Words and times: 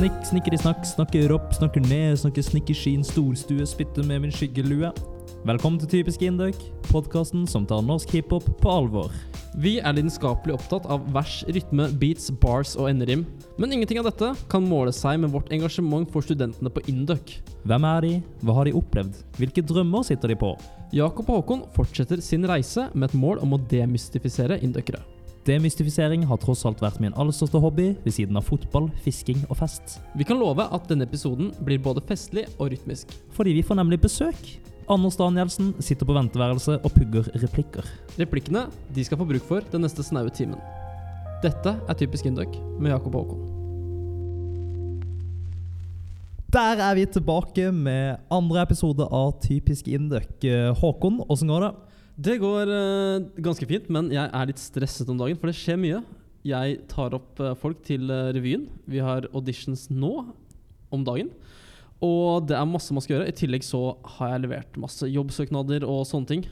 Snikk, 0.00 0.20
snikker 0.24 0.54
i 0.56 0.56
snakk, 0.56 0.78
snakker 0.88 1.32
opp, 1.34 1.50
snakker 1.52 1.82
ned, 1.84 2.14
snakker 2.16 2.40
snikkerskin, 2.46 3.02
storstue, 3.04 3.66
spytter 3.68 4.06
med 4.08 4.22
min 4.22 4.30
skyggelue. 4.32 4.88
Velkommen 5.44 5.76
til 5.82 5.90
Typisk 5.92 6.24
Indøk, 6.24 6.56
podkasten 6.86 7.42
som 7.44 7.66
tar 7.68 7.82
norsk 7.84 8.14
hiphop 8.16 8.46
på 8.62 8.72
alvor. 8.72 9.12
Vi 9.60 9.74
er 9.76 9.98
lidenskapelig 9.98 10.56
opptatt 10.56 10.88
av 10.88 11.04
vers, 11.12 11.42
rytme, 11.52 11.90
beats, 12.00 12.32
bars 12.40 12.72
og 12.80 12.88
enderim. 12.88 13.26
Men 13.60 13.76
ingenting 13.76 14.00
av 14.00 14.08
dette 14.08 14.32
kan 14.48 14.64
måle 14.64 14.96
seg 14.96 15.20
med 15.20 15.36
vårt 15.36 15.52
engasjement 15.52 16.08
for 16.08 16.24
studentene 16.24 16.72
på 16.72 16.86
Indøk. 16.88 17.36
Hvem 17.68 17.90
er 17.92 18.08
de, 18.08 18.16
hva 18.40 18.56
har 18.56 18.70
de 18.70 18.76
opplevd, 18.80 19.20
hvilke 19.36 19.68
drømmer 19.68 20.08
sitter 20.08 20.32
de 20.32 20.40
på? 20.46 20.54
Jakob 20.96 21.28
og 21.28 21.42
Håkon 21.42 21.66
fortsetter 21.76 22.24
sin 22.24 22.48
reise 22.48 22.88
med 22.94 23.10
et 23.10 23.20
mål 23.20 23.44
om 23.44 23.52
å 23.52 23.64
demystifisere 23.68 24.62
indøkere. 24.64 25.04
Demystifisering 25.50 26.22
har 26.30 26.38
tross 26.38 26.60
alt 26.68 26.78
vært 26.78 27.00
min 27.02 27.14
aller 27.18 27.34
største 27.34 27.58
hobby, 27.58 27.88
ved 28.04 28.14
siden 28.14 28.38
av 28.38 28.44
fotball, 28.46 28.86
fisking 29.02 29.40
og 29.48 29.58
fest. 29.58 29.96
Vi 30.14 30.26
kan 30.28 30.38
love 30.38 30.62
at 30.62 30.86
denne 30.86 31.08
episoden 31.08 31.48
blir 31.66 31.80
både 31.82 32.04
festlig 32.06 32.44
og 32.58 32.70
rytmisk. 32.70 33.10
Fordi 33.34 33.56
vi 33.56 33.64
får 33.66 33.80
nemlig 33.80 33.98
besøk. 34.04 34.38
Anders 34.90 35.18
Danielsen 35.18 35.72
sitter 35.82 36.06
på 36.06 36.14
venteværelset 36.14 36.86
og 36.86 36.94
pugger 36.94 37.26
replikker. 37.42 37.88
Replikkene 38.20 38.68
de 38.94 39.06
skal 39.06 39.18
få 39.18 39.26
bruk 39.26 39.42
for 39.48 39.66
den 39.72 39.82
neste 39.86 40.06
snaue 40.06 40.30
timen. 40.34 40.60
Dette 41.42 41.74
er 41.74 41.98
Typisk 41.98 42.30
Induc 42.30 42.54
med 42.78 42.94
Jakob 42.94 43.18
Håkon. 43.18 43.42
Der 46.50 46.82
er 46.82 46.94
vi 46.98 47.10
tilbake 47.10 47.72
med 47.74 48.22
andre 48.30 48.62
episode 48.66 49.06
av 49.06 49.36
Typisk 49.42 49.90
Indøk. 49.90 50.44
Eh, 50.46 50.70
Håkon, 50.78 51.24
åssen 51.30 51.50
går 51.50 51.66
det? 51.66 51.74
Det 52.20 52.36
går 52.40 52.68
uh, 52.68 53.28
ganske 53.40 53.64
fint, 53.64 53.86
men 53.92 54.10
jeg 54.12 54.28
er 54.28 54.48
litt 54.50 54.60
stresset 54.60 55.08
om 55.08 55.16
dagen, 55.20 55.38
for 55.40 55.48
det 55.48 55.56
skjer 55.56 55.78
mye. 55.80 56.02
Jeg 56.44 56.80
tar 56.90 57.14
opp 57.16 57.40
uh, 57.40 57.54
folk 57.56 57.80
til 57.86 58.12
uh, 58.12 58.28
revyen. 58.36 58.66
Vi 58.90 59.00
har 59.00 59.28
auditions 59.32 59.86
nå 59.88 60.12
om 60.92 61.06
dagen. 61.06 61.30
Og 62.04 62.44
det 62.48 62.58
er 62.58 62.68
masse 62.68 62.92
man 62.96 63.04
skal 63.04 63.18
gjøre. 63.18 63.30
I 63.32 63.36
tillegg 63.36 63.64
så 63.64 63.94
har 64.18 64.34
jeg 64.34 64.44
levert 64.44 64.78
masse 64.80 65.08
jobbsøknader 65.08 65.86
og 65.88 66.04
sånne 66.08 66.28
ting. 66.28 66.44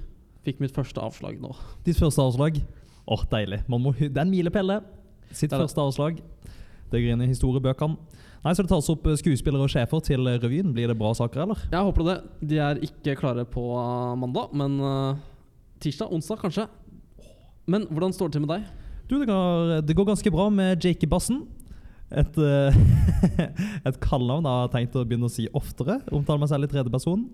Fikk 0.46 0.64
mitt 0.64 0.72
første 0.76 1.04
avslag 1.04 1.36
nå. 1.42 1.52
Ditt 1.84 2.00
første 2.00 2.24
avslag? 2.24 2.62
Åh, 3.08 3.28
deilig. 3.28 3.62
Man 3.68 3.84
må, 3.84 3.92
det 3.98 4.12
er 4.14 4.24
en 4.24 4.32
milepæl. 4.32 4.78
Sitt 5.28 5.52
Det 5.52 5.60
første 5.66 5.84
avslag. 5.84 6.20
Det 6.88 7.00
går 7.02 7.12
inn 7.12 7.24
i 7.24 7.32
historiebøkene. 7.32 8.16
Nei, 8.44 8.52
Så 8.54 8.62
det 8.64 8.70
tas 8.70 8.88
opp 8.92 9.08
skuespillere 9.20 9.66
og 9.66 9.72
sjefer 9.72 10.00
til 10.04 10.28
revyen. 10.28 10.72
Blir 10.72 10.88
det 10.88 10.96
bra 10.96 11.10
saker, 11.16 11.44
eller? 11.44 11.64
Jeg 11.68 11.88
håper 11.88 12.06
det. 12.08 12.20
De 12.52 12.60
er 12.62 12.86
ikke 12.86 13.18
klare 13.20 13.44
på 13.44 13.64
mandag, 14.16 14.54
men 14.56 14.78
tirsdag, 15.82 16.12
onsdag 16.14 16.42
kanskje. 16.42 16.66
Men 17.68 17.86
hvordan 17.90 18.14
står 18.16 18.30
det 18.30 18.38
til 18.38 18.46
med 18.46 18.54
deg? 18.56 18.66
Du, 19.08 19.16
det 19.20 19.28
går, 19.28 19.78
det 19.88 19.96
går 19.96 20.10
ganske 20.10 20.32
bra 20.32 20.48
med 20.52 20.84
Jakey 20.84 21.08
Bassen. 21.08 21.46
Et, 22.08 22.38
uh, 22.40 22.76
et 23.88 23.98
kallenavn 24.00 24.46
jeg 24.48 24.62
har 24.62 24.70
tenkt 24.72 24.96
å 24.96 25.04
begynne 25.04 25.28
å 25.28 25.32
si 25.32 25.48
oftere. 25.56 25.98
Omtale 26.12 26.40
meg 26.40 26.50
selv 26.52 26.68
i 26.68 26.72
tredje 26.72 26.92
person. 26.92 27.26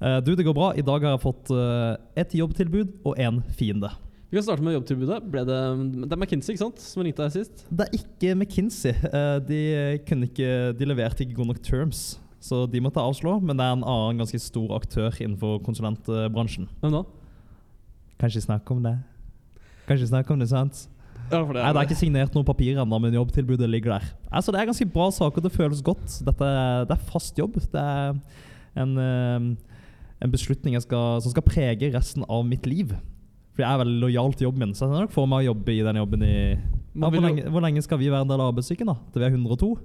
Eh, 0.00 0.18
du, 0.24 0.32
det 0.34 0.46
går 0.46 0.56
bra. 0.56 0.70
I 0.72 0.84
dag 0.86 1.04
har 1.04 1.14
jeg 1.14 1.22
fått 1.26 1.50
uh, 1.52 1.92
et 2.18 2.32
jobbtilbud 2.38 3.02
og 3.04 3.18
én 3.20 3.42
fiende. 3.56 3.90
Vi 4.30 4.38
kan 4.38 4.46
starte 4.46 4.64
med 4.64 4.76
jobbtilbudet. 4.78 5.20
Ble 5.28 5.44
det, 5.44 5.58
det 6.06 6.08
er 6.14 6.20
McKinsey 6.20 6.54
ikke 6.54 6.62
sant? 6.62 6.82
som 6.82 7.04
ringte 7.04 7.26
deg 7.26 7.34
sist? 7.34 7.64
Det 7.68 7.86
er 7.86 7.98
ikke 7.98 8.34
McKinsey. 8.38 8.94
Uh, 9.12 9.36
De, 9.44 9.60
ikke, 10.24 10.50
de 10.78 10.88
leverte 10.88 11.26
ikke 11.26 11.36
gode 11.36 11.52
nok 11.52 11.62
terms, 11.66 12.04
så 12.40 12.64
de 12.70 12.80
måtte 12.82 13.02
avslå. 13.02 13.36
Men 13.44 13.60
det 13.60 13.66
er 13.66 13.76
en 13.76 13.84
annen 13.84 14.22
ganske 14.24 14.40
stor 14.40 14.72
aktør 14.78 15.12
innenfor 15.20 15.60
konsulentbransjen. 15.66 16.70
Hvem 16.80 16.96
da? 16.96 17.04
Kanskje 18.20 18.44
snakke 18.44 18.74
om 18.74 18.82
det? 18.84 18.96
Kanskje 19.88 20.10
snakke 20.10 20.34
om 20.34 20.42
det, 20.42 20.50
sant? 20.50 20.86
Ja, 21.30 21.40
det 21.40 21.54
Nei, 21.54 21.72
Det 21.72 21.80
er 21.80 21.88
ikke 21.88 21.98
signert 21.98 22.34
noe 22.34 22.46
papir 22.46 22.78
ennå, 22.82 22.98
men 23.00 23.14
jobbtilbudet 23.14 23.68
ligger 23.70 23.96
der. 23.96 24.08
Altså, 24.30 24.52
Det 24.52 24.60
er 24.60 24.70
ganske 24.70 24.86
bra 24.92 25.10
saker, 25.10 25.40
det 25.40 25.52
føles 25.52 25.82
godt. 25.82 26.20
Dette 26.26 26.50
det 26.88 26.96
er 26.96 27.10
fast 27.10 27.38
jobb. 27.38 27.54
Det 27.54 27.80
er 27.80 28.18
en, 28.76 28.98
eh, 28.98 29.56
en 30.20 30.30
beslutning 30.30 30.74
jeg 30.74 30.82
skal, 30.82 31.22
som 31.22 31.30
skal 31.30 31.42
prege 31.42 31.94
resten 31.94 32.24
av 32.28 32.44
mitt 32.44 32.66
liv. 32.66 32.92
For 33.54 33.62
jeg 33.62 33.70
er 33.72 33.84
veldig 33.84 34.00
lojal 34.00 34.32
til 34.34 34.46
jobben 34.48 34.58
min, 34.58 34.74
så 34.74 34.86
jeg 34.86 34.94
ser 34.94 35.06
nok 35.06 35.12
for 35.12 35.26
meg 35.26 35.42
å 35.42 35.54
jobbe 35.54 35.72
i 35.72 35.82
den 35.82 35.96
jobben 35.96 36.22
i 36.22 36.36
ja, 36.90 37.08
hvor, 37.08 37.20
lenge, 37.22 37.48
hvor 37.48 37.62
lenge 37.62 37.82
skal 37.82 37.98
vi 37.98 38.10
være 38.10 38.22
en 38.22 38.28
del 38.28 38.40
av 38.40 38.50
arbeidssyken? 38.50 38.86
da? 38.86 38.96
Til 39.12 39.22
vi 39.22 39.26
er 39.28 39.34
102? 39.36 39.76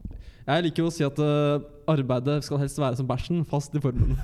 Jeg 0.45 0.63
liker 0.65 0.85
å 0.85 0.93
si 0.93 1.05
at 1.05 1.17
uh, 1.21 1.61
arbeidet 1.89 2.43
skal 2.45 2.61
helst 2.61 2.77
være 2.81 2.97
som 2.97 3.07
bæsjen, 3.07 3.45
fast 3.45 3.73
i 3.77 3.81
formen. 3.81 4.17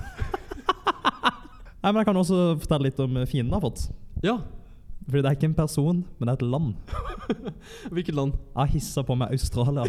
Nei, 1.82 1.90
men 1.90 2.00
Jeg 2.02 2.06
kan 2.06 2.18
også 2.18 2.58
fortelle 2.62 2.88
litt 2.88 3.00
om 3.02 3.22
fienden 3.26 3.50
jeg 3.50 3.58
har 3.58 3.62
fått. 3.62 3.86
Ja. 4.20 4.40
Fordi 5.02 5.18
det 5.18 5.28
er 5.30 5.36
ikke 5.36 5.48
en 5.50 5.58
person, 5.58 6.02
men 6.18 6.28
det 6.28 6.32
er 6.32 6.38
et 6.38 6.50
land. 6.52 6.74
Hvilket 7.94 8.14
land? 8.14 8.36
Jeg 8.54 8.74
hissa 8.76 9.02
på 9.02 9.16
meg 9.18 9.34
Australia. 9.34 9.86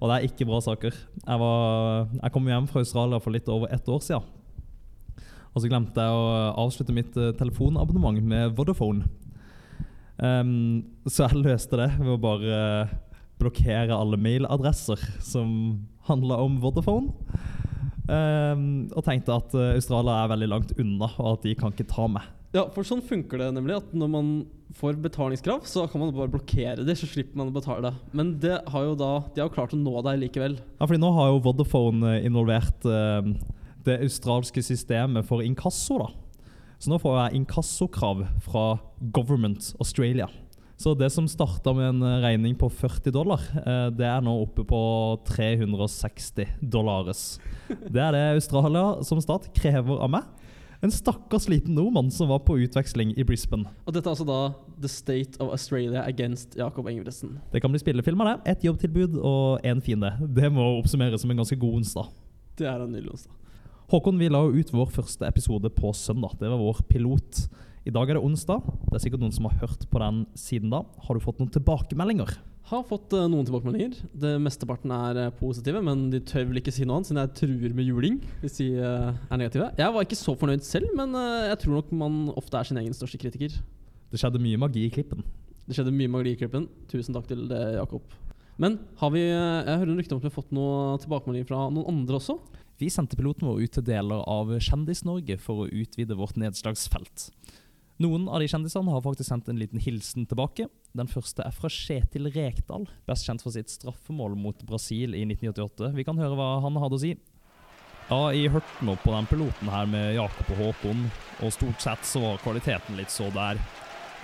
Og 0.00 0.08
det 0.08 0.16
er 0.16 0.26
ikke 0.26 0.48
bra 0.48 0.58
saker. 0.64 0.96
Jeg, 1.22 1.42
var, 1.42 2.08
jeg 2.18 2.34
kom 2.34 2.48
hjem 2.50 2.66
fra 2.70 2.82
Australia 2.82 3.20
for 3.22 3.34
litt 3.34 3.50
over 3.52 3.70
ett 3.70 3.86
år 3.88 4.02
siden. 4.02 4.26
Og 5.52 5.62
så 5.62 5.68
glemte 5.68 6.02
jeg 6.02 6.16
å 6.16 6.26
avslutte 6.64 6.94
mitt 6.96 7.16
eh, 7.20 7.34
telefonabonnement 7.38 8.18
med 8.24 8.56
Vodafone. 8.56 9.06
Um, 10.16 10.84
så 11.08 11.26
jeg 11.26 11.42
løste 11.42 11.78
det 11.80 11.90
ved 11.98 12.12
å 12.14 12.20
bare 12.20 12.58
blokkere 13.42 13.96
alle 13.96 14.18
mailadresser 14.20 15.00
som 15.24 15.50
handla 16.08 16.38
om 16.44 16.60
Vodafone. 16.62 17.12
Um, 18.08 18.88
og 18.96 19.04
tenkte 19.06 19.36
at 19.36 19.54
eh, 19.54 19.74
Australia 19.76 20.22
er 20.22 20.32
veldig 20.32 20.48
langt 20.50 20.72
unna, 20.80 21.10
og 21.20 21.36
at 21.36 21.46
de 21.46 21.56
kan 21.58 21.74
ikke 21.74 21.90
ta 21.90 22.08
meg. 22.10 22.26
Ja, 22.52 22.66
for 22.72 22.84
sånn 22.84 23.00
funker 23.04 23.40
det 23.40 23.48
nemlig. 23.56 23.78
At 23.80 23.94
når 23.96 24.10
man 24.12 24.32
får 24.76 24.98
betalingskrav, 25.04 25.64
så 25.68 25.86
kan 25.88 26.02
man 26.02 26.12
bare 26.16 26.32
blokkere 26.32 26.84
det, 26.84 26.96
så 27.00 27.08
slipper 27.08 27.40
man 27.40 27.48
å 27.48 27.54
betale. 27.54 27.94
Men 28.12 28.34
det 28.42 28.58
har 28.72 28.86
jo 28.86 28.96
da, 28.98 29.12
de 29.32 29.40
har 29.40 29.48
jo 29.48 29.54
klart 29.56 29.72
å 29.76 29.80
nå 29.80 29.94
deg 30.04 30.20
likevel. 30.26 30.58
Ja, 30.78 30.84
fordi 30.84 31.00
nå 31.00 31.12
har 31.16 31.32
jo 31.32 31.42
Vodafone 31.44 32.18
eh, 32.18 32.26
involvert 32.28 32.84
eh, 32.88 33.32
det 33.86 33.98
australske 34.04 34.64
systemet 34.64 35.28
for 35.28 35.44
inkasso. 35.44 35.98
da. 36.04 36.10
Så 36.82 36.90
nå 36.90 36.98
får 37.00 37.18
jeg 37.18 37.40
inkassokrav 37.40 38.24
fra 38.44 38.66
Government 39.14 39.72
Australia. 39.80 40.28
Så 40.82 40.96
det 40.98 41.12
som 41.14 41.28
starta 41.30 41.70
med 41.76 41.92
en 41.92 42.02
eh, 42.02 42.20
regning 42.24 42.56
på 42.58 42.66
40 42.66 43.14
dollar, 43.14 43.42
eh, 43.60 43.88
det 43.94 44.06
er 44.08 44.24
nå 44.24 44.34
oppe 44.42 44.64
på 44.66 44.82
360 45.28 46.56
dollares. 46.72 47.38
Det 47.68 48.02
er 48.02 48.16
det 48.16 48.24
Australia 48.34 48.98
som 49.06 49.20
stat 49.22 49.46
krever 49.54 50.02
av 50.02 50.10
meg. 50.16 50.26
En 50.82 50.90
stakkars 50.90 51.44
liten 51.46 51.76
nordmann 51.78 52.08
som 52.10 52.26
var 52.26 52.40
på 52.42 52.56
utveksling 52.58 53.12
i 53.14 53.22
Brisbane. 53.22 53.70
Og 53.86 53.94
dette 53.94 54.08
er 54.08 54.16
altså 54.16 54.24
da 54.26 54.38
The 54.82 54.88
State 54.90 55.38
of 55.38 55.52
Australia 55.54 56.02
against 56.02 56.56
Jakob 56.58 56.88
Engebretsen. 56.90 57.36
Det 57.52 57.60
kan 57.62 57.70
bli 57.70 57.78
spillefilm 57.78 58.24
av 58.24 58.32
det. 58.32 58.34
Ett 58.50 58.64
jobbtilbud 58.66 59.14
og 59.20 59.62
én 59.62 59.78
fiende. 59.78 60.10
Det 60.26 60.50
må 60.50 60.64
oppsummeres 60.80 61.22
som 61.22 61.30
en 61.30 61.38
ganske 61.38 61.60
god 61.62 61.78
onsdag. 61.78 62.10
Det 62.58 62.66
er 62.66 62.82
en 62.82 62.90
nydelig 62.90 63.14
onsdag. 63.14 63.38
Håkon, 63.94 64.18
vi 64.18 64.32
la 64.32 64.42
ut 64.42 64.74
vår 64.74 64.90
første 64.90 65.28
episode 65.28 65.70
på 65.70 65.94
søndag. 65.94 66.34
Det 66.40 66.50
var 66.50 66.58
vår 66.58 66.82
pilot. 66.90 67.44
I 67.86 67.94
dag 67.94 68.10
er 68.10 68.18
det 68.18 68.26
onsdag. 68.26 68.66
Det 68.88 68.98
er 68.98 69.04
sikkert 69.06 69.22
noen 69.22 69.38
som 69.38 69.46
har 69.46 69.62
hørt 69.62 69.86
på 69.86 70.02
den 70.02 70.24
siden 70.34 70.74
da. 70.74 70.82
Har 71.06 71.14
du 71.14 71.22
fått 71.22 71.38
noen 71.38 71.54
tilbakemeldinger? 71.54 72.34
Har 72.70 72.84
fått 72.86 73.12
uh, 73.16 73.26
noen 73.26 73.46
tilbakemeldinger. 73.48 73.96
Det 74.22 74.32
Mesteparten 74.42 74.92
er 74.94 75.18
uh, 75.18 75.34
positive, 75.34 75.82
men 75.84 76.06
de 76.12 76.20
tør 76.24 76.46
vel 76.48 76.60
ikke 76.60 76.72
si 76.74 76.86
noe 76.86 77.00
annet, 77.00 77.10
siden 77.10 77.20
jeg 77.20 77.34
truer 77.40 77.76
med 77.76 77.88
juling 77.88 78.20
hvis 78.40 78.60
de 78.60 78.68
uh, 78.78 79.10
er 79.10 79.40
negative. 79.40 79.70
Jeg 79.80 79.94
var 79.96 80.06
ikke 80.06 80.18
så 80.20 80.36
fornøyd 80.38 80.64
selv, 80.66 80.92
men 80.98 81.16
jeg 81.50 81.58
tror 81.64 81.80
nok 81.80 81.92
man 82.04 82.20
ofte 82.38 82.60
er 82.60 82.70
sin 82.70 82.80
egen 82.80 82.96
største 82.96 83.20
kritiker. 83.20 83.58
Det 84.12 84.20
skjedde 84.20 84.42
mye 84.44 84.60
magi 84.60 84.86
i 84.86 84.92
klippen. 84.94 85.24
Det 85.66 85.76
skjedde 85.76 85.94
mye 85.94 86.10
magi 86.12 86.34
i 86.34 86.38
klippen. 86.38 86.68
Tusen 86.90 87.16
takk 87.16 87.26
til 87.30 87.46
det, 87.50 87.60
Jakob. 87.78 88.06
Men 88.60 88.76
har 89.00 89.10
vi 89.14 89.22
Jeg 89.24 89.78
hører 89.80 89.90
en 89.90 89.98
rykte 89.98 90.14
om 90.14 90.20
at 90.20 90.26
vi 90.26 90.30
har 90.30 90.36
fått 90.36 90.54
noen 90.54 91.00
tilbakemeldinger 91.02 91.48
fra 91.48 91.64
noen 91.72 91.88
andre 91.88 92.18
også. 92.20 92.36
Vi 92.82 92.90
sendte 92.92 93.18
piloten 93.18 93.46
vår 93.48 93.62
ut 93.62 93.74
til 93.76 93.84
deler 93.86 94.22
av 94.28 94.50
Kjendis-Norge 94.58 95.36
for 95.42 95.64
å 95.64 95.70
utvide 95.70 96.16
vårt 96.18 96.38
nedslagsfelt. 96.40 97.28
Noen 98.02 98.24
av 98.26 98.40
de 98.40 98.48
kjendisene 98.48 98.90
har 98.90 99.02
faktisk 99.04 99.28
sendt 99.28 99.50
en 99.52 99.58
liten 99.60 99.80
hilsen 99.82 100.24
tilbake. 100.26 100.64
Den 100.96 101.10
første 101.10 101.44
er 101.44 101.54
fra 101.54 101.68
Kjetil 101.70 102.30
Rekdal, 102.32 102.86
best 103.06 103.28
kjent 103.28 103.44
for 103.44 103.54
sitt 103.54 103.70
straffemål 103.70 104.34
mot 104.38 104.64
Brasil 104.66 105.12
i 105.14 105.22
1988. 105.28 105.92
Vi 105.98 106.06
kan 106.08 106.18
høre 106.18 106.38
hva 106.38 106.48
han 106.64 106.80
hadde 106.82 106.98
å 106.98 107.02
si. 107.02 107.12
Ja, 108.08 108.32
jeg 108.34 108.50
hørte 108.56 108.88
nå 108.88 108.96
på 109.04 109.12
den 109.14 109.28
piloten 109.30 109.70
her 109.70 109.86
med 109.86 110.16
Jakob 110.16 110.50
og 110.56 110.58
Håkon, 110.64 111.04
og 111.44 111.54
stort 111.54 111.84
sett 111.84 112.08
så 112.08 112.24
var 112.24 112.42
kvaliteten 112.42 112.98
litt 112.98 113.12
så 113.12 113.28
der. 113.36 113.60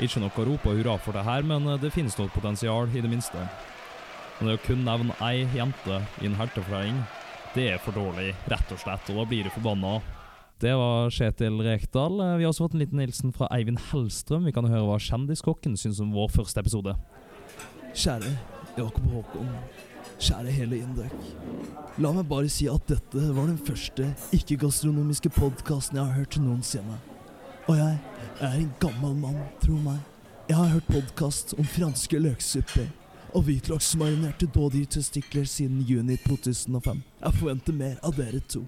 Ikke 0.03 0.25
noe 0.25 0.35
å 0.35 0.49
rope 0.49 0.75
hurra 0.75 0.99
for 1.05 1.15
det 1.15 1.27
her, 1.29 1.47
men 1.47 1.69
det 1.79 1.95
finnes 1.95 2.19
noe 2.19 2.33
potensial, 2.35 2.91
i 2.91 3.05
det 3.05 3.13
minste. 3.13 3.47
Men 4.39 4.51
det 4.51 4.59
å 4.59 4.65
kun 4.65 4.85
nevne 4.87 5.17
ei 5.29 5.47
jente 5.55 6.03
i 6.23 6.27
en 6.27 6.39
heltefortelling, 6.41 7.03
det 7.55 7.73
er 7.75 7.83
for 7.85 7.95
dårlig, 7.95 8.33
rett 8.51 8.75
og 8.75 8.83
slett, 8.83 9.13
og 9.13 9.23
da 9.23 9.29
blir 9.31 9.47
du 9.47 9.55
forbanna. 9.55 9.99
Det 10.59 10.73
var 10.75 11.11
Kjetil 11.11 11.61
Rekdal. 11.63 12.17
Vi 12.19 12.43
har 12.43 12.49
også 12.51 12.65
fått 12.65 12.73
en 12.75 12.81
liten 12.83 12.99
hilsen 12.99 13.31
fra 13.31 13.47
Eivind 13.55 13.79
Hellstrøm. 13.93 14.49
Vi 14.49 14.53
kan 14.57 14.67
høre 14.67 14.89
hva 14.89 14.97
Kjendiskokken 14.99 15.77
syns 15.79 16.01
om 16.03 16.11
vår 16.11 16.33
første 16.35 16.59
episode. 16.59 16.97
Kjære 17.95 18.33
Jakob 18.75 19.05
Håkon. 19.13 19.53
Kjære 20.19 20.51
hele 20.57 20.81
Indøk. 20.83 21.15
La 22.03 22.11
meg 22.17 22.27
bare 22.27 22.51
si 22.51 22.67
at 22.67 22.91
dette 22.91 23.23
var 23.37 23.47
den 23.47 23.61
første 23.69 24.09
ikke-gastronomiske 24.35 25.31
podkasten 25.37 26.01
jeg 26.01 26.09
har 26.09 26.17
hørt 26.19 26.39
noensinne. 26.43 26.99
Og 27.69 27.79
jeg 27.79 28.01
er 28.41 28.57
en 28.59 28.73
gammel 28.83 29.15
mann, 29.21 29.39
tro 29.63 29.77
meg. 29.85 30.01
Jeg 30.49 30.57
har 30.59 30.73
hørt 30.73 30.91
podkast 30.91 31.55
om 31.55 31.69
franske 31.71 32.19
løksupper, 32.19 32.89
og 33.31 33.47
hvitløksmarinerte 33.47 34.51
dådyrtestikler 34.57 35.47
siden 35.47 35.87
juni 35.87 36.19
2005. 36.27 37.05
Jeg 37.23 37.39
forventer 37.39 37.79
mer 37.79 38.03
av 38.03 38.19
dere 38.19 38.43
to. 38.43 38.65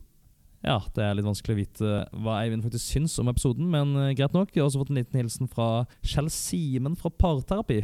Ja, 0.60 0.76
det 0.92 1.04
er 1.04 1.14
litt 1.16 1.24
vanskelig 1.24 1.54
å 1.54 1.60
vite 1.60 1.90
hva 2.20 2.36
Eivind 2.42 2.66
faktisk 2.66 2.92
syns 2.92 3.14
om 3.22 3.30
episoden, 3.32 3.70
men 3.72 3.94
eh, 3.96 4.12
greit 4.18 4.34
nok. 4.36 4.50
Vi 4.52 4.60
har 4.60 4.68
også 4.68 4.82
fått 4.82 4.92
en 4.92 5.00
liten 5.00 5.20
hilsen 5.22 5.48
fra 5.48 5.86
Kjell 6.04 6.28
Simen 6.32 6.98
fra 7.00 7.08
Parterapi. 7.08 7.80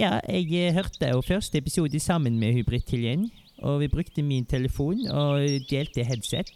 Ja, 0.00 0.18
jeg 0.24 0.48
eh, 0.56 0.72
hørte 0.76 1.10
jo 1.12 1.20
første 1.24 1.60
episode 1.60 2.00
sammen 2.00 2.38
med 2.40 2.56
Hybrid 2.56 2.88
Tiljen, 2.88 3.28
og 3.60 3.82
vi 3.84 3.90
brukte 3.92 4.24
min 4.24 4.48
telefon 4.48 5.04
og 5.12 5.44
delte 5.68 6.04
headset. 6.08 6.52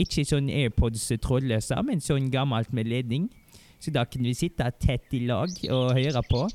Ikke 0.00 0.24
sånn 0.28 0.48
AirPods 0.52 1.10
trådløse, 1.24 1.76
men 1.84 2.00
sånn 2.04 2.32
gammelt 2.32 2.72
med 2.76 2.88
ledning. 2.88 3.30
Så 3.80 3.92
da 3.92 4.06
kunne 4.08 4.30
vi 4.30 4.36
sitte 4.36 4.64
tett 4.80 5.12
i 5.12 5.26
lag 5.28 5.52
og 5.68 5.92
høre 5.96 6.22
på, 6.24 6.46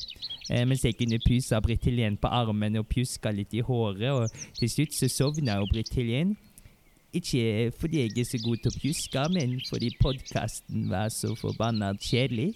eh, 0.49 0.65
mens 0.65 0.81
jeg 0.85 0.97
kunne 0.97 1.21
puse 1.21 1.61
Britt 1.61 1.85
Helen 1.85 2.17
på 2.17 2.29
armen 2.29 2.81
og 2.81 2.89
pjuska 2.89 3.33
litt 3.37 3.53
i 3.53 3.61
håret, 3.65 4.09
og 4.09 4.57
til 4.57 4.69
slutt 4.69 4.97
så 4.97 5.09
sovna 5.09 5.61
jo 5.61 5.69
Britt 5.69 5.93
Tiljen. 5.93 6.33
Ikke 7.13 7.71
fordi 7.79 8.05
jeg 8.05 8.17
er 8.17 8.27
så 8.29 8.39
god 8.39 8.61
til 8.63 8.71
å 8.71 8.79
pjuske, 8.79 9.23
men 9.35 9.57
fordi 9.67 9.89
podkasten 9.99 10.85
var 10.91 11.09
så 11.11 11.33
forbanna 11.35 11.91
kjedelig. 11.99 12.53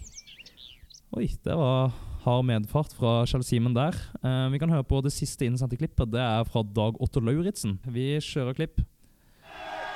Oi, 1.16 1.28
det 1.44 1.56
var 1.60 1.92
hard 2.24 2.46
medfart 2.48 2.96
fra 2.96 3.26
Kjell 3.28 3.44
Simen 3.44 3.76
der. 3.76 3.98
Eh, 4.24 4.48
vi 4.52 4.60
kan 4.60 4.72
høre 4.72 4.88
på 4.88 5.02
det 5.04 5.12
siste 5.14 5.46
innsendte 5.46 5.78
klippet. 5.78 6.12
Det 6.12 6.24
er 6.24 6.48
fra 6.48 6.64
Dag 6.64 7.02
Otto 7.04 7.20
Lauritzen. 7.20 7.80
Vi 7.84 8.16
kjører 8.24 8.56
klipp. 8.56 8.82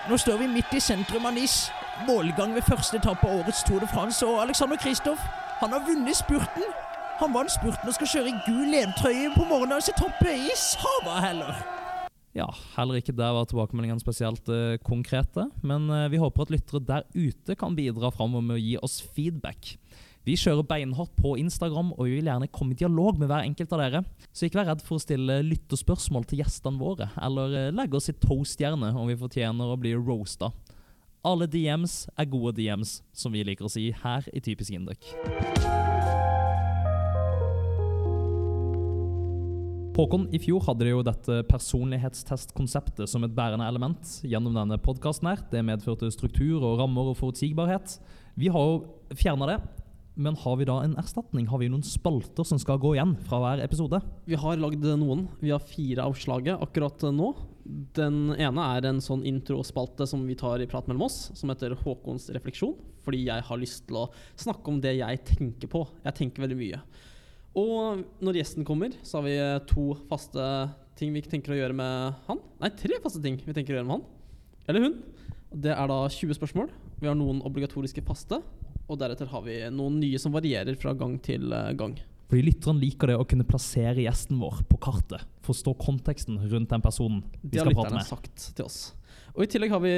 Nå 0.10 0.18
står 0.18 0.38
vi 0.44 0.52
midt 0.52 0.76
i 0.76 0.84
sentrum 0.84 1.26
av 1.26 1.34
Nis. 1.34 1.70
Målgang 2.08 2.54
ved 2.56 2.68
første 2.68 3.00
etappe 3.00 3.28
av 3.28 3.42
årets 3.42 3.64
Tour 3.64 3.80
de 3.80 3.88
France. 3.88 4.26
Og 4.26 4.42
Alexander 4.44 4.78
Kristoff, 4.78 5.20
han 5.64 5.72
har 5.72 5.84
vunnet 5.88 6.20
spurten. 6.20 6.68
Han 7.20 7.34
vant 7.34 7.52
spurten 7.52 7.88
og 7.88 7.96
skal 7.96 8.12
kjøre 8.14 8.32
i 8.32 8.40
gul 8.46 8.72
ledtrøye 8.76 9.34
på 9.36 9.44
morgendagens 9.48 9.92
etappe 9.92 10.36
i 10.36 10.56
Sava 10.56 11.20
heller. 11.24 11.79
Ja, 12.38 12.46
heller 12.76 13.00
ikke 13.00 13.16
der 13.18 13.34
var 13.34 13.48
tilbakemeldingene 13.50 14.02
spesielt 14.02 14.50
uh, 14.54 14.78
konkrete. 14.86 15.48
Men 15.66 15.90
uh, 15.90 16.06
vi 16.12 16.22
håper 16.22 16.46
at 16.46 16.54
lyttere 16.54 16.84
der 16.86 17.08
ute 17.16 17.58
kan 17.58 17.78
bidra 17.78 18.12
framover 18.14 18.46
med 18.46 18.60
å 18.60 18.62
gi 18.62 18.76
oss 18.86 19.00
feedback. 19.16 19.74
Vi 20.28 20.36
kjører 20.38 20.68
beinhardt 20.68 21.16
på 21.18 21.34
Instagram, 21.42 21.94
og 21.96 22.06
vi 22.06 22.20
vil 22.20 22.28
gjerne 22.30 22.50
komme 22.54 22.76
i 22.76 22.78
dialog 22.78 23.18
med 23.18 23.32
hver 23.32 23.48
enkelt 23.48 23.72
av 23.74 23.82
dere. 23.82 24.04
Så 24.30 24.46
ikke 24.46 24.60
vær 24.60 24.70
redd 24.74 24.84
for 24.86 25.00
å 25.00 25.02
stille 25.02 25.40
lytterspørsmål 25.48 26.28
til 26.30 26.44
gjestene 26.44 26.82
våre, 26.82 27.10
eller 27.18 27.56
uh, 27.56 27.72
legge 27.74 27.98
oss 27.98 28.12
i 28.14 28.18
toastjerne 28.20 28.94
om 28.94 29.10
vi 29.10 29.18
fortjener 29.18 29.74
å 29.74 29.80
bli 29.80 29.96
roasta. 29.98 30.52
Alle 31.26 31.50
DMs 31.52 32.06
er 32.16 32.30
gode 32.32 32.54
DMs, 32.62 33.00
som 33.12 33.34
vi 33.34 33.44
liker 33.44 33.68
å 33.68 33.74
si 33.74 33.90
her 34.06 34.30
i 34.32 34.44
Typisk 34.44 34.72
Induk. 34.78 35.10
Håkon, 39.98 40.30
i 40.32 40.40
fjor 40.40 40.64
hadde 40.64 40.86
de 40.86 40.94
jo 40.94 41.02
dette 41.04 41.42
personlighetstestkonseptet 41.50 43.10
som 43.10 43.26
et 43.26 43.34
bærende 43.36 43.66
element 43.68 44.14
gjennom 44.24 44.56
denne 44.56 44.78
podkasten 44.80 45.28
her. 45.28 45.42
Det 45.52 45.64
medførte 45.66 46.08
struktur 46.14 46.64
og 46.64 46.78
rammer 46.80 47.12
og 47.12 47.18
forutsigbarhet. 47.20 47.98
Vi 48.40 48.48
har 48.54 48.70
jo 48.70 49.18
fjerna 49.20 49.50
det, 49.50 49.58
men 50.20 50.36
har 50.40 50.56
vi 50.60 50.68
da 50.68 50.78
en 50.84 50.98
erstatning? 51.00 51.50
Har 51.52 51.62
vi 51.62 51.70
noen 51.72 51.84
spalter 51.84 52.48
som 52.48 52.60
skal 52.60 52.80
gå 52.80 52.94
igjen 52.96 53.14
fra 53.28 53.42
hver 53.44 53.64
episode? 53.64 54.02
Vi 54.28 54.40
har 54.40 54.60
lagd 54.60 54.88
noen. 55.00 55.28
Vi 55.40 55.52
har 55.52 55.64
fire 55.64 56.08
av 56.08 56.16
slaget 56.20 56.60
akkurat 56.64 57.06
nå. 57.16 57.34
Den 57.96 58.34
ene 58.36 58.66
er 58.78 58.90
en 58.90 59.00
sånn 59.04 59.24
introspalte 59.28 60.08
som 60.10 60.26
vi 60.28 60.36
tar 60.40 60.64
i 60.64 60.68
prat 60.68 60.88
mellom 60.90 61.06
oss, 61.08 61.30
som 61.40 61.52
heter 61.52 61.76
Håkons 61.84 62.28
refleksjon. 62.36 62.76
Fordi 63.06 63.26
jeg 63.30 63.48
har 63.48 63.62
lyst 63.62 63.86
til 63.88 64.02
å 64.02 64.10
snakke 64.40 64.72
om 64.72 64.82
det 64.84 64.98
jeg 65.00 65.24
tenker 65.28 65.72
på. 65.72 65.86
Jeg 66.04 66.20
tenker 66.20 66.48
veldig 66.48 66.60
mye. 66.60 66.84
Og 67.58 68.04
når 68.24 68.38
gjesten 68.40 68.66
kommer, 68.68 68.94
så 69.04 69.20
har 69.20 69.26
vi 69.26 69.38
to 69.72 69.88
faste 70.10 70.44
ting 71.00 71.14
vi 71.16 71.24
tenker 71.26 71.56
å 71.56 71.58
gjøre 71.58 71.76
med 71.76 72.20
han. 72.28 72.42
Nei, 72.62 72.70
tre 72.78 73.00
faste 73.02 73.22
ting 73.24 73.40
vi 73.42 73.56
tenker 73.56 73.74
å 73.74 73.80
gjøre 73.80 73.88
med 73.90 73.98
han. 73.98 74.06
Eller 74.70 74.86
hun. 74.86 75.00
Det 75.50 75.72
er 75.74 75.90
da 75.90 76.00
20 76.14 76.38
spørsmål. 76.38 76.70
Vi 77.02 77.08
har 77.10 77.18
noen 77.18 77.42
obligatoriske 77.48 78.04
faste. 78.06 78.42
Og 78.90 78.98
deretter 79.02 79.30
har 79.32 79.42
vi 79.46 79.58
noen 79.74 80.00
nye 80.02 80.20
som 80.22 80.34
varierer 80.34 80.78
fra 80.78 80.94
gang 80.98 81.18
til 81.26 81.52
eh, 81.54 81.74
gang. 81.78 81.96
Fordi 82.30 82.44
Lytteren 82.46 82.78
liker 82.82 83.10
det 83.10 83.18
å 83.18 83.26
kunne 83.26 83.46
plassere 83.48 84.04
gjesten 84.04 84.38
vår 84.42 84.64
på 84.70 84.78
kartet. 84.82 85.24
Forstå 85.46 85.74
konteksten 85.82 86.38
rundt 86.52 86.70
den 86.70 86.84
personen 86.86 87.24
vi 87.42 87.56
Det 87.56 87.64
har 87.64 87.70
skal 87.70 87.78
prate 87.78 87.94
lytterne 87.96 88.04
med. 88.04 88.10
sagt 88.10 88.50
til 88.58 88.66
oss. 88.68 88.80
Og 89.40 89.46
I 89.46 89.48
tillegg 89.54 89.72
har 89.72 89.80
vi 89.80 89.94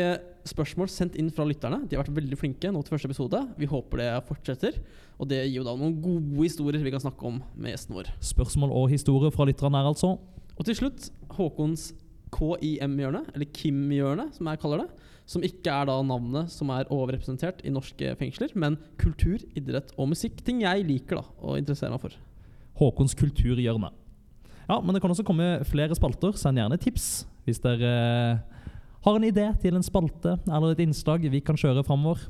spørsmål 0.45 0.89
sendt 0.93 1.15
inn 1.17 1.31
fra 1.33 1.41
lytterne. 1.49 1.79
De 1.89 1.97
har 1.97 2.03
vært 2.03 2.13
veldig 2.13 2.38
flinke 2.38 2.69
nå 2.69 2.83
til 2.85 2.93
første 2.93 3.09
episode. 3.09 3.39
Vi 3.57 3.65
håper 3.71 3.97
det 3.97 4.09
fortsetter. 4.27 4.75
Og 5.17 5.31
det 5.31 5.39
gir 5.47 5.55
jo 5.55 5.63
da 5.65 5.73
noen 5.79 5.95
gode 5.97 6.43
historier 6.43 6.83
vi 6.85 6.91
kan 6.93 7.01
snakke 7.01 7.25
om 7.25 7.39
med 7.55 7.73
gjesten 7.73 7.97
vår. 7.97 8.11
Spørsmål 8.21 8.75
og 8.77 8.85
historier 8.93 9.33
fra 9.33 9.47
lytterne 9.49 9.81
her, 9.81 9.89
altså 9.89 10.11
Og 10.53 10.67
til 10.67 10.77
slutt 10.77 11.07
Håkons 11.33 11.88
KIM-hjørne, 12.35 13.23
eller 13.33 13.49
Kim-hjørne, 13.49 14.27
som 14.38 14.51
jeg 14.51 14.61
kaller 14.61 14.83
det. 14.83 15.09
Som 15.33 15.47
ikke 15.47 15.73
er 15.73 15.89
da 15.89 15.97
navnet 16.05 16.53
som 16.53 16.69
er 16.77 16.93
overrepresentert 16.93 17.65
i 17.65 17.73
norske 17.73 18.13
fengsler, 18.21 18.53
men 18.53 18.77
kultur, 19.01 19.41
idrett 19.57 19.89
og 19.97 20.13
musikk. 20.13 20.45
Ting 20.45 20.61
jeg 20.61 20.85
liker 20.85 21.17
da, 21.17 21.25
og 21.41 21.57
interesserer 21.57 21.97
meg 21.97 22.05
for. 22.05 22.21
Håkons 22.77 23.17
kulturhjørne. 23.17 23.89
Ja, 24.69 24.77
men 24.85 24.93
det 24.93 25.01
kan 25.01 25.09
også 25.09 25.25
komme 25.25 25.63
flere 25.65 25.97
spalter. 25.97 26.38
Send 26.38 26.61
gjerne 26.61 26.77
tips 26.77 27.23
hvis 27.47 27.57
dere 27.63 27.89
eh, 27.89 28.50
har 29.06 29.18
en 29.18 29.25
idé 29.25 29.48
til 29.62 29.77
en 29.77 29.86
spalte 29.86 30.36
eller 30.45 30.74
et 30.74 30.83
innslag 30.86 31.25
vi 31.33 31.42
kan 31.45 31.57
kjøre 31.57 31.83
framover. 31.88 32.24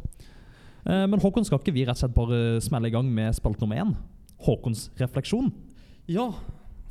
Eh, 0.85 1.05
men 1.09 1.19
Håkon, 1.21 1.45
skal 1.45 1.61
ikke 1.61 1.75
vi 1.75 1.85
rett 1.85 1.97
og 1.99 2.03
slett 2.05 2.15
bare 2.15 2.61
smelle 2.63 2.89
i 2.89 2.95
gang 2.95 3.09
med 3.11 3.35
spalte 3.37 3.63
nummer 3.63 3.81
én? 3.81 3.93
Håkons 4.41 4.89
refleksjon. 4.99 5.51
Ja, 6.09 6.31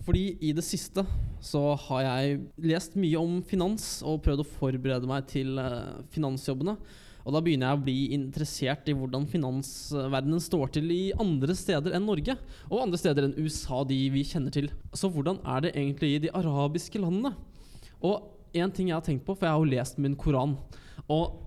fordi 0.06 0.36
i 0.40 0.54
det 0.56 0.64
siste 0.64 1.04
så 1.44 1.74
har 1.88 2.06
jeg 2.06 2.40
lest 2.62 2.96
mye 3.00 3.20
om 3.20 3.40
finans 3.46 4.00
og 4.06 4.22
prøvd 4.24 4.44
å 4.44 4.50
forberede 4.56 5.08
meg 5.10 5.28
til 5.30 5.58
eh, 5.60 6.02
finansjobbene. 6.14 6.76
Og 7.20 7.34
da 7.36 7.40
begynner 7.44 7.68
jeg 7.68 7.78
å 7.78 7.84
bli 7.84 7.98
interessert 8.16 8.88
i 8.88 8.94
hvordan 8.96 9.26
finansverdenen 9.28 10.40
står 10.40 10.72
til 10.76 10.88
i 10.94 11.02
andre 11.20 11.56
steder 11.56 11.96
enn 11.96 12.06
Norge. 12.08 12.36
Og 12.70 12.80
andre 12.80 13.00
steder 13.00 13.26
enn 13.26 13.36
USA, 13.36 13.82
de 13.84 13.98
vi 14.12 14.24
kjenner 14.24 14.54
til. 14.54 14.70
Så 14.96 15.10
hvordan 15.12 15.40
er 15.44 15.66
det 15.66 15.74
egentlig 15.74 16.14
i 16.14 16.22
de 16.24 16.32
arabiske 16.36 17.02
landene? 17.02 17.34
Og 18.00 18.39
en 18.54 18.72
ting 18.74 18.90
jeg 18.90 18.96
har 18.96 19.06
tenkt 19.06 19.26
på, 19.26 19.36
for 19.36 19.46
jeg 19.46 19.54
har 19.54 19.62
jo 19.62 19.70
lest 19.70 20.00
min 20.02 20.16
koran. 20.18 20.56
Og 21.10 21.38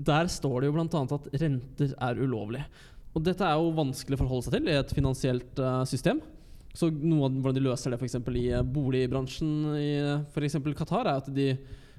der 0.00 0.30
står 0.32 0.62
det 0.62 0.70
jo 0.70 0.76
bl.a. 0.76 0.86
at 0.86 1.30
renter 1.42 1.94
er 1.96 2.20
ulovlig. 2.20 2.62
Og 3.14 3.24
dette 3.26 3.44
er 3.46 3.58
jo 3.58 3.72
vanskelig 3.74 4.16
å 4.16 4.22
forholde 4.22 4.46
seg 4.46 4.56
til 4.58 4.70
i 4.70 4.78
et 4.78 4.94
finansielt 4.94 5.60
uh, 5.60 5.82
system. 5.88 6.20
Så 6.76 6.88
noe 6.94 7.26
av 7.26 7.34
hvordan 7.40 7.56
de 7.58 7.64
løser 7.66 7.90
det 7.90 7.98
f.eks. 7.98 8.14
i 8.38 8.44
eh, 8.54 8.62
boligbransjen 8.62 9.54
i 9.74 9.88
f.eks. 10.30 10.60
Qatar, 10.78 11.08
er 11.10 11.18
at 11.18 11.30
de, 11.34 11.48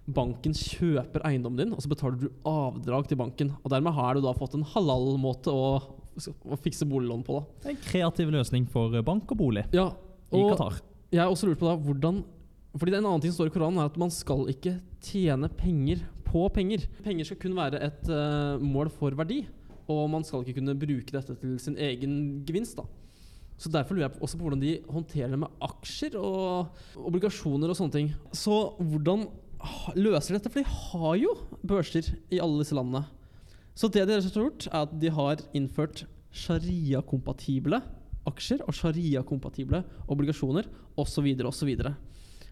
banken 0.07 0.55
kjøper 0.55 1.25
eiendommen 1.27 1.59
din, 1.59 1.74
og 1.75 1.83
så 1.83 1.91
betaler 1.91 2.15
du 2.21 2.29
avdrag 2.47 3.09
til 3.09 3.19
banken. 3.19 3.51
Og 3.62 3.74
dermed 3.74 3.93
har 3.97 4.15
du 4.15 4.24
da 4.24 4.31
fått 4.38 4.55
en 4.57 4.63
halal-måte 4.71 5.51
å, 5.51 5.74
å 6.17 6.59
fikse 6.63 6.88
boliglån 6.89 7.25
på. 7.27 7.41
da. 7.41 7.74
En 7.74 7.81
kreativ 7.83 8.31
løsning 8.33 8.67
for 8.71 8.95
bank 9.05 9.31
og 9.36 9.41
bolig 9.43 9.67
Ja, 9.75 9.89
i 10.31 10.39
og 10.39 10.55
Qatar. 10.55 10.79
jeg 11.12 11.21
har 11.21 11.31
også 11.31 11.51
lurt 11.51 11.62
på 11.62 11.67
da 11.67 11.75
hvordan 11.75 12.24
Fordi 12.71 12.93
det 12.93 12.99
er 12.99 13.03
en 13.03 13.09
annen 13.09 13.23
ting 13.23 13.33
som 13.33 13.41
står 13.41 13.51
i 13.51 13.55
Koranen, 13.55 13.81
er 13.81 13.89
at 13.89 13.99
man 13.99 14.13
skal 14.13 14.45
ikke 14.51 14.77
tjene 15.03 15.49
penger 15.59 16.05
på 16.27 16.45
penger. 16.55 16.85
Penger 17.03 17.27
skal 17.27 17.39
kun 17.41 17.57
være 17.57 17.81
et 17.83 18.07
uh, 18.07 18.61
mål 18.63 18.91
for 18.93 19.15
verdi, 19.17 19.41
og 19.91 20.05
man 20.13 20.23
skal 20.23 20.45
ikke 20.45 20.61
kunne 20.61 20.77
bruke 20.79 21.11
dette 21.11 21.35
til 21.41 21.57
sin 21.59 21.75
egen 21.75 22.15
gevinst. 22.47 22.79
da. 22.79 22.87
Så 23.61 23.69
Derfor 23.69 23.93
lurer 23.93 24.07
jeg 24.07 24.23
også 24.23 24.39
på 24.39 24.47
hvordan 24.47 24.63
de 24.63 24.77
håndterer 24.89 25.35
det 25.35 25.41
med 25.43 25.61
aksjer 25.61 26.15
og 26.17 26.71
obligasjoner 26.97 27.69
og 27.69 27.77
sånne 27.77 27.97
ting. 27.97 28.11
Så 28.33 28.55
hvordan 28.79 29.27
løser 29.99 30.33
de 30.33 30.39
dette? 30.39 30.49
For 30.49 30.63
de 30.63 30.77
har 30.79 31.17
jo 31.21 31.35
børser 31.67 32.07
i 32.31 32.39
alle 32.41 32.63
disse 32.63 32.77
landene. 32.77 33.03
Så 33.77 33.91
det 33.91 34.07
de 34.07 34.15
har 34.15 34.31
gjort, 34.33 34.65
er 34.71 34.87
at 34.87 34.95
de 35.03 35.11
har 35.13 35.43
innført 35.53 36.05
sharia-kompatible 36.31 37.81
aksjer 38.29 38.61
og 38.67 38.75
sharia-kompatible 38.77 39.81
obligasjoner 40.11 40.67
osv. 40.99 41.27
osv. 41.49 41.71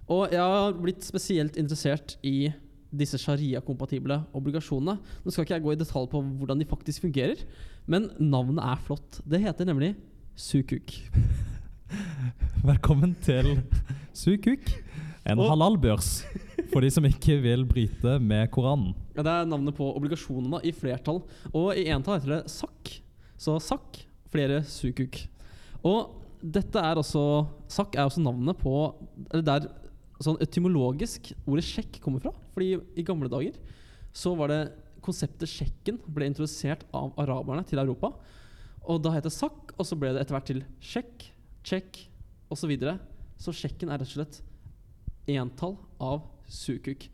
Og 0.10 0.32
jeg 0.34 0.42
har 0.42 0.74
blitt 0.74 1.06
spesielt 1.06 1.58
interessert 1.62 2.16
i 2.26 2.50
disse 2.90 3.20
sharia-kompatible 3.22 4.16
obligasjonene. 4.34 4.96
Nå 5.22 5.32
skal 5.34 5.46
ikke 5.46 5.58
jeg 5.60 5.66
gå 5.68 5.74
i 5.76 5.80
detalj 5.80 6.08
på 6.10 6.22
hvordan 6.40 6.58
de 6.64 6.66
faktisk 6.70 7.04
fungerer, 7.06 7.44
men 7.90 8.08
navnet 8.18 8.64
er 8.66 8.80
flott. 8.88 9.20
Det 9.30 9.42
heter 9.44 9.68
nemlig 9.70 9.92
Sukuk. 10.40 10.96
Velkommen 12.70 13.14
til 13.26 13.60
Sukuk, 14.18 14.72
en 15.30 15.40
Og- 15.40 15.52
halalbørs 15.52 16.24
for 16.74 16.82
de 16.86 16.90
som 16.94 17.06
ikke 17.06 17.38
vil 17.44 17.66
bryte 17.70 18.18
med 18.22 18.50
Koranen. 18.54 18.96
Ja, 19.16 19.22
det 19.26 19.32
er 19.36 19.46
navnet 19.50 19.78
på 19.78 19.88
obligasjonene 19.96 20.62
i 20.66 20.74
flertall. 20.74 21.22
Og 21.54 21.76
i 21.78 21.86
entall 21.94 22.18
heter 22.20 22.34
det 22.40 22.52
SAK. 22.54 22.96
Så 23.40 23.56
SAK, 23.62 24.02
flere 24.34 24.64
Sukuk. 24.66 25.22
Og 25.86 26.16
dette 26.42 26.82
er 26.82 26.98
også 27.00 27.22
SAK 27.72 27.96
er 28.00 28.08
også 28.10 28.22
navnet 28.24 28.58
på 28.60 28.74
Eller 29.34 29.44
der 29.44 29.70
sånn 30.24 30.40
etymologisk 30.44 31.32
ordet 31.46 31.66
sjekk 31.68 32.00
kommer 32.04 32.24
fra. 32.24 32.34
Fordi 32.56 32.76
i 33.00 33.06
gamle 33.08 33.32
dager 33.32 33.56
så 34.16 34.34
var 34.38 34.52
det 34.52 34.62
konseptet 35.06 35.50
sjekken 35.50 36.00
ble 36.12 36.28
introdusert 36.30 36.84
av 36.96 37.14
araberne 37.22 37.64
til 37.68 37.82
Europa. 37.82 38.12
Og 38.90 39.02
da 39.04 39.14
het 39.16 39.28
det 39.28 39.36
sakk, 39.36 39.74
og 39.78 39.86
så 39.88 39.98
ble 40.00 40.14
det 40.16 40.24
etter 40.24 40.36
hvert 40.36 40.50
til 40.50 40.64
sjekk, 40.84 41.30
«sjekk» 41.70 42.04
osv. 42.50 42.72
så 42.80 42.98
så 43.40 43.54
sjekken 43.56 43.92
er 43.92 44.02
rett 44.02 44.10
og 44.10 44.18
slett 44.18 44.40
entall 45.30 45.78
av 46.02 46.26
sukuk. 46.50 47.06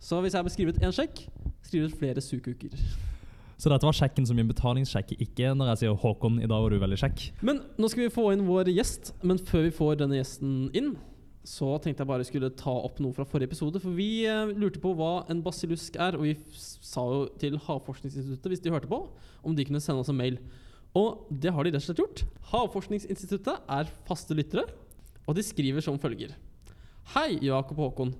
Så 0.00 0.20
hvis 0.22 0.36
jeg 0.36 0.46
beskriver 0.46 0.72
beskrevet 0.72 0.86
én 0.86 0.94
sjekk, 0.94 1.26
skriver 1.66 1.88
jeg 1.88 1.98
flere 1.98 2.22
sukuker. 2.22 2.76
Så 3.56 3.72
dette 3.72 3.88
var 3.88 3.96
sjekken 3.96 4.26
som 4.28 4.36
min 4.36 4.48
betalingssjekk, 4.48 5.14
ikke 5.24 5.54
når 5.56 5.72
jeg 5.72 5.82
sier 5.82 5.98
Håkon, 6.00 6.38
i 6.44 6.48
dag 6.48 6.62
var 6.62 6.70
du 6.70 6.78
veldig 6.78 6.98
sjekk'. 7.00 7.26
Men 7.42 7.62
nå 7.80 7.88
skal 7.88 8.04
vi 8.04 8.14
få 8.14 8.28
inn 8.32 8.46
vår 8.46 8.70
gjest. 8.70 9.14
Men 9.22 9.40
før 9.40 9.66
vi 9.66 9.74
får 9.74 10.00
denne 10.02 10.20
gjesten 10.20 10.70
inn, 10.76 10.94
så 11.46 11.68
tenkte 11.78 12.02
jeg 12.02 12.10
bare 12.10 12.26
skulle 12.26 12.50
ta 12.58 12.72
opp 12.88 12.98
noe 13.02 13.14
fra 13.14 13.26
forrige 13.28 13.52
episode. 13.52 13.78
For 13.82 13.94
vi 13.94 14.26
eh, 14.26 14.50
lurte 14.58 14.82
på 14.82 14.90
hva 14.98 15.24
en 15.30 15.42
basillusk 15.44 15.98
er, 16.02 16.18
og 16.18 16.26
vi 16.26 16.34
sa 16.50 17.04
jo 17.06 17.20
til 17.38 17.58
Havforskningsinstituttet, 17.68 18.50
hvis 18.50 18.64
de 18.64 18.72
hørte 18.74 18.90
på, 18.90 18.98
om 19.46 19.54
de 19.54 19.66
kunne 19.66 19.82
sende 19.82 20.02
oss 20.02 20.10
en 20.10 20.18
mail. 20.18 20.40
Og 20.98 21.28
det 21.30 21.52
har 21.54 21.62
de 21.62 21.70
rett 21.70 21.84
og 21.84 21.86
slett 21.86 22.02
gjort. 22.02 22.24
Havforskningsinstituttet 22.50 23.70
er 23.78 23.92
faste 24.08 24.34
lyttere, 24.34 24.66
og 25.26 25.38
de 25.38 25.44
skriver 25.46 25.84
som 25.84 26.00
følger. 26.02 26.34
Hei, 27.14 27.36
Jakob 27.46 27.78
Håkon. 27.78 28.16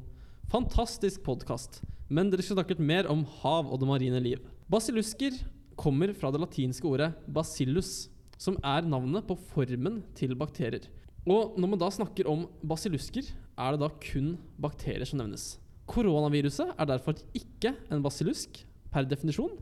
Fantastisk 0.52 1.24
podkast. 1.26 1.80
Men 2.06 2.30
dere 2.30 2.44
skulle 2.44 2.60
snakket 2.60 2.82
mer 2.82 3.08
om 3.10 3.24
hav 3.40 3.66
og 3.66 3.80
det 3.82 3.88
marine 3.90 4.20
liv. 4.22 4.44
Basillusker 4.70 5.34
kommer 5.78 6.14
fra 6.14 6.30
det 6.30 6.42
latinske 6.44 6.86
ordet 6.86 7.10
bacillus, 7.26 8.06
som 8.38 8.58
er 8.62 8.86
navnet 8.86 9.26
på 9.26 9.34
formen 9.50 10.04
til 10.14 10.36
bakterier. 10.38 10.86
Og 11.26 11.56
når 11.58 11.72
man 11.72 11.80
da 11.80 11.88
snakker 11.90 12.28
om 12.30 12.44
basillusker, 12.62 13.26
er 13.58 13.74
det 13.74 13.82
da 13.82 13.88
kun 14.02 14.36
bakterier 14.62 15.06
som 15.08 15.18
nevnes. 15.18 15.56
Koronaviruset 15.90 16.70
er 16.74 16.88
derfor 16.90 17.18
ikke 17.34 17.72
en 17.90 18.02
basillusk 18.04 18.60
per 18.94 19.06
definisjon, 19.10 19.56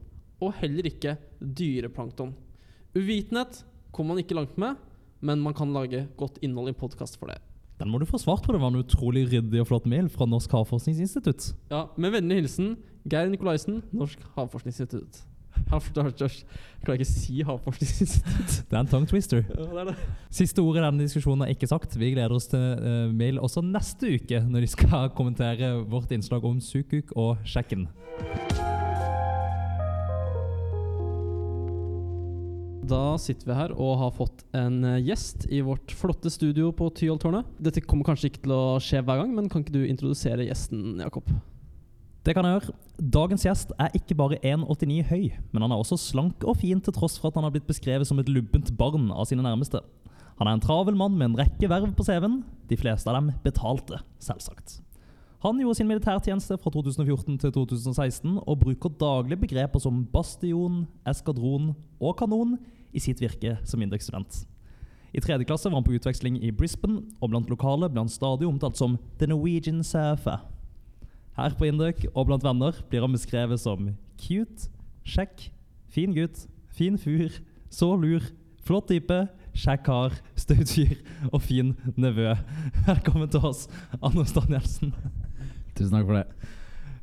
og 0.44 0.56
heller 0.60 0.88
ikke 0.90 1.16
dyreplankton. 1.40 2.34
Uvitenhet 2.94 3.62
kommer 3.94 4.14
man 4.14 4.22
ikke 4.24 4.36
langt 4.36 4.58
med, 4.60 4.76
men 5.24 5.40
man 5.40 5.56
kan 5.56 5.72
lage 5.72 6.04
godt 6.20 6.40
innhold 6.44 6.68
i 6.68 6.74
en 6.74 6.80
podkast 6.80 7.16
for 7.20 7.32
det. 7.32 7.40
Den 7.80 7.90
må 7.90 7.98
du 7.98 8.06
få 8.06 8.20
svart 8.22 8.44
på. 8.44 8.52
Det 8.54 8.60
var 8.62 8.70
en 8.70 8.84
utrolig 8.84 9.24
ryddig 9.32 9.62
og 9.62 9.66
flott 9.70 9.86
mail 9.90 10.10
fra 10.12 10.28
Norsk 10.30 10.52
Havforskningsinstitutt. 10.54 11.54
Ja, 11.72 11.86
Med 11.96 12.12
vennlig 12.14 12.42
hilsen 12.42 12.74
Geir 13.10 13.32
Nikolaisen, 13.32 13.80
Norsk 13.92 14.20
Havforskningsinstitutt. 14.36 15.24
Jeg 15.74 16.84
klarer 16.84 17.00
ikke 17.00 17.06
å 17.06 17.10
si 17.10 17.44
Havforskningsinstitutt. 17.48 18.56
Det 18.68 18.76
er 18.76 18.82
en 18.82 18.90
tongue 18.90 19.08
twister. 19.08 19.40
Ja, 19.48 19.64
det 19.70 19.80
er 19.84 19.90
det. 19.92 19.96
Siste 20.34 20.64
ordet 20.64 20.82
i 20.82 20.86
denne 20.86 21.06
diskusjonen 21.06 21.46
er 21.46 21.54
ikke 21.54 21.70
sagt. 21.70 21.96
Vi 21.96 22.12
gleder 22.12 22.34
oss 22.36 22.50
til 22.52 22.60
uh, 22.60 23.08
mail 23.14 23.40
også 23.40 23.64
neste 23.64 24.14
uke, 24.18 24.42
når 24.44 24.66
de 24.66 24.72
skal 24.74 25.10
kommentere 25.18 25.74
vårt 25.88 26.12
innslag 26.14 26.44
om 26.44 26.60
Sukuk 26.60 27.14
og 27.16 27.40
sjekken. 27.48 27.88
Da 32.84 33.14
sitter 33.20 33.48
vi 33.48 33.56
her 33.56 33.72
og 33.80 33.96
har 34.02 34.12
fått 34.12 34.42
en 34.56 34.82
eh, 34.84 35.00
gjest 35.06 35.46
i 35.48 35.62
vårt 35.64 35.94
flotte 35.96 36.28
studio 36.32 36.68
på 36.76 36.90
Tyholttårnet. 36.98 37.48
Dette 37.56 37.80
kommer 37.84 38.04
kanskje 38.10 38.28
ikke 38.28 38.44
til 38.44 38.52
å 38.52 38.62
skje 38.82 39.00
hver 39.00 39.22
gang, 39.22 39.32
men 39.32 39.48
kan 39.48 39.64
ikke 39.64 39.78
du 39.78 39.86
introdusere 39.86 40.44
gjesten, 40.44 40.98
Jakob? 41.00 41.30
Det 42.24 42.32
kan 42.32 42.46
jeg 42.48 42.56
gjøre. 42.56 42.74
Dagens 43.12 43.42
gjest 43.44 43.74
er 43.76 43.92
ikke 43.98 44.16
bare 44.16 44.38
1,89 44.40 45.02
høy, 45.10 45.26
men 45.52 45.64
han 45.66 45.74
er 45.74 45.80
også 45.82 45.98
slank 46.00 46.44
og 46.48 46.56
fin 46.62 46.80
til 46.80 46.94
tross 46.96 47.18
for 47.20 47.28
at 47.28 47.36
han 47.36 47.44
har 47.44 47.52
blitt 47.52 47.68
beskrevet 47.68 48.08
som 48.08 48.20
et 48.22 48.30
lubbent 48.32 48.70
barn 48.78 49.10
av 49.12 49.28
sine 49.28 49.44
nærmeste. 49.44 49.82
Han 50.40 50.48
er 50.48 50.56
en 50.56 50.64
travel 50.64 50.96
mann 50.96 51.18
med 51.18 51.28
en 51.28 51.36
rekke 51.42 51.68
verv 51.68 51.92
på 51.94 52.06
CV-en, 52.06 52.40
de 52.70 52.78
fleste 52.80 53.10
av 53.10 53.18
dem 53.18 53.28
betalte, 53.44 54.00
selvsagt. 54.24 54.78
Han 55.44 55.60
gjorde 55.60 55.76
sin 55.76 55.90
militærtjeneste 55.90 56.56
fra 56.56 56.72
2014 56.72 57.36
til 57.42 57.52
2016 57.52 58.38
og 58.40 58.62
bruker 58.62 58.96
daglig 58.96 59.36
begreper 59.42 59.82
som 59.84 60.00
bastion, 60.08 60.86
eskadron 61.04 61.74
og 62.00 62.16
kanon 62.16 62.56
i 62.96 63.02
sitt 63.04 63.20
virke 63.20 63.58
som 63.68 63.84
Indrek-student. 63.84 64.46
I 65.12 65.20
tredje 65.20 65.44
klasse 65.44 65.68
var 65.68 65.82
han 65.82 65.86
på 65.86 65.92
utveksling 65.98 66.40
i 66.40 66.54
Brisbane, 66.56 67.04
og 67.20 67.30
blant 67.30 67.52
lokale 67.52 67.92
ble 67.92 68.06
han 68.06 68.10
stadig 68.10 68.48
omtalt 68.48 68.80
som 68.80 68.96
The 69.20 69.28
Norwegian 69.28 69.84
Surfer. 69.84 70.40
Her 71.34 71.54
på 71.58 71.66
Indøk 71.66 72.04
og 72.12 72.28
blant 72.28 72.44
venner 72.46 72.76
blir 72.86 73.02
han 73.02 73.14
beskrevet 73.14 73.58
som 73.58 73.88
cute, 74.22 74.68
kjekk, 75.02 75.48
fin 75.90 76.12
gutt, 76.14 76.44
fin 76.70 76.94
fyr, 76.94 77.40
så 77.74 77.88
lur, 77.98 78.22
flott 78.62 78.86
type, 78.86 79.16
kjekk 79.50 79.82
kar, 79.88 80.14
staut 80.38 80.70
fyr 80.70 80.92
og 81.32 81.40
fin 81.42 81.72
nevø. 81.98 82.36
Velkommen 82.86 83.32
til 83.32 83.48
oss, 83.50 83.64
Anders 83.98 84.30
Danielsen. 84.36 84.94
Tusen 85.74 85.96
takk 85.96 86.06
for 86.06 86.20
det. 86.20 86.52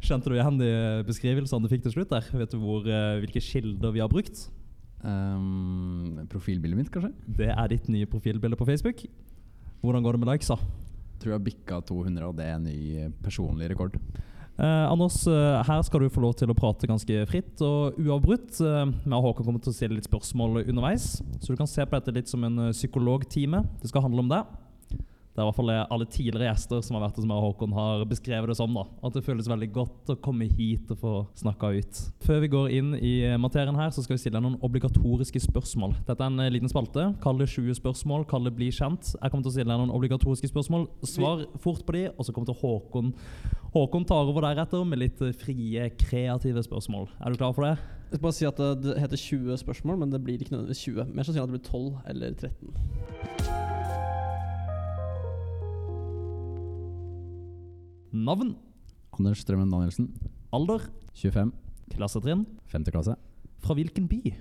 Kjente 0.01 0.31
du 0.31 0.37
igjen 0.37 0.61
de 0.61 0.71
beskrivelsene 1.09 1.67
du 1.67 1.73
fikk 1.73 1.83
til 1.89 1.97
slutt 1.97 2.13
der? 2.15 2.29
Vet 2.31 2.55
du 2.55 2.61
hvor, 2.61 2.87
eh, 2.87 3.19
hvilke 3.25 3.43
kilder 3.43 3.91
vi 3.91 4.01
har 4.01 4.09
brukt? 4.11 4.45
Um, 5.03 6.21
profilbildet 6.31 6.79
mitt, 6.79 6.93
kanskje? 6.93 7.11
Det 7.27 7.51
er 7.51 7.67
ditt 7.73 7.91
nye 7.91 8.07
profilbilde 8.07 8.55
på 8.55 8.69
Facebook. 8.69 9.03
Hvordan 9.83 10.07
går 10.07 10.15
det 10.15 10.23
med 10.23 10.31
likesa? 10.31 10.55
Tror 11.21 11.35
jeg 11.35 11.45
bikka 11.51 11.81
200, 11.85 12.27
og 12.27 12.37
det 12.37 12.49
er 12.49 12.57
en 12.57 12.67
ny 12.67 12.77
eh, 13.05 13.15
personlig 13.21 13.69
rekord. 13.71 13.97
Eh, 14.61 14.85
Anders, 14.91 15.23
eh, 15.27 15.63
her 15.65 15.81
skal 15.81 16.03
du 16.03 16.11
få 16.11 16.21
lov 16.21 16.35
til 16.37 16.51
å 16.51 16.55
prate 16.57 16.89
ganske 16.89 17.23
fritt 17.29 17.61
og 17.65 17.97
uavbrutt. 18.01 18.59
Vi 18.59 18.73
meg 19.09 19.15
og 19.17 19.29
Håkon 19.29 19.47
kommer 19.47 19.63
til 19.63 19.71
å 19.71 19.77
stille 19.77 19.97
litt 19.97 20.09
spørsmål 20.09 20.63
underveis, 20.67 21.15
så 21.39 21.53
du 21.53 21.57
kan 21.57 21.69
se 21.69 21.85
på 21.85 21.97
dette 21.97 22.13
litt 22.13 22.29
som 22.29 22.43
en 22.45 22.67
eh, 22.67 22.75
psykologtime. 22.75 23.63
Det 23.81 23.89
skal 23.89 24.05
handle 24.05 24.25
om 24.25 24.33
det. 24.33 24.43
Det 25.41 25.45
er 25.45 25.47
i 25.47 25.53
hvert 25.55 25.57
fall 25.57 25.71
alle 25.73 26.05
tidligere 26.05 26.51
gjester 26.51 26.83
som 26.85 26.95
har 26.97 27.07
vært 27.07 27.15
hos 27.17 27.25
meg 27.25 27.39
og 27.39 27.47
Håkon, 27.47 27.71
har 27.73 28.03
beskrevet 28.05 28.51
det 28.51 28.55
som. 28.59 28.75
da. 28.77 28.83
At 29.01 29.15
det 29.17 29.23
føles 29.25 29.47
veldig 29.49 29.69
godt 29.73 30.11
å 30.13 30.15
komme 30.21 30.45
hit 30.45 30.91
og 30.93 30.99
få 31.01 31.13
snakka 31.39 31.71
ut. 31.73 32.01
Før 32.21 32.43
vi 32.43 32.49
går 32.53 32.75
inn 32.77 32.91
i 32.99 33.13
materien 33.41 33.79
her, 33.79 33.89
så 33.89 34.03
skal 34.05 34.19
vi 34.19 34.21
stille 34.21 34.37
deg 34.37 34.45
noen 34.45 34.59
obligatoriske 34.61 35.41
spørsmål. 35.47 35.95
Dette 36.05 36.21
er 36.21 36.29
en 36.29 36.43
eh, 36.45 36.51
liten 36.53 36.69
spalte. 36.69 37.07
Kall 37.23 37.41
det 37.41 37.49
20 37.49 37.79
spørsmål. 37.79 38.27
Kall 38.29 38.45
det 38.45 38.53
Bli 38.59 38.69
kjent. 38.69 39.15
Jeg 39.15 39.33
kommer 39.33 39.47
til 39.47 39.49
å 39.49 39.55
stille 39.55 39.73
deg 39.73 39.81
noen 39.81 39.95
obligatoriske 39.97 40.51
spørsmål. 40.51 40.85
Svar 41.09 41.47
fort 41.63 41.81
på 41.87 41.97
de, 41.97 42.05
og 42.13 42.27
så 42.27 42.35
kommer 42.35 42.51
til 42.51 42.61
Håkon 42.61 43.15
Håkon 43.73 44.05
tar 44.05 44.27
over 44.27 44.43
deretter 44.45 44.85
med 44.85 44.99
litt 45.01 45.25
eh, 45.25 45.33
frie, 45.41 45.89
kreative 45.97 46.61
spørsmål. 46.67 47.09
Er 47.17 47.33
du 47.33 47.41
klar 47.41 47.57
for 47.57 47.65
det? 47.65 47.77
Jeg 48.11 48.19
skal 48.19 48.25
bare 48.27 48.35
si 48.35 48.49
at 48.49 48.59
det 48.83 48.97
heter 48.99 49.23
20 49.25 49.61
spørsmål, 49.63 50.01
men 50.03 50.11
det 50.11 50.19
blir 50.21 50.43
ikke 50.43 50.51
nødvendigvis 50.51 50.83
20. 50.83 51.15
Mer 51.15 51.23
sannsynlig 51.23 51.47
at 51.47 51.53
det 51.53 51.57
blir 51.57 51.69
12 51.71 52.11
eller 52.11 52.35
13. 52.35 53.40
Navn, 58.11 58.57
Anders 59.15 59.39
Strømmen 59.39 59.69
Danielsen, 59.71 60.09
alder, 60.51 60.89
25, 61.15 61.53
klassetrinn, 61.93 62.41
5. 62.67 62.85
klasse, 62.91 63.15
fra 63.63 63.75
hvilken 63.77 64.09
by? 64.11 64.33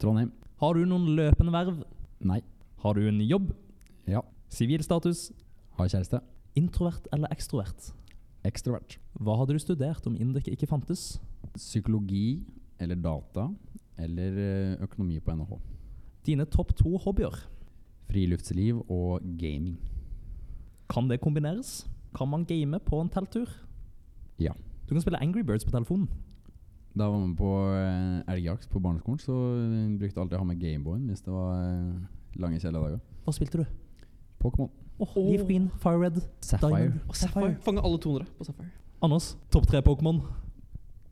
Trondheim. 0.00 0.30
Har 0.62 0.72
du 0.72 0.86
noen 0.88 1.04
løpende 1.18 1.52
verv? 1.52 1.82
Nei. 2.24 2.40
Har 2.80 2.96
du 2.96 3.02
en 3.04 3.20
jobb? 3.20 3.50
Ja. 4.08 4.22
Sivilstatus? 4.48 5.30
Har 5.76 5.92
kjæreste. 5.92 6.22
Introvert 6.56 7.10
eller 7.12 7.28
ekstrovert? 7.34 7.90
Ekstrovert. 8.48 8.96
Hva 9.20 9.36
hadde 9.36 9.52
du 9.52 9.60
studert 9.60 10.08
om 10.08 10.16
Indek 10.16 10.48
ikke 10.48 10.70
fantes? 10.70 11.18
Psykologi 11.58 12.40
eller 12.80 12.96
data 12.96 13.50
eller 14.00 14.40
eh, 14.40 14.80
økonomi 14.80 15.20
på 15.20 15.36
NHH. 15.36 15.60
Dine 16.24 16.48
topp 16.48 16.72
to 16.78 16.96
hobbyer. 17.04 17.36
Friluftsliv 18.08 18.80
og 18.88 19.20
gaming. 19.36 19.76
Kan 20.88 21.12
det 21.12 21.20
kombineres? 21.20 21.82
Kan 22.16 22.28
man 22.28 22.44
game 22.44 22.78
på 22.78 23.00
en 23.00 23.08
telttur? 23.08 23.48
Ja. 24.40 24.52
Du 24.88 24.94
kan 24.94 25.00
spille 25.00 25.22
Angry 25.22 25.42
Birds 25.42 25.64
på 25.64 25.70
telefonen. 25.70 26.08
Da 26.98 27.04
jeg 27.04 27.12
var 27.12 27.26
med 27.26 27.36
på 27.36 27.50
uh, 27.70 28.32
elgjakt 28.34 28.68
på 28.70 28.80
barneskolen, 28.80 29.18
så 29.18 29.32
eh, 29.32 29.98
brukte 29.98 30.18
jeg 30.18 30.22
alltid 30.24 30.38
å 30.38 30.40
ha 30.40 30.46
med 30.48 30.58
Gameboyen 30.58 31.04
hvis 31.06 31.22
det 31.22 31.30
var 31.30 31.60
eh, 31.62 32.40
lange, 32.42 32.58
kjedelige 32.58 32.80
dager. 32.82 33.04
Hva 33.24 33.34
spilte 33.36 33.60
du? 33.60 33.76
Pokémon. 34.42 34.72
Oh, 34.98 35.12
Leaf 35.16 35.46
Green, 35.46 35.68
Fire 35.80 36.00
Red, 36.00 36.18
Sapphire. 36.42 36.72
Diamond 36.74 37.06
og 37.06 37.16
Sapphire. 37.20 37.54
Fange 37.62 37.84
alle 37.86 38.00
200 38.02 38.26
på 38.38 38.48
Sapphire. 38.48 38.72
Anders, 39.06 39.30
topp 39.54 39.70
tre 39.70 39.84
Pokémon. 39.86 40.18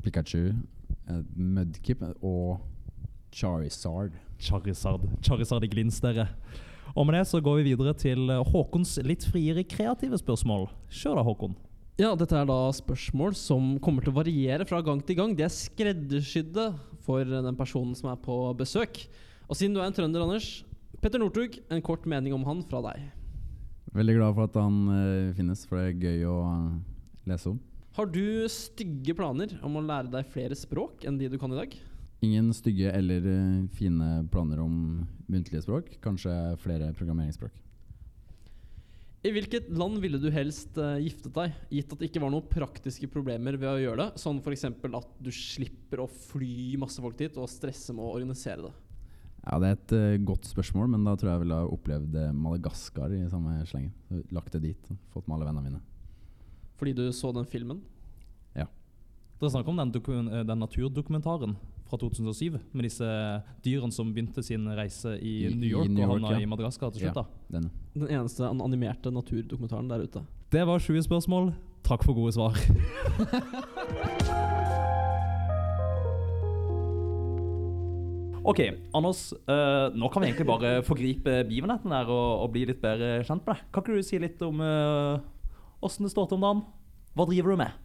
Pikachu, 0.02 0.50
Mudkip 1.36 2.02
og 2.22 2.58
Charizard. 3.32 4.18
Charizard. 4.38 5.06
Charizard 5.22 5.64
i 5.64 5.70
glins, 5.70 6.00
dere. 6.02 6.26
Og 6.94 7.06
med 7.06 7.18
det 7.18 7.24
så 7.30 7.40
går 7.44 7.60
vi 7.60 7.70
videre 7.72 7.94
til 7.98 8.30
eh, 8.32 8.52
Håkons 8.52 8.98
litt 9.06 9.26
friere 9.28 9.64
kreative 9.68 10.20
spørsmål. 10.20 10.68
Kjør 10.92 11.20
da, 11.20 11.26
Håkon. 11.26 11.56
Ja, 11.98 12.12
dette 12.14 12.36
er 12.38 12.46
da 12.46 12.60
spørsmål 12.76 13.34
som 13.34 13.72
kommer 13.82 14.04
til 14.04 14.12
å 14.12 14.18
variere 14.20 14.66
fra 14.68 14.78
gang 14.86 15.00
til 15.02 15.18
gang. 15.18 15.32
De 15.34 15.42
er 15.42 15.50
skreddersydde 15.50 16.70
for 17.02 17.26
den 17.26 17.58
personen 17.58 17.96
som 17.98 18.12
er 18.12 18.20
på 18.22 18.36
besøk. 18.58 19.00
Og 19.48 19.58
siden 19.58 19.74
du 19.74 19.80
er 19.82 19.88
en 19.88 19.96
trønder, 19.96 20.22
Anders, 20.22 20.62
Petter 21.02 21.18
Northug, 21.18 21.56
en 21.70 21.82
kort 21.82 22.06
mening 22.06 22.36
om 22.36 22.44
han 22.46 22.62
fra 22.70 22.84
deg. 22.90 23.08
Veldig 23.96 24.14
glad 24.18 24.36
for 24.36 24.46
at 24.46 24.58
han 24.60 24.78
uh, 24.92 25.34
finnes, 25.34 25.64
for 25.66 25.80
det 25.80 25.88
er 25.88 26.06
gøy 26.06 26.24
å 26.28 26.38
eh, 26.52 26.72
lese 27.32 27.52
om. 27.54 27.60
Har 27.98 28.10
du 28.14 28.46
stygge 28.52 29.14
planer 29.18 29.56
om 29.66 29.78
å 29.80 29.82
lære 29.82 30.12
deg 30.12 30.28
flere 30.30 30.58
språk 30.58 31.06
enn 31.08 31.18
de 31.18 31.30
du 31.32 31.38
kan 31.40 31.50
i 31.54 31.58
dag? 31.58 31.72
Ingen 32.20 32.50
stygge 32.54 32.90
eller 32.90 33.26
eh, 33.30 33.66
fine 33.70 34.26
planer 34.32 34.58
om 34.60 35.06
muntlige 35.30 35.62
språk. 35.62 35.92
Kanskje 36.02 36.32
flere 36.58 36.90
programmeringsspråk. 36.98 37.60
I 39.26 39.32
hvilket 39.34 39.68
land 39.74 39.98
ville 40.02 40.18
du 40.22 40.28
helst 40.30 40.76
uh, 40.78 40.94
giftet 41.02 41.34
deg, 41.34 41.54
gitt 41.74 41.92
at 41.92 42.00
det 42.00 42.06
ikke 42.06 42.20
var 42.22 42.30
noen 42.30 42.46
praktiske 42.50 43.08
problemer 43.10 43.56
ved 43.58 43.70
å 43.70 43.80
gjøre 43.82 44.04
det? 44.04 44.22
Sånn 44.22 44.38
f.eks. 44.38 44.66
at 44.70 45.16
du 45.18 45.30
slipper 45.34 46.04
å 46.04 46.06
fly 46.06 46.76
masse 46.78 47.02
folk 47.02 47.18
dit 47.18 47.38
og 47.38 47.50
stresse 47.50 47.94
med 47.94 48.06
å 48.06 48.12
organisere 48.14 48.68
det. 48.68 48.72
Ja, 49.42 49.58
Det 49.58 49.68
er 49.68 49.76
et 49.76 49.94
uh, 49.98 50.24
godt 50.30 50.46
spørsmål, 50.46 50.90
men 50.94 51.06
da 51.06 51.16
tror 51.18 51.32
jeg 51.32 51.36
jeg 51.36 51.44
ville 51.44 51.60
ha 51.60 51.70
opplevd 51.74 52.18
Madagaskar 52.38 53.14
i 53.14 53.24
samme 53.30 53.58
slengen. 53.66 53.94
Lagt 54.34 54.54
det 54.54 54.62
dit. 54.68 54.92
Fått 55.14 55.26
med 55.26 55.38
alle 55.38 55.50
vennene 55.50 55.66
mine. 55.66 55.82
Fordi 56.78 56.94
du 56.98 57.06
så 57.14 57.34
den 57.34 57.46
filmen? 57.46 57.82
Det 59.38 59.46
er 59.46 59.52
snakk 59.54 59.68
om 59.70 59.78
den, 59.78 59.92
den 60.48 60.58
naturdokumentaren 60.58 61.52
fra 61.88 61.98
2007 62.00 62.58
med 62.76 62.84
disse 62.86 63.08
dyrene 63.64 63.94
som 63.94 64.10
begynte 64.14 64.44
sin 64.44 64.66
reise 64.78 65.16
i, 65.18 65.34
I- 65.48 65.54
New 65.54 65.68
York 65.68 65.88
i 65.88 65.94
New 65.94 66.04
og 66.04 66.18
York, 66.18 66.22
havna 66.28 66.38
ja. 66.38 66.44
i 66.44 66.50
Madagaskar 66.50 66.92
til 66.94 67.06
slutt. 67.06 67.16
Ja. 67.16 67.24
da. 67.24 67.58
Den. 67.58 67.70
Den 67.98 68.08
eneste 68.20 68.48
animerte 68.48 69.12
naturdokumentaren 69.14 69.88
der 69.90 70.04
ute. 70.04 70.24
Det 70.52 70.66
var 70.68 70.78
20 70.80 71.02
spørsmål. 71.08 71.52
Takk 71.88 72.04
for 72.04 72.16
gode 72.16 72.32
svar. 72.36 72.56
Ok, 78.48 78.62
Anders. 78.96 79.32
Uh, 79.44 79.90
nå 79.92 80.08
kan 80.08 80.22
vi 80.22 80.30
egentlig 80.30 80.46
bare 80.48 80.70
forgripe 80.86 81.42
begivenheten 81.50 81.92
her 81.92 82.08
og, 82.08 82.44
og 82.46 82.52
bli 82.54 82.62
litt 82.70 82.80
bedre 82.80 83.18
kjent 83.26 83.44
med 83.44 83.52
deg. 83.58 83.66
Kan 83.74 83.84
ikke 83.84 83.98
du 83.98 84.06
si 84.06 84.20
litt 84.22 84.40
om 84.46 84.62
åssen 85.84 86.06
det 86.06 86.12
står 86.14 86.30
til 86.30 86.38
om 86.38 86.46
dagen? 86.46 86.62
Hva 87.18 87.26
driver 87.28 87.52
du 87.52 87.60
med? 87.60 87.76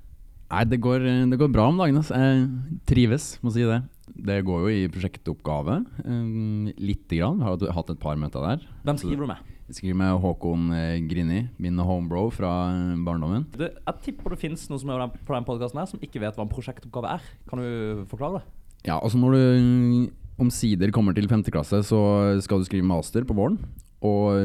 Nei, 0.51 0.63
det 0.69 0.79
går, 0.83 1.00
det 1.31 1.39
går 1.39 1.51
bra 1.53 1.67
om 1.71 1.77
dagen. 1.79 1.97
Altså. 1.97 2.13
Jeg 2.19 2.79
trives, 2.89 3.39
må 3.41 3.51
si 3.55 3.63
det. 3.65 3.81
Det 4.13 4.41
går 4.45 4.65
jo 4.67 4.69
i 4.73 4.88
prosjektoppgave. 4.91 5.79
Um, 6.05 6.67
Lite 6.77 7.17
grann. 7.17 7.39
Har 7.41 7.57
hatt- 7.73 7.89
et 7.89 8.00
par 8.00 8.15
møter 8.19 8.43
der. 8.43 8.65
Hvem 8.85 9.00
skriver 9.01 9.23
du 9.23 9.27
med? 9.31 9.38
Jeg 9.69 9.75
skriver 9.79 9.95
med 9.95 10.19
Håkon 10.21 10.65
eh, 10.75 11.00
Grini, 11.07 11.47
min 11.57 11.77
homebro 11.79 12.27
fra 12.35 12.50
eh, 12.69 12.97
barndommen. 13.05 13.45
Du, 13.55 13.63
jeg 13.63 14.01
tipper 14.03 14.35
det 14.35 14.39
finnes 14.41 14.65
noen 14.69 14.81
som 14.83 14.91
er 14.91 15.07
på 15.23 15.33
den- 15.33 15.45
podkasten 15.47 15.79
her 15.79 15.88
som 15.89 16.00
ikke 16.03 16.19
vet 16.21 16.35
hva 16.35 16.43
en 16.45 16.51
prosjektoppgave 16.51 17.13
er. 17.15 17.21
Kan 17.50 17.59
du 17.63 18.03
forklare 18.12 18.41
det? 18.41 18.43
Ja, 18.89 19.00
altså 19.00 19.17
når 19.17 19.38
du 19.39 20.12
omsider 20.43 20.91
kommer 20.91 21.15
til 21.15 21.29
femte 21.31 21.50
klasse, 21.50 21.79
så 21.88 22.03
skal 22.43 22.59
du 22.59 22.65
skrive 22.67 22.85
master 22.85 23.23
på 23.23 23.33
våren. 23.33 23.57
Og 24.03 24.35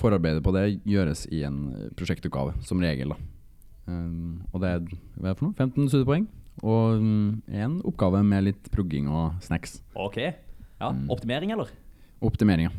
forarbeidet 0.00 0.42
på 0.42 0.54
det 0.56 0.80
gjøres 0.88 1.26
i 1.30 1.44
en 1.44 1.60
eh, 1.76 1.88
prosjektoppgave, 1.94 2.56
som 2.64 2.80
regel. 2.80 3.12
da. 3.12 3.20
Um, 3.86 4.42
og 4.52 4.62
det 4.62 4.70
er 4.70 4.80
hva 5.18 5.28
er 5.28 5.34
det 5.34 5.38
for 5.38 5.48
noe? 5.50 5.56
15 5.58 5.90
studiepoeng. 5.92 6.26
Og 6.64 6.98
én 7.02 7.40
en 7.64 7.76
oppgave 7.84 8.22
med 8.24 8.46
litt 8.46 8.70
progging 8.72 9.08
og 9.10 9.34
snacks. 9.44 9.80
Ok. 9.96 10.20
Ja, 10.20 10.90
Mm. 10.92 11.08
Optimering, 11.10 11.50
eller? 11.54 11.68
Optimering, 12.20 12.66
ja. 12.68 12.72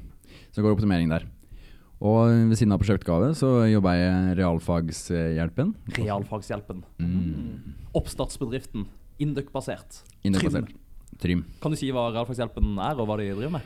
Så 0.53 0.61
går 0.61 0.75
optimering 0.75 1.09
der. 1.09 1.25
Og 2.03 2.27
ved 2.49 2.57
siden 2.59 2.73
av 2.75 2.79
prosjektgave 2.81 3.31
så 3.35 3.65
jobber 3.71 3.95
jeg 3.97 4.37
realfagshjelpen. 4.37 5.73
Realfagshjelpen. 5.95 6.83
Mm. 6.99 7.73
Oppstartsbedriften. 7.95 8.85
Induc-basert. 9.19 10.03
Trym. 10.21 10.67
Trym. 11.17 11.45
Kan 11.63 11.71
du 11.71 11.79
si 11.79 11.89
hva 11.95 12.09
Realfagshjelpen 12.11 12.75
er, 12.83 12.99
og 12.99 13.07
hva 13.07 13.17
de 13.21 13.29
driver 13.31 13.55
med? 13.57 13.61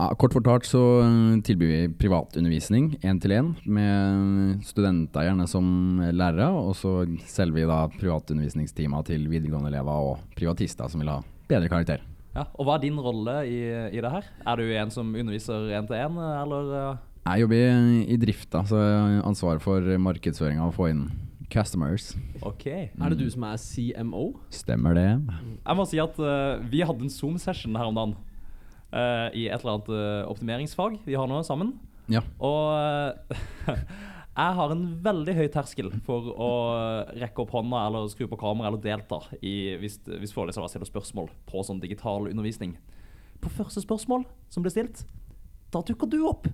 Ja, 0.00 0.06
kort 0.16 0.32
fortalt 0.32 0.64
så 0.64 0.80
eh, 1.04 1.40
tilbyr 1.44 1.68
vi 1.68 1.80
privatundervisning 2.00 2.94
én 3.04 3.18
til 3.20 3.34
én 3.36 3.50
med 3.68 4.62
studenter 4.64 5.26
gjerne 5.26 5.44
som 5.50 5.66
lærere, 6.00 6.46
og 6.56 6.72
så 6.78 7.02
selger 7.28 7.58
vi 7.58 7.66
da 7.68 7.82
privatundervisningstimer 7.98 9.04
til 9.04 9.26
videregående 9.28 9.68
elever 9.68 10.06
og 10.14 10.22
privatister 10.38 10.88
som 10.88 11.04
vil 11.04 11.12
ha 11.12 11.18
bedre 11.50 11.68
karakter. 11.68 12.06
Ja, 12.32 12.46
og 12.54 12.64
Hva 12.64 12.78
er 12.78 12.84
din 12.86 12.96
rolle 13.02 13.34
i, 13.44 13.58
i 13.92 14.00
det 14.00 14.14
her? 14.14 14.30
Er 14.48 14.56
du 14.56 14.72
en 14.72 14.94
som 14.94 15.12
underviser 15.12 15.68
én 15.76 15.90
til 15.90 15.98
én, 15.98 16.16
eller? 16.16 16.72
eh? 16.80 17.06
Jeg 17.26 17.44
jobber 17.44 17.60
i, 17.60 18.00
i 18.14 18.16
drifta, 18.24 18.64
så 18.64 18.80
jeg 18.80 18.96
har 19.02 19.28
ansvar 19.28 19.60
for 19.60 19.84
markedsføringa 20.00 20.64
og 20.70 20.78
få 20.78 20.88
inn 20.94 21.04
customers. 21.52 22.14
Ok. 22.40 22.66
Er 22.70 23.12
det 23.12 23.20
du 23.20 23.28
som 23.28 23.44
er 23.50 23.60
CMO? 23.60 24.30
Stemmer 24.54 24.96
det? 24.96 25.08
Jeg 25.66 25.76
må 25.76 25.84
si 25.90 26.00
at 26.00 26.16
uh, 26.22 26.62
vi 26.72 26.80
hadde 26.86 27.04
en 27.04 27.12
Zoom-session 27.12 27.76
her 27.76 27.90
om 27.90 28.00
dagen. 28.00 28.16
Eh, 28.92 29.26
I 29.36 29.48
et 29.48 29.60
eller 29.60 29.76
annet 29.76 29.90
uh, 29.92 30.30
optimeringsfag 30.30 31.00
vi 31.06 31.16
har 31.18 31.28
nå 31.30 31.40
sammen. 31.46 31.74
Ja. 32.10 32.22
Og 32.42 32.74
eh, 32.76 33.82
jeg 34.40 34.56
har 34.58 34.74
en 34.74 34.86
veldig 35.04 35.36
høy 35.38 35.46
terskel 35.52 35.92
for 36.06 36.30
å 36.34 36.50
rekke 37.18 37.44
opp 37.44 37.54
hånda 37.54 37.84
eller 37.86 38.10
skru 38.12 38.26
på 38.30 38.40
kamera 38.40 38.70
eller 38.70 38.82
delta 38.82 39.22
i, 39.40 39.76
hvis, 39.80 40.00
hvis 40.10 40.34
forelesere 40.34 40.70
stiller 40.72 40.90
spørsmål 40.90 41.30
på 41.50 41.64
sånn 41.66 41.82
digital 41.82 42.30
undervisning. 42.30 42.76
På 43.40 43.52
første 43.52 43.82
spørsmål 43.84 44.26
som 44.52 44.66
ble 44.66 44.74
stilt, 44.74 45.04
da 45.72 45.84
dukker 45.86 46.10
du 46.10 46.20
opp. 46.28 46.50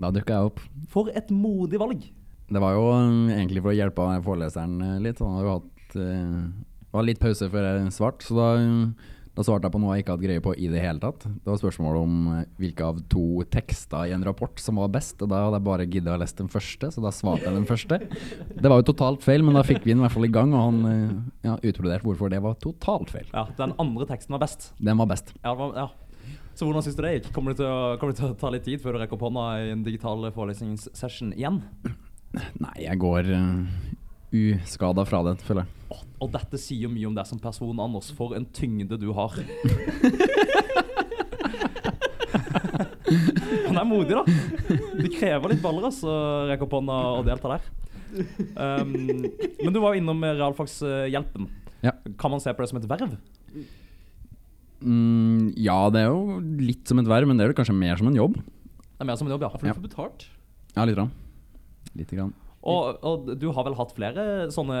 Da 0.00 0.12
dukka 0.14 0.38
jeg 0.38 0.52
opp. 0.52 0.64
For 0.92 1.10
et 1.12 1.28
modig 1.34 1.80
valg. 1.82 2.06
Det 2.50 2.60
var 2.62 2.74
jo 2.74 2.86
egentlig 3.34 3.62
for 3.62 3.72
å 3.72 3.78
hjelpe 3.78 4.06
foreleseren 4.24 5.02
litt. 5.04 5.20
Han 5.22 5.36
hadde 5.36 5.46
jo 5.46 5.56
hatt 5.58 5.76
var 6.90 7.06
litt 7.06 7.20
pause 7.22 7.48
før 7.50 7.66
jeg 7.68 7.94
svarte, 7.94 8.26
så 8.26 8.36
da, 8.36 8.48
da 9.30 9.44
svarte 9.46 9.68
jeg 9.68 9.74
på 9.74 9.80
noe 9.80 9.94
jeg 9.94 10.04
ikke 10.04 10.14
hadde 10.16 10.26
greie 10.26 10.42
på 10.42 10.52
i 10.58 10.68
det 10.72 10.80
hele 10.82 11.00
tatt. 11.02 11.22
Det 11.22 11.46
var 11.46 11.60
spørsmål 11.60 11.98
om 12.00 12.14
eh, 12.34 12.40
hvilke 12.60 12.88
av 12.88 12.98
to 13.12 13.44
tekster 13.52 14.10
i 14.10 14.14
en 14.16 14.24
rapport 14.26 14.58
som 14.60 14.80
var 14.82 14.90
best. 14.92 15.22
Og 15.22 15.30
da 15.30 15.44
hadde 15.44 15.60
jeg 15.60 15.66
bare 15.68 15.86
giddet 15.86 16.12
å 16.12 16.18
lese 16.20 16.38
den 16.40 16.50
første, 16.50 16.90
så 16.90 17.04
da 17.04 17.14
svarte 17.14 17.46
jeg 17.46 17.54
den 17.54 17.68
første. 17.68 18.00
Det 18.50 18.72
var 18.72 18.82
jo 18.82 18.88
totalt 18.90 19.24
feil, 19.24 19.46
men 19.46 19.56
da 19.56 19.64
fikk 19.66 19.86
vi 19.86 19.94
den 19.94 20.02
i 20.02 20.06
hvert 20.06 20.16
fall 20.16 20.26
i 20.26 20.34
gang, 20.34 20.54
og 20.56 20.66
han 20.66 20.90
eh, 20.90 21.16
ja, 21.46 21.56
utbroderte 21.62 22.08
hvorfor 22.08 22.34
det 22.34 22.42
var 22.42 22.58
totalt 22.62 23.14
feil. 23.14 23.30
Ja, 23.30 23.46
Den 23.60 23.76
andre 23.80 24.10
teksten 24.10 24.34
var 24.34 24.42
best. 24.42 24.72
Den 24.82 24.98
var 24.98 25.10
best. 25.14 25.34
Ja, 25.38 25.54
det 25.54 25.58
var, 25.62 25.74
ja. 25.78 25.88
Så 26.58 26.66
hvordan 26.66 26.84
syns 26.84 26.98
du 26.98 27.04
det 27.06 27.14
gikk? 27.14 27.32
Kommer 27.32 27.54
det, 27.56 27.64
å, 27.64 27.96
kommer 28.00 28.12
det 28.12 28.20
til 28.20 28.32
å 28.34 28.36
ta 28.36 28.50
litt 28.52 28.66
tid 28.66 28.82
før 28.82 28.98
du 28.98 29.04
rekker 29.04 29.16
opp 29.16 29.28
hånda 29.30 29.48
i 29.62 29.70
en 29.72 29.86
digital 29.86 30.26
forelesningssession 30.34 31.32
igjen? 31.38 31.62
Nei, 32.60 32.76
jeg 32.82 33.00
går 33.00 33.30
uh, 33.32 33.62
uskada 34.36 35.06
fra 35.08 35.22
det, 35.30 35.38
føler 35.46 35.64
jeg. 35.64 35.79
Åh, 35.90 36.02
og 36.22 36.30
dette 36.34 36.58
sier 36.60 36.86
jo 36.86 36.92
mye 36.92 37.08
om 37.08 37.16
deg 37.16 37.26
som 37.26 37.40
person, 37.42 37.82
Anders. 37.82 38.10
For 38.14 38.36
en 38.38 38.46
tyngde 38.54 38.98
du 39.00 39.10
har. 39.16 39.34
Han 43.66 43.78
er 43.78 43.86
modig, 43.88 44.14
da. 44.14 44.24
Det 45.00 45.10
krever 45.16 45.54
litt 45.54 45.62
baller 45.64 45.88
altså, 45.90 46.10
å 46.10 46.46
rekke 46.50 46.66
opp 46.66 46.76
hånda 46.78 46.98
og 47.16 47.26
delta 47.26 47.56
der. 47.56 47.68
Um, 48.54 49.26
men 49.62 49.74
du 49.74 49.78
var 49.82 49.94
jo 49.94 50.00
innom 50.02 50.22
realfagshjelpen. 50.24 51.50
Ja. 51.84 51.94
Kan 52.20 52.34
man 52.34 52.42
se 52.42 52.52
på 52.54 52.62
det 52.62 52.70
som 52.70 52.80
et 52.80 52.88
verv? 52.90 53.16
Mm, 54.80 55.52
ja, 55.60 55.78
det 55.92 56.04
er 56.04 56.10
jo 56.10 56.38
litt 56.60 56.88
som 56.88 57.00
et 57.02 57.10
verv, 57.10 57.28
men 57.28 57.38
det 57.38 57.44
er 57.44 57.52
vel 57.52 57.58
kanskje 57.58 57.76
mer 57.76 57.98
som 58.00 58.10
en 58.10 58.18
jobb. 58.18 58.38
Det 58.40 59.02
er 59.02 59.08
mer 59.08 59.18
som 59.18 59.28
en 59.28 59.34
jobb, 59.34 59.46
ja. 59.46 59.50
For 59.54 59.66
du 59.66 59.74
får 59.74 59.88
betalt. 59.88 60.28
Ja, 60.76 60.84
lite 60.84 60.98
grann. 60.98 61.12
Litt 61.98 62.14
grann. 62.14 62.34
Og, 62.60 63.00
og 63.06 63.30
du 63.40 63.48
har 63.56 63.64
vel 63.66 63.76
hatt 63.78 63.94
flere 63.96 64.24
sånne 64.52 64.80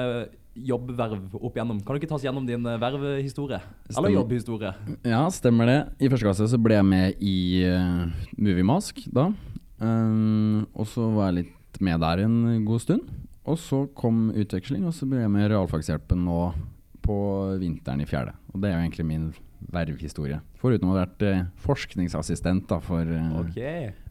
jobbverv 0.54 1.36
opp 1.38 1.56
igjennom. 1.56 1.78
Kan 1.84 1.94
du 1.94 2.00
ikke 2.00 2.10
ta 2.10 2.16
oss 2.18 2.24
gjennom 2.26 2.46
din 2.48 2.64
eh, 2.66 2.78
vervhistorie? 2.80 3.60
Eller 3.94 4.14
jobbhistorie? 4.16 4.72
Ja, 5.06 5.22
stemmer 5.34 5.70
det. 5.70 5.78
I 6.02 6.10
første 6.10 6.26
klasse 6.26 6.48
så 6.50 6.60
ble 6.60 6.78
jeg 6.78 6.88
med 6.88 7.22
i 7.22 7.36
uh, 7.70 8.10
Movie 8.36 8.66
Mask 8.66 9.02
da. 9.14 9.30
Um, 9.80 10.66
og 10.74 10.88
så 10.90 11.06
var 11.14 11.30
jeg 11.30 11.44
litt 11.44 11.80
med 11.80 12.02
der 12.02 12.24
en 12.26 12.64
god 12.66 12.84
stund. 12.84 13.12
Og 13.48 13.56
så 13.58 13.84
kom 13.96 14.28
utveksling, 14.36 14.84
og 14.86 14.94
så 14.94 15.08
ble 15.08 15.22
jeg 15.22 15.32
med 15.32 15.48
Realfagshjelpen 15.50 16.26
nå 16.26 16.42
på 17.00 17.20
vinteren 17.62 18.02
i 18.02 18.08
fjerde. 18.08 18.34
Og 18.52 18.60
det 18.60 18.70
er 18.70 18.76
jo 18.76 18.84
egentlig 18.84 19.08
min 19.08 19.30
vervhistorie. 19.70 20.40
Foruten 20.60 20.88
å 20.88 20.94
ha 20.94 21.04
vært 21.04 21.24
uh, 21.24 21.46
forskningsassistent 21.64 22.68
da 22.70 22.80
for, 22.84 23.06
uh, 23.06 23.40
Ok. 23.40 23.60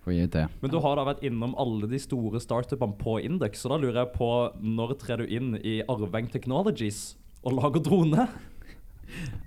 For 0.10 0.18
IUT. 0.18 0.38
Men 0.64 0.74
du 0.74 0.80
har 0.84 0.98
da 0.98 1.06
vært 1.08 1.24
innom 1.26 1.56
alle 1.60 1.90
de 1.92 2.02
store 2.02 2.42
startupene 2.42 2.98
på 3.00 3.20
Index, 3.22 3.64
så 3.64 3.74
da 3.74 3.80
lurer 3.82 4.04
jeg 4.04 4.14
på 4.18 4.30
når 4.60 4.98
trer 5.02 5.24
du 5.24 5.30
inn 5.30 5.56
i 5.62 5.80
Arveng 5.90 6.30
Technologies 6.32 7.14
og 7.46 7.60
lager 7.60 7.84
drone? 7.86 8.30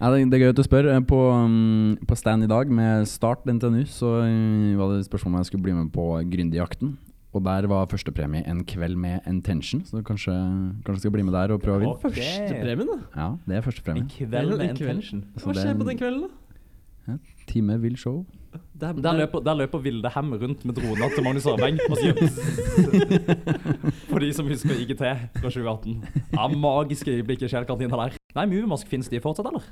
Ja, 0.00 0.10
det, 0.10 0.24
det 0.32 0.38
er 0.38 0.42
gøy 0.42 0.52
at 0.52 0.58
du 0.58 0.64
spør. 0.66 0.88
Eh, 0.90 1.00
På, 1.06 1.20
um, 1.30 1.94
på 2.08 2.18
stand 2.18 2.42
i 2.42 2.50
dag 2.50 2.70
med 2.72 3.06
Start 3.06 3.46
NTNU 3.46 3.84
så 3.86 4.16
uh, 4.26 4.74
var 4.80 4.96
det 4.96 5.06
spørsmål 5.06 5.36
om 5.36 5.40
jeg 5.42 5.50
skulle 5.52 5.66
bli 5.68 5.76
med 5.76 5.92
på 5.94 6.06
Gründerjakten. 6.32 6.96
Og 7.32 7.40
der 7.46 7.64
var 7.70 7.86
førstepremie 7.88 8.42
en 8.44 8.60
kveld 8.68 8.98
med 9.00 9.24
Intention, 9.30 9.80
så 9.88 10.02
kanskje, 10.04 10.34
kanskje 10.84 10.98
jeg 10.98 11.04
skal 11.06 11.14
bli 11.14 11.22
med 11.24 11.32
der 11.32 11.54
og 11.54 11.62
prøve 11.62 11.78
å 11.78 11.80
vinne. 11.80 12.00
Førstepremien, 12.02 12.90
da. 12.90 12.98
Ja, 13.16 13.28
det 13.46 13.56
er 13.62 13.94
En 13.94 14.10
kveld 14.10 14.52
med 14.58 14.66
intention. 14.66 15.22
Hva 15.38 15.54
er 15.54 15.60
skjer 15.62 15.78
på 15.78 15.86
den 15.88 16.02
kvelden, 16.02 16.26
da? 16.26 16.58
Ja, 17.08 17.16
Time 17.48 17.78
vil 17.80 17.96
show. 17.96 18.20
Er, 18.82 18.92
Der 18.98 19.14
løper, 19.14 19.40
der 19.46 19.54
løper 19.54 19.78
Vilde 19.80 20.10
Hem 20.10 20.32
rundt 20.34 20.64
med 20.66 20.74
drona 20.74 21.06
til 21.14 21.24
Magnus 21.24 21.46
Arbeng 21.46 21.78
og 21.88 21.96
sier. 22.00 22.16
For 24.10 24.18
de 24.20 24.28
som 24.34 24.48
husker 24.50 24.74
IGT 24.82 24.98
fra 25.38 25.48
2018. 25.48 26.02
Ja, 26.34 26.48
magiske 26.50 27.14
øyeblikk 27.14 27.44
i 27.46 27.50
Shell-kantina 27.52 27.96
der. 28.02 28.16
Nei, 28.36 28.44
Moviemask, 28.50 28.88
finnes 28.90 29.08
de 29.12 29.20
fortsatt, 29.22 29.48
eller? 29.48 29.64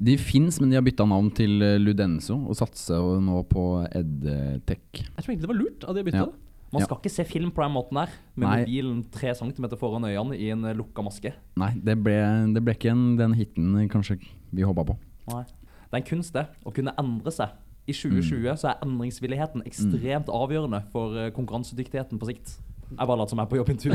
De 0.00 0.14
fins, 0.20 0.58
men 0.60 0.72
de 0.72 0.78
har 0.78 0.84
bytta 0.86 1.04
navn 1.08 1.28
til 1.36 1.60
eh, 1.64 1.76
Ludenso 1.80 2.36
og 2.48 2.56
satser 2.58 3.18
nå 3.22 3.42
på 3.50 3.64
Edtech. 3.92 5.02
Jeg 5.04 5.24
tror 5.24 5.32
egentlig 5.32 5.44
det 5.46 5.52
var 5.52 5.60
lurt 5.60 5.84
at 5.88 5.96
de 5.98 6.04
bytta 6.08 6.22
Ja. 6.24 6.28
det. 6.30 6.46
Man 6.70 6.80
Ja. 6.82 6.86
skal 6.86 7.00
ikke 7.00 7.10
se 7.10 7.24
film 7.26 7.50
på 7.50 7.62
den 7.64 7.72
måten 7.74 7.96
der, 7.98 8.10
med 8.38 8.46
Nei. 8.46 8.58
mobilen 8.62 8.98
tre 9.10 9.32
centimeter 9.34 9.76
foran 9.76 10.04
øynene 10.06 10.36
i 10.38 10.50
en 10.54 10.64
eh, 10.64 10.74
lukka 10.78 11.02
maske. 11.02 11.32
Nei, 11.58 11.72
det 11.82 11.96
ble, 12.04 12.14
det 12.54 12.62
ble 12.62 12.74
ikke 12.76 12.92
en, 12.92 13.16
den 13.18 13.34
hiten 13.34 13.88
kanskje 13.90 14.20
vi 14.54 14.62
håpa 14.62 14.84
på. 14.86 14.96
Nei. 15.32 15.42
Det 15.90 15.96
er 15.98 16.02
en 16.04 16.06
kunst, 16.06 16.32
det. 16.36 16.46
Å 16.64 16.70
kunne 16.72 16.94
endre 16.96 17.32
seg. 17.34 17.50
I 17.88 17.94
2020 17.96 18.56
så 18.60 18.72
er 18.72 18.82
endringsvilligheten 18.84 19.64
ekstremt 19.66 20.28
avgjørende 20.30 20.82
for 20.92 21.16
eh, 21.18 21.30
konkurransedyktigheten 21.34 22.20
på 22.20 22.28
sikt. 22.28 22.58
Jeg 22.90 23.06
bare 23.06 23.18
later 23.20 23.30
som 23.30 23.40
jeg 23.40 23.46
er 23.46 23.50
på 23.50 23.60
jobbintervju. 23.60 23.94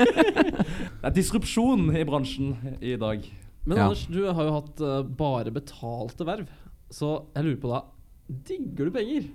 det 1.00 1.08
er 1.08 1.14
disrupsjon 1.16 1.90
i 1.96 2.04
bransjen 2.08 2.54
i 2.80 2.96
dag. 3.00 3.24
Men 3.66 3.76
Ja. 3.76 3.86
Anders, 3.86 4.06
du 4.08 4.24
har 4.24 4.46
jo 4.46 4.56
hatt 4.56 4.80
eh, 4.80 5.02
bare 5.20 5.52
betalte 5.52 6.26
verv. 6.26 6.48
Så 6.90 7.12
jeg 7.36 7.46
lurer 7.46 7.60
på 7.62 7.70
da 7.70 7.82
Digger 8.30 8.86
du 8.86 8.94
penger? 8.94 9.28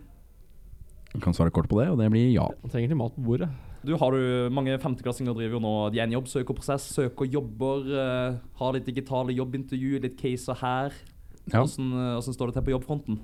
Jeg 1.15 1.23
kan 1.23 1.35
svare 1.35 1.51
kort 1.51 1.67
på 1.71 1.79
det, 1.81 1.89
og 1.91 1.99
det 1.99 2.09
blir 2.11 2.31
ja. 2.31 2.47
Man 2.63 2.71
trenger 2.71 2.89
ikke 2.89 2.99
mat 2.99 3.15
på 3.15 3.23
bordet. 3.23 3.49
Du 3.85 3.93
har 3.99 4.15
du 4.15 4.49
Mange 4.51 4.77
femteklassinger 4.81 5.35
driver 5.35 5.59
jo 5.59 5.61
nå 5.61 5.73
de 5.93 5.99
er 6.01 6.07
en 6.07 6.15
jobbsøkerprosess, 6.15 6.87
søker 6.95 7.27
jobber, 7.29 7.85
eh, 7.91 8.37
har 8.59 8.73
litt 8.75 8.87
digitale 8.87 9.35
jobbintervju, 9.35 9.99
litt 10.01 10.17
caser 10.19 10.57
her. 10.59 10.95
Ja. 11.51 11.61
Hvordan, 11.61 11.91
eh, 11.93 12.13
hvordan 12.17 12.37
står 12.37 12.51
det 12.51 12.57
til 12.57 12.65
på 12.65 12.73
jobbfronten? 12.75 13.19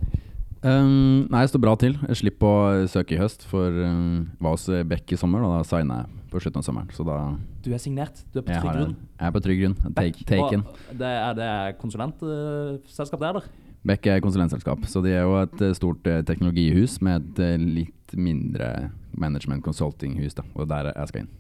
Um, 0.61 1.25
nei, 1.25 1.41
det 1.41 1.49
står 1.49 1.61
bra 1.63 1.73
til. 1.81 1.95
Jeg 2.05 2.19
slipper 2.19 2.45
å 2.45 2.89
søke 2.91 3.15
i 3.15 3.21
høst, 3.21 3.47
for 3.49 3.65
um, 3.81 4.27
var 4.37 4.53
hos 4.53 4.67
Beck 4.85 5.09
i 5.09 5.17
sommer, 5.17 5.41
og 5.41 5.55
da 5.55 5.63
signer 5.65 6.03
jeg 6.03 6.21
på 6.29 6.41
slutten 6.43 6.61
av 6.61 6.67
sommeren. 6.67 6.91
Så 6.93 7.05
da 7.07 7.17
Du 7.65 7.71
er 7.73 7.81
signert, 7.81 8.21
du 8.31 8.39
er 8.39 8.45
på 8.45 8.53
trygg 8.53 8.77
grunn. 8.77 8.93
Jeg 9.17 9.27
er 9.27 9.33
på 9.33 9.41
trygg 9.47 9.63
grunn. 9.63 9.75
Take, 9.97 10.27
taken. 10.29 10.65
Det 11.01 11.09
er 11.09 11.33
det 11.39 11.51
konsulentselskap, 11.81 13.23
det, 13.23 13.33
eller? 13.33 13.49
Beck 13.81 14.05
er 14.05 14.21
konsulentselskap, 14.21 14.85
så 14.85 15.01
de 15.01 15.15
er 15.15 15.25
jo 15.25 15.39
et 15.39 15.61
eh, 15.65 15.73
stort 15.73 16.05
uh, 16.05 16.19
teknologihus 16.21 16.99
med 17.01 17.23
et 17.23 17.41
uh, 17.41 17.63
litt 17.81 18.13
mindre 18.13 18.91
management 19.17 19.65
consulting-hus, 19.65 20.37
da. 20.37 20.45
Og 20.53 20.69
der 20.69 20.91
jeg 20.91 21.09
skal 21.09 21.23
inn. 21.23 21.31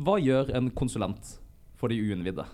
Hva 0.00 0.16
gjør 0.18 0.50
en 0.58 0.72
konsulent 0.74 1.36
for 1.78 1.92
de 1.92 2.00
uinnvidde? 2.02 2.48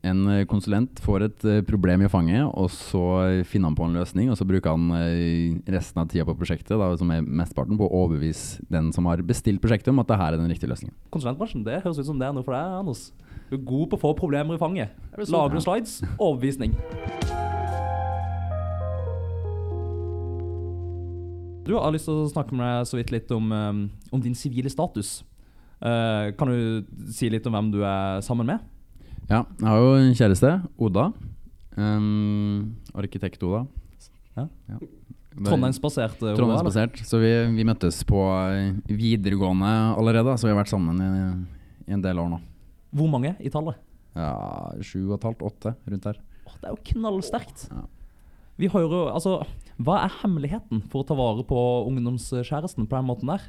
En 0.00 0.22
eh, 0.32 0.46
konsulent 0.48 1.00
får 1.04 1.24
et 1.26 1.42
eh, 1.44 1.58
problem 1.68 2.00
i 2.00 2.08
fanget, 2.08 2.46
og 2.56 2.70
så 2.72 3.02
finner 3.44 3.68
han 3.68 3.76
på 3.76 3.84
en 3.84 3.98
løsning, 3.98 4.30
og 4.32 4.38
så 4.40 4.46
bruker 4.48 4.72
han 4.72 4.94
eh, 4.96 5.58
resten 5.68 6.00
av 6.00 6.08
tida 6.08 6.24
på 6.24 6.34
prosjektet, 6.38 6.72
da, 6.80 6.88
som 6.96 7.12
er 7.12 7.20
mesteparten, 7.20 7.76
på 7.76 7.84
å 7.84 8.04
overbevise 8.06 8.64
den 8.72 8.88
som 8.96 9.10
har 9.10 9.20
bestilt 9.28 9.60
prosjektet, 9.60 9.92
om 9.92 10.00
at 10.00 10.08
det 10.08 10.20
her 10.22 10.32
er 10.32 10.40
den 10.40 10.48
riktige 10.48 10.72
løsningen. 10.72 10.96
Konsulentbransjen, 11.12 11.66
det 11.68 11.82
høres 11.84 12.00
ut 12.00 12.08
som 12.08 12.20
det 12.22 12.30
er 12.30 12.32
noe 12.36 12.46
for 12.46 12.56
deg, 12.56 12.78
Anders. 12.80 13.10
Du 13.50 13.58
er 13.58 13.64
god 13.68 13.92
på 13.92 14.00
å 14.00 14.04
få 14.06 14.14
problemer 14.16 14.56
i 14.56 14.62
fanget. 14.62 14.96
Lager 15.20 15.60
du 15.60 15.64
slides, 15.66 15.98
overbevisning. 16.16 16.72
Du 21.68 21.76
har 21.76 21.92
lyst 21.92 22.08
til 22.08 22.24
å 22.24 22.30
snakke 22.32 22.56
med 22.56 22.64
deg 22.64 22.88
så 22.88 22.96
vidt 22.96 23.12
litt 23.12 23.36
om, 23.36 23.52
om 23.52 24.24
din 24.24 24.38
sivile 24.38 24.72
status. 24.72 25.18
Eh, 25.80 26.32
kan 26.36 26.48
du 26.48 26.84
si 27.12 27.28
litt 27.32 27.46
om 27.48 27.54
hvem 27.56 27.70
du 27.72 27.82
er 27.84 28.24
sammen 28.24 28.48
med? 28.48 28.64
Ja, 29.30 29.44
jeg 29.60 29.68
har 29.68 29.78
jo 29.78 29.90
en 29.94 30.16
kjæreste, 30.18 30.48
Oda. 30.82 31.04
Um, 31.78 32.72
Arkitekt-Oda. 32.98 33.60
Ja. 34.34 34.48
ja. 34.72 34.78
Trondheimsbasert? 35.38 36.16
eh, 36.18 36.34
Trondheimsbasert. 36.34 36.98
Så 37.06 37.20
vi, 37.22 37.30
vi 37.54 37.66
møttes 37.68 38.00
på 38.08 38.24
eh, 38.50 38.74
videregående 38.90 39.70
allerede, 39.94 40.34
så 40.34 40.48
vi 40.48 40.52
har 40.52 40.58
vært 40.58 40.72
sammen 40.72 40.98
i, 40.98 41.12
i 41.86 41.94
en 41.94 42.02
del 42.02 42.18
år 42.18 42.32
nå. 42.32 42.40
Hvor 42.90 43.12
mange 43.12 43.36
i 43.38 43.54
tallet? 43.54 43.78
Ja, 44.18 44.34
sju 44.82 45.04
og 45.04 45.20
et 45.20 45.28
halvt, 45.28 45.46
åtte, 45.46 45.76
rundt 45.86 46.10
der. 46.10 46.18
Åh, 46.50 46.58
det 46.58 46.66
er 46.66 46.74
jo 46.74 46.82
knallsterkt. 46.90 47.68
Ja. 47.70 47.86
Vi 48.60 48.68
hører 48.74 48.96
jo, 48.98 49.04
altså, 49.14 49.38
Hva 49.78 50.02
er 50.02 50.16
hemmeligheten 50.24 50.82
for 50.90 51.04
å 51.04 51.06
ta 51.06 51.14
vare 51.16 51.46
på 51.46 51.60
ungdomskjæresten 51.86 52.90
på 52.90 52.98
den 52.98 53.06
måten 53.08 53.30
der? 53.30 53.46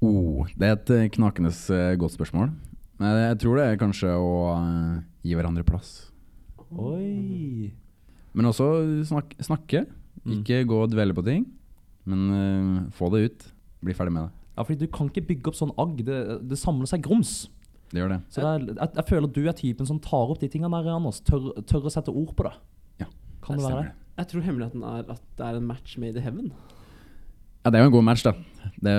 Oh, 0.00 0.48
det 0.56 0.70
er 0.70 0.78
et 0.80 0.94
eh, 0.96 1.10
knakende 1.12 1.52
godt 2.00 2.16
spørsmål. 2.16 2.56
Men 3.00 3.18
jeg 3.18 3.38
tror 3.42 3.58
det 3.58 3.66
er 3.66 3.80
kanskje 3.80 4.12
å 4.14 4.34
eh, 4.54 5.02
gi 5.26 5.34
hverandre 5.34 5.64
plass. 5.66 5.92
Oi. 6.74 7.72
Men 8.34 8.50
også 8.50 8.68
snak 9.08 9.34
snakke. 9.42 9.84
Mm. 10.24 10.38
Ikke 10.38 10.62
gå 10.68 10.78
og 10.80 10.92
dvele 10.92 11.14
på 11.16 11.24
ting, 11.26 11.42
men 12.08 12.20
eh, 12.32 12.92
få 12.96 13.10
det 13.12 13.24
ut. 13.26 13.48
Bli 13.84 13.96
ferdig 13.96 14.14
med 14.14 14.28
det. 14.28 14.44
Ja, 14.54 14.62
fordi 14.62 14.86
Du 14.86 14.92
kan 14.94 15.10
ikke 15.10 15.26
bygge 15.32 15.50
opp 15.50 15.58
sånn 15.58 15.74
agg. 15.80 15.98
Det, 16.06 16.20
det 16.48 16.58
samler 16.60 16.88
seg 16.88 17.02
grums. 17.04 17.34
Det 17.90 18.00
gjør 18.00 18.14
det. 18.14 18.20
Så 18.32 18.40
det 18.42 18.52
er, 18.52 18.62
jeg, 18.70 18.92
jeg 18.96 19.06
føler 19.10 19.28
at 19.28 19.34
du 19.36 19.42
er 19.44 19.58
typen 19.58 19.90
som 19.90 19.98
tar 20.02 20.32
opp 20.32 20.40
de 20.40 20.48
tingene 20.50 20.80
der, 20.82 20.94
Anders. 20.94 21.20
Tør, 21.26 21.50
tør 21.68 21.90
å 21.90 21.92
sette 21.92 22.14
ord 22.14 22.32
på 22.38 22.46
det. 22.46 22.54
Ja, 23.02 23.10
Kan 23.44 23.60
det 23.60 23.66
være 23.66 23.82
det? 23.82 23.92
Jeg 24.14 24.30
tror 24.30 24.44
hemmeligheten 24.46 24.86
er 24.86 25.08
at 25.10 25.22
det 25.38 25.46
er 25.46 25.58
en 25.58 25.66
match 25.66 25.96
made 25.98 26.18
in 26.18 26.24
heaven. 26.24 26.52
Ja, 27.64 27.70
det 27.72 27.78
er 27.78 27.86
jo 27.86 27.88
en 27.88 27.94
god 27.94 28.04
match, 28.04 28.20
da. 28.26 28.34
Det, 28.76 28.92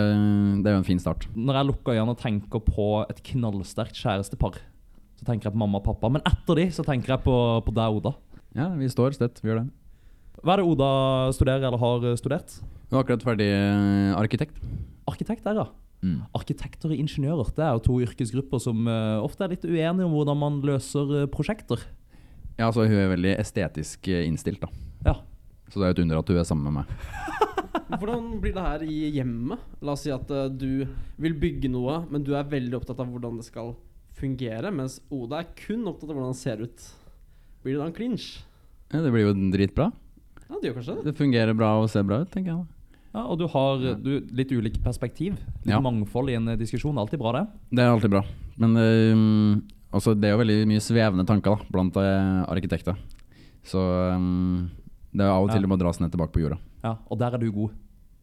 det 0.66 0.70
er 0.70 0.74
jo 0.74 0.80
en 0.80 0.88
fin 0.88 1.02
start. 1.02 1.28
Når 1.38 1.60
jeg 1.60 1.68
lukker 1.68 1.94
øynene 1.94 2.16
og 2.16 2.22
tenker 2.22 2.62
på 2.66 2.88
et 3.06 3.20
knallsterkt 3.28 4.00
kjærestepar, 4.00 4.58
så 5.20 5.28
tenker 5.28 5.52
jeg 5.52 5.54
på 5.54 5.62
mamma 5.62 5.78
og 5.78 5.86
pappa. 5.86 6.10
Men 6.10 6.24
etter 6.26 6.58
de 6.58 6.66
så 6.74 6.86
tenker 6.88 7.14
jeg 7.14 7.22
på, 7.28 7.36
på 7.62 7.74
deg, 7.78 8.00
Oda. 8.00 8.16
Ja, 8.58 8.72
vi 8.74 8.90
står 8.90 9.14
støtt. 9.14 9.38
Vi 9.44 9.52
gjør 9.52 9.62
det. 9.62 9.68
Hva 10.42 10.56
er 10.56 10.64
det 10.64 10.66
Oda 10.72 10.90
studerer 11.38 11.68
eller 11.68 11.78
har 11.84 12.08
studert? 12.18 12.56
Hun 12.90 12.98
er 12.98 13.04
akkurat 13.04 13.26
ferdig 13.28 13.52
eh, 13.54 14.18
arkitekt. 14.18 14.58
Arkitekt 15.14 15.46
der, 15.46 15.62
ja. 15.62 15.68
Mm. 16.02 16.18
Arkitekter 16.38 16.90
og 16.90 16.98
ingeniører 16.98 17.54
det 17.56 17.64
er 17.66 17.78
jo 17.78 17.84
to 17.86 18.00
yrkesgrupper 18.02 18.62
som 18.62 18.90
eh, 18.90 19.22
ofte 19.22 19.46
er 19.46 19.54
litt 19.54 19.66
uenige 19.66 20.06
om 20.10 20.18
hvordan 20.18 20.42
man 20.42 20.58
løser 20.66 21.14
eh, 21.22 21.30
prosjekter. 21.30 21.86
Ja, 22.58 22.72
altså 22.72 22.88
hun 22.90 22.98
er 22.98 23.14
veldig 23.14 23.38
estetisk 23.38 24.10
innstilt, 24.10 24.66
da. 24.66 24.74
Ja. 25.06 25.20
Så 25.70 25.78
det 25.78 25.86
er 25.86 25.94
jo 25.94 25.98
et 26.00 26.04
under 26.08 26.24
at 26.24 26.34
hun 26.34 26.42
er 26.42 26.50
sammen 26.50 26.72
med 26.72 26.82
meg. 26.82 27.54
Hvordan 28.00 28.28
blir 28.44 28.54
det 28.56 28.64
her 28.66 28.84
i 28.86 29.00
hjemmet? 29.16 29.60
La 29.86 29.94
oss 29.96 30.04
si 30.06 30.12
at 30.14 30.30
uh, 30.32 30.48
du 30.50 30.86
vil 31.22 31.36
bygge 31.42 31.70
noe, 31.72 32.02
men 32.12 32.24
du 32.26 32.34
er 32.38 32.48
veldig 32.52 32.78
opptatt 32.80 33.00
av 33.04 33.10
hvordan 33.12 33.40
det 33.42 33.48
skal 33.48 33.74
fungere, 34.16 34.72
mens 34.72 35.02
Oda 35.12 35.42
er 35.44 35.50
kun 35.60 35.84
opptatt 35.92 36.10
av 36.12 36.16
hvordan 36.16 36.32
det 36.36 36.40
ser 36.42 36.62
ut. 36.64 36.86
Blir 37.66 37.76
det 37.76 37.82
da 37.82 37.88
en 37.90 37.98
clinch? 37.98 38.30
Ja, 38.94 39.02
det 39.04 39.12
blir 39.12 39.26
jo 39.28 39.34
dritbra. 39.52 39.90
Ja, 40.46 40.60
det 40.62 40.70
gjør 40.70 40.78
kanskje 40.80 40.96
det. 41.00 41.04
Det 41.10 41.16
fungerer 41.18 41.58
bra 41.58 41.74
og 41.82 41.90
ser 41.92 42.06
bra 42.08 42.22
ut, 42.24 42.30
tenker 42.32 42.54
jeg. 42.54 42.66
ja 43.16 43.24
og 43.26 43.40
du 43.42 43.48
har 43.50 43.82
du, 44.04 44.12
litt 44.38 44.52
ulike 44.54 44.80
perspektiv. 44.86 45.36
Litt 45.66 45.74
Ja. 45.74 45.80
mangfold 45.82 46.30
i 46.30 46.36
en 46.38 46.48
eh, 46.54 46.58
diskusjon. 46.60 46.98
Alltid 47.02 47.20
bra, 47.20 47.32
det. 47.40 47.46
Det 47.76 47.84
er 47.84 47.90
alltid 47.92 48.14
bra. 48.14 48.22
Men 48.62 48.78
um, 48.78 49.64
altså, 49.92 50.14
det 50.16 50.30
er 50.30 50.36
jo 50.36 50.42
veldig 50.44 50.58
mye 50.70 50.84
svevende 50.86 51.26
tanker 51.28 51.58
da, 51.58 51.70
blant 51.74 51.98
arkitekter. 51.98 52.96
Så 53.66 53.82
um, 54.16 54.70
det 55.12 55.26
er 55.26 55.32
av 55.34 55.44
og 55.44 55.50
til 55.52 55.60
Ja. 55.60 55.66
du 55.66 55.72
må 55.74 55.80
dras 55.82 56.00
ned 56.00 56.14
tilbake 56.14 56.32
på 56.36 56.44
jorda. 56.46 56.60
Ja, 56.86 56.96
Og 57.10 57.18
der 57.20 57.34
er 57.34 57.42
du 57.42 57.48
god, 57.52 57.74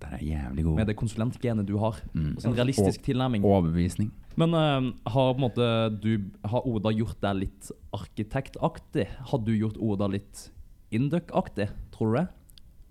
Der 0.02 0.16
er 0.16 0.22
jævlig 0.22 0.64
god. 0.64 0.76
med 0.78 0.86
det 0.86 0.96
konsulentgenet 0.98 1.66
du 1.66 1.76
har. 1.82 1.98
Mm. 2.14 2.36
En 2.44 2.54
realistisk 2.56 3.02
tilnærming. 3.02 3.44
Overbevisning. 3.44 4.12
Men 4.36 4.54
uh, 4.54 4.92
har 5.12 5.34
måte 5.38 5.66
du 6.02 6.30
Har 6.48 6.64
Oda 6.66 6.92
gjort 6.94 7.18
deg 7.20 7.36
litt 7.42 7.72
arkitektaktig? 7.92 9.08
Har 9.30 9.42
du 9.44 9.52
gjort 9.56 9.76
Oda 9.82 10.08
litt 10.08 10.46
induck-aktig, 10.92 11.68
tror 11.92 12.12
du 12.12 12.18
det? 12.20 12.26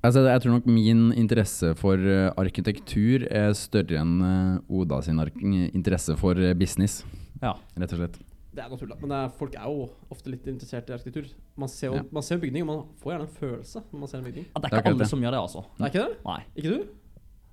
Altså, 0.04 0.24
jeg 0.26 0.42
tror 0.42 0.56
nok 0.58 0.66
min 0.66 1.12
interesse 1.14 1.76
for 1.78 1.94
eh, 2.02 2.32
arkitektur 2.42 3.28
er 3.30 3.52
større 3.54 4.00
enn 4.02 4.16
eh, 4.26 4.56
Oda 4.74 4.98
sin 5.06 5.20
interesse 5.76 6.16
for 6.18 6.34
business, 6.58 7.04
Ja. 7.42 7.54
rett 7.78 7.94
og 7.94 8.00
slett. 8.02 8.18
Det 8.52 8.60
er 8.60 8.68
naturlig. 8.68 8.98
Men 9.00 9.10
det 9.14 9.18
er, 9.18 9.30
folk 9.40 9.54
er 9.56 9.64
jo 9.72 9.86
ofte 10.12 10.28
litt 10.34 10.48
interessert 10.52 10.90
i 10.90 10.92
arkitektur. 10.98 11.26
Man 11.56 11.70
ser 11.72 11.88
jo 11.88 11.94
Ja. 11.96 12.02
man 12.12 12.22
ser 12.24 12.36
jo 12.36 12.42
bygning, 12.42 12.62
og 12.66 12.68
man 12.68 12.84
får 13.00 13.12
gjerne 13.14 13.28
en 13.28 13.36
følelse 13.40 13.80
når 13.94 14.00
man 14.02 14.08
ser 14.12 14.18
en 14.18 14.24
bygning. 14.28 14.46
Ja, 14.50 14.54
det 14.54 14.58
er 14.58 14.62
Det 14.62 14.74
er 14.74 14.78
ikke 14.82 14.90
alle 14.92 15.00
det. 15.00 15.08
som 15.08 15.22
gjør 15.24 15.32
det, 15.32 15.40
altså. 15.40 15.62
Det 15.78 15.84
er 15.86 15.90
ikke 15.94 16.06
det? 16.08 16.16
Nei. 16.26 16.42
Ikke 16.58 16.70
du? 16.74 16.80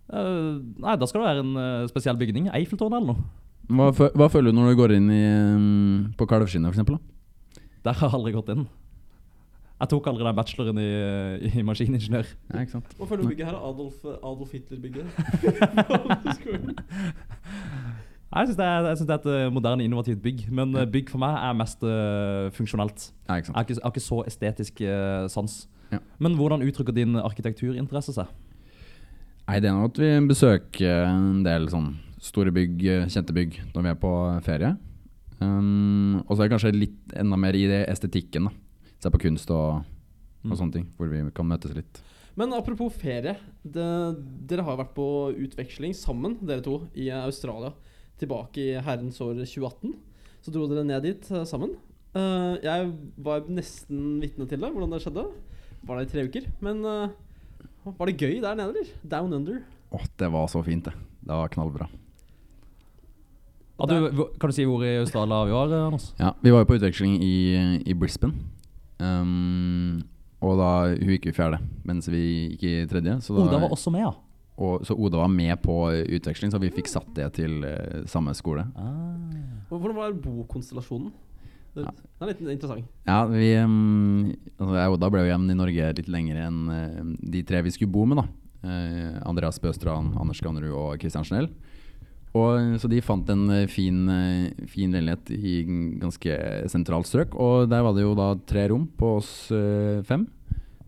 Uh, 0.09 0.55
nei, 0.83 0.97
da 0.97 1.05
skal 1.07 1.21
det 1.21 1.29
være 1.29 1.41
en 1.45 1.57
uh, 1.57 1.87
spesiell 1.91 2.17
bygning. 2.19 2.49
Eiffeltårnet 2.51 2.97
eller 2.99 3.13
noe. 3.15 3.23
Hva, 3.69 3.93
hva 4.17 4.29
føler 4.33 4.49
du 4.51 4.57
når 4.59 4.67
du 4.73 4.77
går 4.81 4.91
inn 4.97 5.11
i, 5.13 5.23
um, 5.55 6.13
på 6.17 6.25
kalvskinnet, 6.27 6.71
eksempel? 6.73 6.97
Der 7.85 7.93
har 7.93 8.09
jeg 8.09 8.15
aldri 8.19 8.33
gått 8.33 8.49
inn. 8.57 8.67
Jeg 9.79 9.89
tok 9.93 10.07
aldri 10.11 10.25
den 10.27 10.35
bacheloren 10.35 10.79
i, 10.83 10.91
i 11.55 11.63
maskiningeniør. 11.63 12.27
Ja, 12.51 12.59
ikke 12.65 12.75
sant? 12.81 12.91
Hva 12.99 13.07
føler 13.07 13.23
du 13.23 13.29
bygget 13.31 13.47
her? 13.47 13.55
er 13.55 13.63
Adolf, 13.69 14.03
Adolf 14.03 14.51
Hitler-bygget? 14.51 15.07
Jeg 18.29 18.51
syns 18.51 18.59
det, 18.59 18.69
synes 18.99 19.09
det 19.09 19.15
er 19.15 19.21
et 19.23 19.29
eh, 19.47 19.51
moderne, 19.55 19.85
innovativt 19.87 20.21
bygg. 20.23 20.43
Men 20.53 20.75
eh, 20.77 20.85
bygg 20.93 21.09
for 21.15 21.23
meg 21.23 21.37
er 21.41 21.55
mest 21.57 21.81
uh, 21.87 22.51
funksjonelt. 22.53 23.07
Ja, 23.29 23.39
Jeg 23.39 23.45
ikke 23.45 23.49
sant? 23.49 23.57
har 23.57 23.65
ikke, 23.65 23.77
jeg 23.79 23.85
har 23.87 23.95
ikke 23.95 24.05
så 24.05 24.19
estetisk 24.29 24.83
uh, 24.85 25.29
sans. 25.33 25.55
Ja. 25.93 25.99
Men 26.21 26.35
hvordan 26.37 26.61
uttrykker 26.67 26.93
din 26.93 27.17
arkitekturinteresse 27.17 28.13
seg? 28.19 28.29
Nei, 29.49 29.57
det 29.65 29.71
er 29.71 29.79
noe 29.79 29.89
at 29.89 29.97
vi 30.03 30.11
besøker 30.29 31.07
en 31.09 31.41
del 31.47 31.71
sånn 31.73 31.95
store 32.21 32.53
bygg, 32.53 32.83
kjente 33.09 33.33
bygg, 33.33 33.57
når 33.73 33.87
vi 33.87 33.93
er 33.95 33.99
på 34.03 34.13
ferie. 34.45 34.75
Um, 35.41 36.19
og 36.27 36.35
så 36.35 36.43
er 36.43 36.49
det 36.49 36.53
kanskje 36.57 36.75
litt 36.75 37.15
enda 37.17 37.39
mer 37.41 37.57
i 37.57 37.65
det 37.71 37.85
estetikken, 37.89 38.51
da. 38.51 38.53
Se 39.01 39.13
på 39.15 39.21
kunst 39.25 39.49
og, 39.55 39.81
og 40.45 40.53
Mm. 40.53 40.57
sånne 40.59 40.73
ting, 40.77 40.87
hvor 40.99 41.09
vi 41.11 41.19
kan 41.35 41.47
møtes 41.49 41.73
litt. 41.75 42.03
Men 42.39 42.53
apropos 42.55 42.93
ferie. 42.95 43.33
Det, 43.65 43.87
dere 44.47 44.63
har 44.67 44.77
vært 44.79 44.93
på 44.95 45.07
utveksling 45.35 45.95
sammen, 45.97 46.37
dere 46.47 46.63
to, 46.63 46.83
i 46.95 47.09
Australia. 47.11 47.73
Tilbake 48.19 48.63
i 48.63 48.81
herrens 48.83 49.21
år 49.23 49.37
2018. 49.45 49.95
Så 50.43 50.55
dro 50.55 50.67
dere 50.71 50.87
ned 50.87 51.05
dit 51.07 51.31
eh, 51.31 51.47
sammen. 51.49 51.77
Eh, 52.17 52.59
jeg 52.65 52.91
var 53.23 53.47
nesten 53.53 54.19
vitne 54.23 54.49
til 54.49 54.61
det, 54.63 54.71
hvordan 54.73 54.95
det 54.95 55.03
skjedde. 55.05 55.25
Var 55.87 55.99
der 55.99 56.07
i 56.07 56.11
tre 56.11 56.27
uker. 56.27 56.51
Men 56.65 56.83
eh, 56.89 57.15
var 57.89 58.11
det 58.11 58.19
gøy 58.19 58.39
der 58.43 58.59
nede, 58.59 58.75
eller? 58.75 58.93
Down 59.03 59.35
under. 59.41 59.63
Åh, 59.95 60.05
det 60.21 60.29
var 60.35 60.51
så 60.51 60.63
fint, 60.67 60.85
det. 60.89 60.95
Det 61.25 61.33
var 61.35 61.51
knallbra. 61.53 61.89
Ja, 63.79 63.87
du, 63.87 64.25
kan 64.41 64.51
du 64.51 64.55
si 64.57 64.67
hvor 64.67 64.83
i 64.83 64.97
Australia 64.99 65.45
vi 65.47 65.55
var, 65.55 65.73
Anders? 65.87 66.11
Ja, 66.19 66.33
vi 66.43 66.51
var 66.51 66.65
jo 66.65 66.69
på 66.73 66.79
utveksling 66.81 67.21
i, 67.23 67.35
i 67.87 67.95
Brisbane. 67.95 68.35
Um, 68.99 70.01
og 70.43 70.59
da 70.59 70.71
hun 70.91 71.13
gikk 71.15 71.29
i 71.31 71.35
fjerde, 71.35 71.61
mens 71.87 72.11
vi 72.11 72.23
gikk 72.25 72.65
i 72.67 72.73
tredje. 72.91 73.21
Så, 73.23 73.37
da, 73.37 73.47
Oda 73.47 73.61
var 73.63 73.75
også 73.75 73.93
med, 73.95 74.03
ja. 74.03 74.13
Og, 74.59 74.83
så 74.87 74.97
Oda 74.99 75.21
var 75.23 75.31
med 75.31 75.55
på 75.63 75.77
utveksling, 76.19 76.51
så 76.51 76.59
vi 76.63 76.73
fikk 76.75 76.91
satt 76.91 77.09
det 77.15 77.31
til 77.39 77.63
eh, 77.67 78.03
samme 78.11 78.35
skole. 78.35 78.67
Ah. 78.75 79.15
Hvordan 79.71 79.97
var 79.97 80.19
bokonstellasjonen? 80.25 81.13
Det, 81.77 81.85
Ja. 81.85 81.93
det 81.93 82.25
er 82.25 82.31
litt 82.33 82.41
interessant. 82.57 82.87
Ja, 83.07 83.21
vi 83.31 83.53
um, 83.63 84.33
altså 84.59 84.75
jeg 84.75 84.91
og 84.91 84.97
Oda 84.97 85.11
ble 85.13 85.23
jo 85.23 85.31
hjemme 85.31 85.55
i 85.55 85.59
Norge 85.59 85.91
litt 86.01 86.11
lenger 86.11 86.41
enn 86.49 86.61
eh, 86.75 87.01
de 87.37 87.43
tre 87.47 87.63
vi 87.63 87.75
skulle 87.75 87.93
bo 87.95 88.07
med. 88.09 88.23
da 88.23 88.29
Eh, 88.59 89.13
Andreas 89.23 89.61
Bøstrand, 89.63 90.17
Anders 90.19 90.41
Gannerud 90.43 90.73
og 90.75 90.97
Christian 90.99 91.23
Schnell. 91.23 91.47
Og, 92.35 92.75
så 92.83 92.89
de 92.91 92.99
fant 93.01 93.29
en 93.31 93.45
eh, 93.55 93.69
fin, 93.71 94.01
fin 94.67 94.91
leilighet 94.91 95.31
i 95.37 95.53
ganske 96.01 96.41
sentralt 96.73 97.07
strøk. 97.07 97.37
Og 97.39 97.69
der 97.71 97.85
var 97.87 97.95
det 97.95 98.03
jo 98.03 98.17
da 98.19 98.33
tre 98.51 98.67
rom 98.73 98.89
på 98.99 99.13
oss 99.21 99.31
fem. 100.09 100.27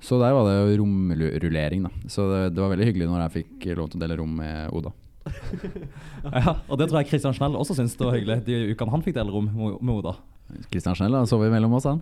Så 0.01 0.17
der 0.21 0.33
var 0.33 0.49
det 0.49 0.57
jo 0.57 0.81
romrullering, 0.81 1.85
da. 1.85 2.09
Så 2.09 2.25
det, 2.31 2.41
det 2.57 2.63
var 2.63 2.73
veldig 2.73 2.89
hyggelig 2.89 3.09
når 3.11 3.25
jeg 3.27 3.35
fikk 3.41 3.71
lov 3.77 3.91
til 3.93 4.01
å 4.01 4.03
dele 4.05 4.19
rom 4.21 4.35
med 4.41 4.73
Oda. 4.77 4.93
Ja, 6.25 6.55
og 6.69 6.79
det 6.81 6.89
tror 6.89 7.01
jeg 7.01 7.11
Christian 7.11 7.35
Schnell 7.37 7.57
også 7.57 7.77
syntes 7.77 7.97
det 7.97 8.05
var 8.07 8.17
hyggelig 8.17 8.43
de 8.47 8.57
ukene 8.73 8.93
han 8.93 9.03
fikk 9.05 9.17
dele 9.17 9.33
rom 9.33 9.49
med 9.51 9.93
Oda. 9.93 10.15
Christian 10.71 10.97
Schnell 10.99 11.15
da, 11.15 11.25
sovet 11.29 11.53
mellom 11.53 11.77
oss, 11.77 11.89
han. 11.89 12.01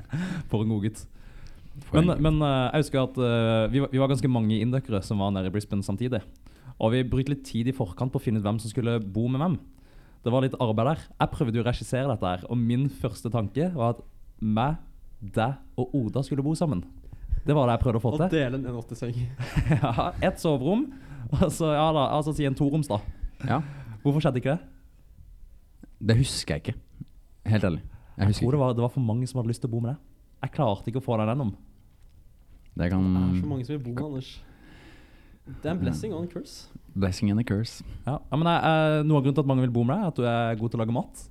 For 0.50 0.62
en 0.62 0.72
god 0.72 0.86
gutt. 0.86 1.02
Men, 1.94 2.12
men 2.22 2.38
eh, 2.44 2.68
jeg 2.74 2.84
husker 2.84 3.02
at 3.02 3.18
uh, 3.18 3.66
vi, 3.72 3.82
var, 3.82 3.90
vi 3.92 4.00
var 4.02 4.10
ganske 4.10 4.30
mange 4.30 4.58
indøkere 4.60 5.00
som 5.06 5.22
var 5.22 5.32
nede 5.34 5.50
i 5.50 5.54
Brisbane 5.54 5.86
samtidig. 5.86 6.22
Og 6.80 6.94
vi 6.94 7.04
brukte 7.06 7.34
litt 7.34 7.44
tid 7.46 7.70
i 7.70 7.76
forkant 7.76 8.12
på 8.12 8.20
å 8.20 8.24
finne 8.24 8.40
ut 8.40 8.46
hvem 8.46 8.60
som 8.62 8.72
skulle 8.72 8.98
bo 9.02 9.26
med 9.30 9.42
hvem. 9.42 9.58
Det 10.24 10.32
var 10.32 10.44
litt 10.44 10.56
arbeid 10.60 10.92
der. 10.92 11.02
Jeg 11.16 11.32
prøvde 11.34 11.62
å 11.62 11.66
regissere 11.66 12.08
dette 12.10 12.32
her, 12.34 12.46
og 12.48 12.60
min 12.60 12.88
første 12.92 13.32
tanke 13.32 13.70
var 13.74 13.96
at 13.96 14.02
meg, 14.40 14.80
deg 15.20 15.80
og 15.80 15.94
Oda 15.96 16.24
skulle 16.24 16.44
bo 16.44 16.54
sammen. 16.56 16.84
Det 17.46 17.54
var 17.56 17.66
det 17.70 17.76
jeg 17.78 17.82
prøvde 17.84 18.00
å 18.00 18.04
få 18.04 18.12
Og 18.14 18.18
til. 18.20 18.32
dele 18.34 18.58
en 18.58 18.66
180-seng. 18.68 19.14
ja, 19.82 20.10
Ett 20.28 20.40
soverom, 20.42 20.86
og 21.32 21.46
så 21.54 21.70
ja 21.72 21.86
da, 21.96 22.02
altså 22.18 22.34
si 22.36 22.44
en 22.48 22.54
toroms, 22.58 22.90
da. 22.90 22.98
Ja, 23.48 23.62
Hvorfor 24.02 24.20
skjedde 24.24 24.40
ikke 24.40 24.54
det? 24.56 24.60
det 26.10 26.16
husker 26.16 26.56
jeg 26.56 26.62
ikke. 26.64 26.74
Helt 27.52 27.64
ærlig. 27.68 27.80
Jeg 28.16 28.26
Jeg 28.30 28.36
tror 28.40 28.50
det 28.54 28.60
var, 28.60 28.72
det 28.76 28.82
var 28.84 28.92
for 28.92 29.04
mange 29.04 29.26
som 29.28 29.40
hadde 29.40 29.48
lyst 29.52 29.60
til 29.64 29.68
å 29.68 29.72
bo 29.74 29.80
med 29.84 29.92
deg. 29.94 29.98
Jeg 30.44 30.52
klarte 30.56 30.88
ikke 30.92 31.00
å 31.00 31.04
få 31.04 31.16
den 31.20 31.28
gjennom. 31.32 31.50
Det 32.80 32.88
kan 32.92 33.04
Det 33.04 33.20
er 33.20 33.42
så 33.42 33.50
mange 33.50 33.64
som 33.66 33.74
vil 33.76 33.82
bo 33.84 33.92
med 33.96 34.04
Anders. 34.06 34.30
Det 35.50 35.66
er 35.66 35.72
en 35.74 35.80
blessing 35.82 36.12
og 36.14 36.22
en 36.22 36.30
curse. 36.30 36.68
Blessing 36.94 37.30
and 37.32 37.40
a 37.40 37.44
curse. 37.44 37.84
Ja, 38.06 38.18
ja 38.30 38.36
men 38.40 38.48
jeg, 38.48 38.60
jeg, 38.62 39.04
Noe 39.08 39.18
av 39.18 39.24
grunnen 39.24 39.36
til 39.40 39.44
at 39.44 39.50
mange 39.50 39.64
vil 39.66 39.72
bo 39.74 39.84
med 39.84 39.96
deg, 39.96 40.04
er 40.04 40.12
at 40.12 40.20
du 40.20 40.28
er 40.30 40.60
god 40.60 40.70
til 40.72 40.78
å 40.78 40.82
lage 40.84 40.94
mat. 40.96 41.24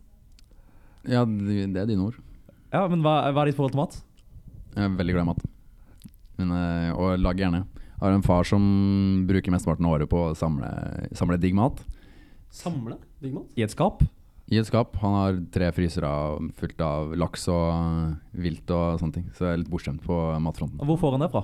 Ja, 1.10 1.24
det 1.26 1.60
det 1.74 1.82
er 1.82 1.90
dine 1.90 2.06
ord. 2.10 2.18
Ja, 2.74 2.84
Men 2.92 3.02
hva, 3.06 3.16
hva 3.34 3.42
er 3.46 3.50
ditt 3.50 3.58
forhold 3.58 3.74
til 3.74 3.82
mat? 3.82 3.98
Jeg 4.76 4.84
er 4.86 4.98
veldig 5.00 5.16
glad 5.16 5.26
i 5.26 5.30
mat. 5.32 5.46
Men, 6.40 6.56
eh, 6.56 6.92
og 6.96 7.20
lager 7.20 7.46
gjerne. 7.46 7.66
Jeg 8.00 8.06
har 8.06 8.16
en 8.16 8.24
far 8.24 8.48
som 8.48 8.64
bruker 9.28 9.52
mesteparten 9.52 9.86
av 9.86 9.98
året 9.98 10.10
på 10.10 10.30
å 10.30 10.36
samle, 10.38 10.70
samle 11.20 11.36
digg 11.42 11.58
mat. 11.58 11.82
Samle 12.56 12.96
digg 13.20 13.36
mat. 13.36 13.50
I 13.60 13.66
et 13.66 13.74
skap? 13.76 14.06
I 14.50 14.58
et 14.62 14.70
skap. 14.70 14.96
Han 15.04 15.18
har 15.18 15.42
tre 15.54 15.68
frysere 15.76 16.10
fullt 16.58 16.80
av 16.82 17.12
laks 17.20 17.44
og 17.52 18.40
vilt 18.40 18.72
og 18.72 19.02
sånne 19.02 19.18
ting. 19.18 19.28
Så 19.36 19.46
jeg 19.46 19.52
er 19.58 19.62
litt 19.62 19.74
bortskjemt 19.74 20.06
på 20.08 20.22
matfronten. 20.42 20.80
Hvor 20.80 21.02
får 21.02 21.18
han 21.18 21.26
det 21.26 21.30
fra? 21.36 21.44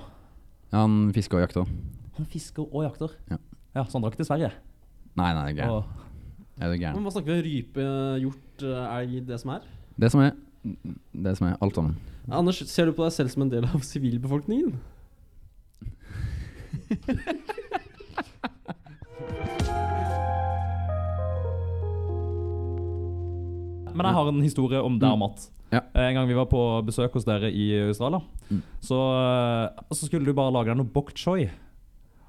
Ja, 0.72 0.80
han 0.80 1.12
fisker 1.14 1.38
og 1.38 1.44
jakter. 1.44 1.68
Han 2.16 2.26
fisker 2.32 2.64
og 2.66 2.88
jakter. 2.88 3.12
Ja. 3.30 3.38
ja 3.76 3.84
Så 3.84 3.98
han 3.98 4.06
drar 4.06 4.16
ikke 4.16 4.24
til 4.24 4.30
Sverige? 4.32 4.50
Nei, 5.16 5.30
nei, 5.36 5.52
det 5.56 5.64
er 5.64 5.76
Er 6.56 6.72
du 6.72 6.80
gæren? 6.80 6.96
Men 6.96 7.04
hva 7.04 7.12
snakker 7.12 7.30
vi 7.30 7.36
om? 7.36 7.46
Rype, 7.46 7.86
hjort, 8.24 8.64
eh, 8.64 8.96
elg, 8.96 9.20
det 9.28 9.40
som 9.44 9.52
er? 9.54 9.70
Det 9.96 10.10
som 10.12 10.24
er 10.24 10.32
Det 11.12 11.36
som 11.36 11.46
er 11.52 11.58
alt 11.60 11.76
sammen. 11.76 11.96
Anders, 12.28 12.58
ser 12.66 12.86
du 12.88 12.92
på 12.96 13.04
deg 13.06 13.12
selv 13.14 13.30
som 13.30 13.42
en 13.44 13.50
del 13.52 13.64
av 13.68 13.82
sivilbefolkningen? 13.86 14.72
men 23.96 24.04
jeg 24.10 24.16
har 24.18 24.28
en 24.28 24.42
historie 24.44 24.80
om 24.84 24.98
der, 25.00 25.12
og 25.14 25.20
Mm. 25.36 25.52
Ja. 25.72 25.80
En 25.94 26.14
gang 26.14 26.28
vi 26.28 26.34
var 26.34 26.46
på 26.46 26.84
besøk 26.86 27.12
hos 27.12 27.24
dere 27.24 27.50
i 27.50 27.88
Australia, 27.88 28.20
Mm. 28.50 28.62
så, 28.80 28.94
eh, 28.94 29.82
så 29.92 30.06
skulle 30.06 30.24
du 30.24 30.32
bare 30.32 30.52
lage 30.52 30.66
deg 30.66 30.76
noe 30.76 30.84
bok 30.92 31.12
choy. 31.14 31.50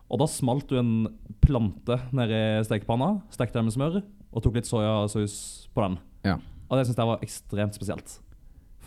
Og 0.10 0.18
da 0.20 0.26
smalt 0.26 0.68
du 0.68 0.78
en 0.80 1.08
plante 1.42 2.00
nedi 2.12 2.64
stekepanna, 2.66 3.22
stekte 3.30 3.54
den 3.54 3.66
med 3.66 3.74
smør 3.74 4.04
og 4.34 4.42
tok 4.44 4.56
litt 4.56 4.66
soyasaus 4.66 5.68
på 5.76 5.82
den. 5.82 6.00
Ja. 6.24 6.36
Og 6.72 6.78
det 6.80 6.88
syns 6.88 6.96
jeg 6.98 7.06
var 7.06 7.20
ekstremt 7.20 7.74
spesielt. 7.76 8.20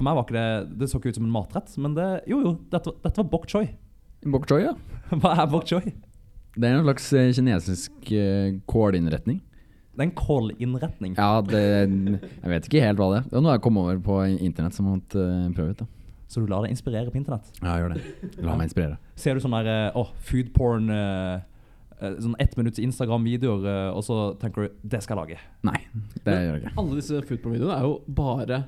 For 0.00 0.06
meg 0.08 0.16
var 0.16 0.24
ikke 0.24 0.38
det 0.38 0.78
Det 0.80 0.86
så 0.88 0.96
ikke 0.96 1.10
ut 1.12 1.18
som 1.20 1.26
en 1.28 1.34
matrett, 1.34 1.74
men 1.84 1.92
det 1.98 2.08
Jo, 2.30 2.38
jo, 2.40 2.54
dette, 2.72 2.88
var- 2.88 2.96
dette 3.04 3.20
var 3.20 3.28
bok 3.34 3.44
choy. 3.52 3.66
Bok 4.24 4.48
choy, 4.48 4.62
ja. 4.64 4.72
Hva 5.20 5.34
er 5.36 5.46
bok 5.52 5.66
choy? 5.68 5.92
Det 6.56 6.66
er 6.66 6.78
en 6.78 6.82
slags 6.88 7.06
eh, 7.14 7.28
kinesisk 7.36 8.10
eh, 8.16 8.56
kålinnretning. 8.68 9.38
Det 9.92 10.00
er 10.00 10.08
en 10.08 10.14
kålinnretning. 10.16 11.14
Ja, 11.20 11.42
det 11.44 11.60
Jeg 11.60 12.48
vet 12.54 12.66
ikke 12.70 12.82
helt 12.86 12.98
hva 12.98 13.10
det 13.12 13.18
er. 13.20 13.28
Det 13.28 13.36
var 13.36 13.44
noe 13.44 13.54
jeg 13.58 13.62
kom 13.68 13.78
over 13.82 14.00
på 14.02 14.16
internett 14.40 14.74
som 14.76 14.88
måtte 14.88 15.20
uh, 15.20 15.50
prøve 15.54 15.74
ut. 15.76 15.82
da 15.84 15.86
Så 16.30 16.40
du 16.40 16.48
lar 16.50 16.64
deg 16.64 16.72
inspirere 16.74 17.12
på 17.12 17.20
internett. 17.20 17.52
Ja, 17.60 17.74
jeg 17.76 17.84
gjør 17.84 17.94
det. 17.94 18.42
La 18.48 18.56
meg 18.56 18.70
inspirere. 18.70 18.96
Ser 19.20 19.36
du 19.36 19.44
sånn 19.44 19.54
der 19.60 19.68
eh, 19.68 19.98
Åh, 20.00 20.10
food 20.30 20.50
porn 20.56 20.88
eh, 20.94 21.42
eh, 22.00 22.16
Sånn 22.22 22.38
ett 22.40 22.56
minutts 22.58 22.80
Instagram-videoer, 22.82 23.66
eh, 23.74 23.92
og 23.94 24.02
så 24.06 24.18
tenker 24.40 24.66
du 24.70 24.82
Det 24.96 25.02
skal 25.04 25.18
jeg 25.18 25.22
lage. 25.34 25.40
Nei, 25.68 25.78
det 26.24 26.38
gjør 26.38 26.54
jeg 26.56 26.64
ikke. 26.64 26.74
Alle 26.80 27.00
disse 27.02 27.22
foodporn-videoene 27.30 27.76
er 27.78 27.88
jo 27.90 27.96
bare 28.22 28.60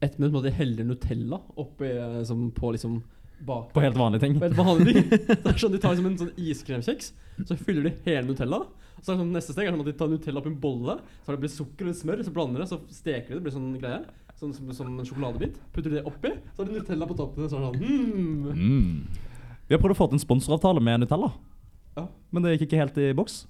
ett 0.00 0.18
minutt 0.18 0.32
med 0.32 0.40
at 0.44 0.48
de 0.50 0.56
heller 0.58 0.84
Nutella 0.84 1.38
oppi 1.56 1.88
liksom, 2.18 2.50
på 2.56 2.72
liksom 2.76 2.98
bak 3.46 3.72
På 3.72 3.80
helt 3.84 3.96
vanlige 3.96 4.20
ting. 4.24 4.34
på 4.40 4.44
helt 4.46 4.56
vanlige 4.56 4.92
ting. 4.92 5.08
Det 5.44 5.50
er 5.52 5.58
sånn 5.60 5.72
De 5.72 5.78
tar 5.82 5.92
liksom 5.94 6.06
en 6.10 6.18
sånn 6.20 6.34
iskremkjeks, 6.40 7.12
så 7.48 7.56
fyller 7.60 7.88
de 7.88 7.94
hele 8.06 8.26
Nutella. 8.30 8.62
Så 9.02 9.12
er 9.12 9.16
det 9.16 9.20
sånn 9.22 9.32
neste 9.36 9.52
steg 9.52 9.66
er 9.68 9.74
sånn 9.74 9.82
at 9.84 9.90
de 9.90 9.96
tar 10.00 10.08
Nutella 10.12 10.40
oppi 10.40 10.52
en 10.52 10.60
bolle, 10.60 10.94
så 11.20 11.30
har 11.30 11.36
det 11.36 11.42
blitt 11.44 11.56
sukker 11.56 11.84
og 11.84 11.90
litt 11.92 12.00
smør, 12.00 12.22
så 12.24 12.32
blander 12.36 12.64
det, 12.64 12.68
så 12.70 12.78
steker 12.96 13.34
de 13.34 13.38
det, 13.38 13.42
blir 13.46 13.54
sånn 13.56 13.74
greie. 13.80 14.00
Sånn 14.36 14.52
som, 14.56 14.68
som 14.76 14.88
en 14.92 15.04
sjokoladebit. 15.08 15.54
Putter 15.72 15.92
de 15.92 15.96
det 16.00 16.04
oppi, 16.08 16.32
så 16.52 16.60
har 16.62 16.68
de 16.70 16.76
Nutella 16.80 17.06
på 17.08 17.16
toppen. 17.16 17.48
Så 17.48 17.56
er 17.56 17.60
det 17.60 17.68
sånn 17.72 17.80
mm. 17.80 18.52
Mm. 18.52 18.96
Vi 19.68 19.74
har 19.76 19.80
prøvd 19.80 19.96
å 19.96 20.00
få 20.00 20.08
til 20.12 20.18
en 20.18 20.24
sponsoravtale 20.26 20.80
med 20.84 21.04
Nutella, 21.04 21.30
Ja. 21.96 22.04
men 22.32 22.44
det 22.44 22.56
gikk 22.56 22.66
ikke 22.68 22.82
helt 22.84 22.98
i 23.00 23.12
boks. 23.16 23.46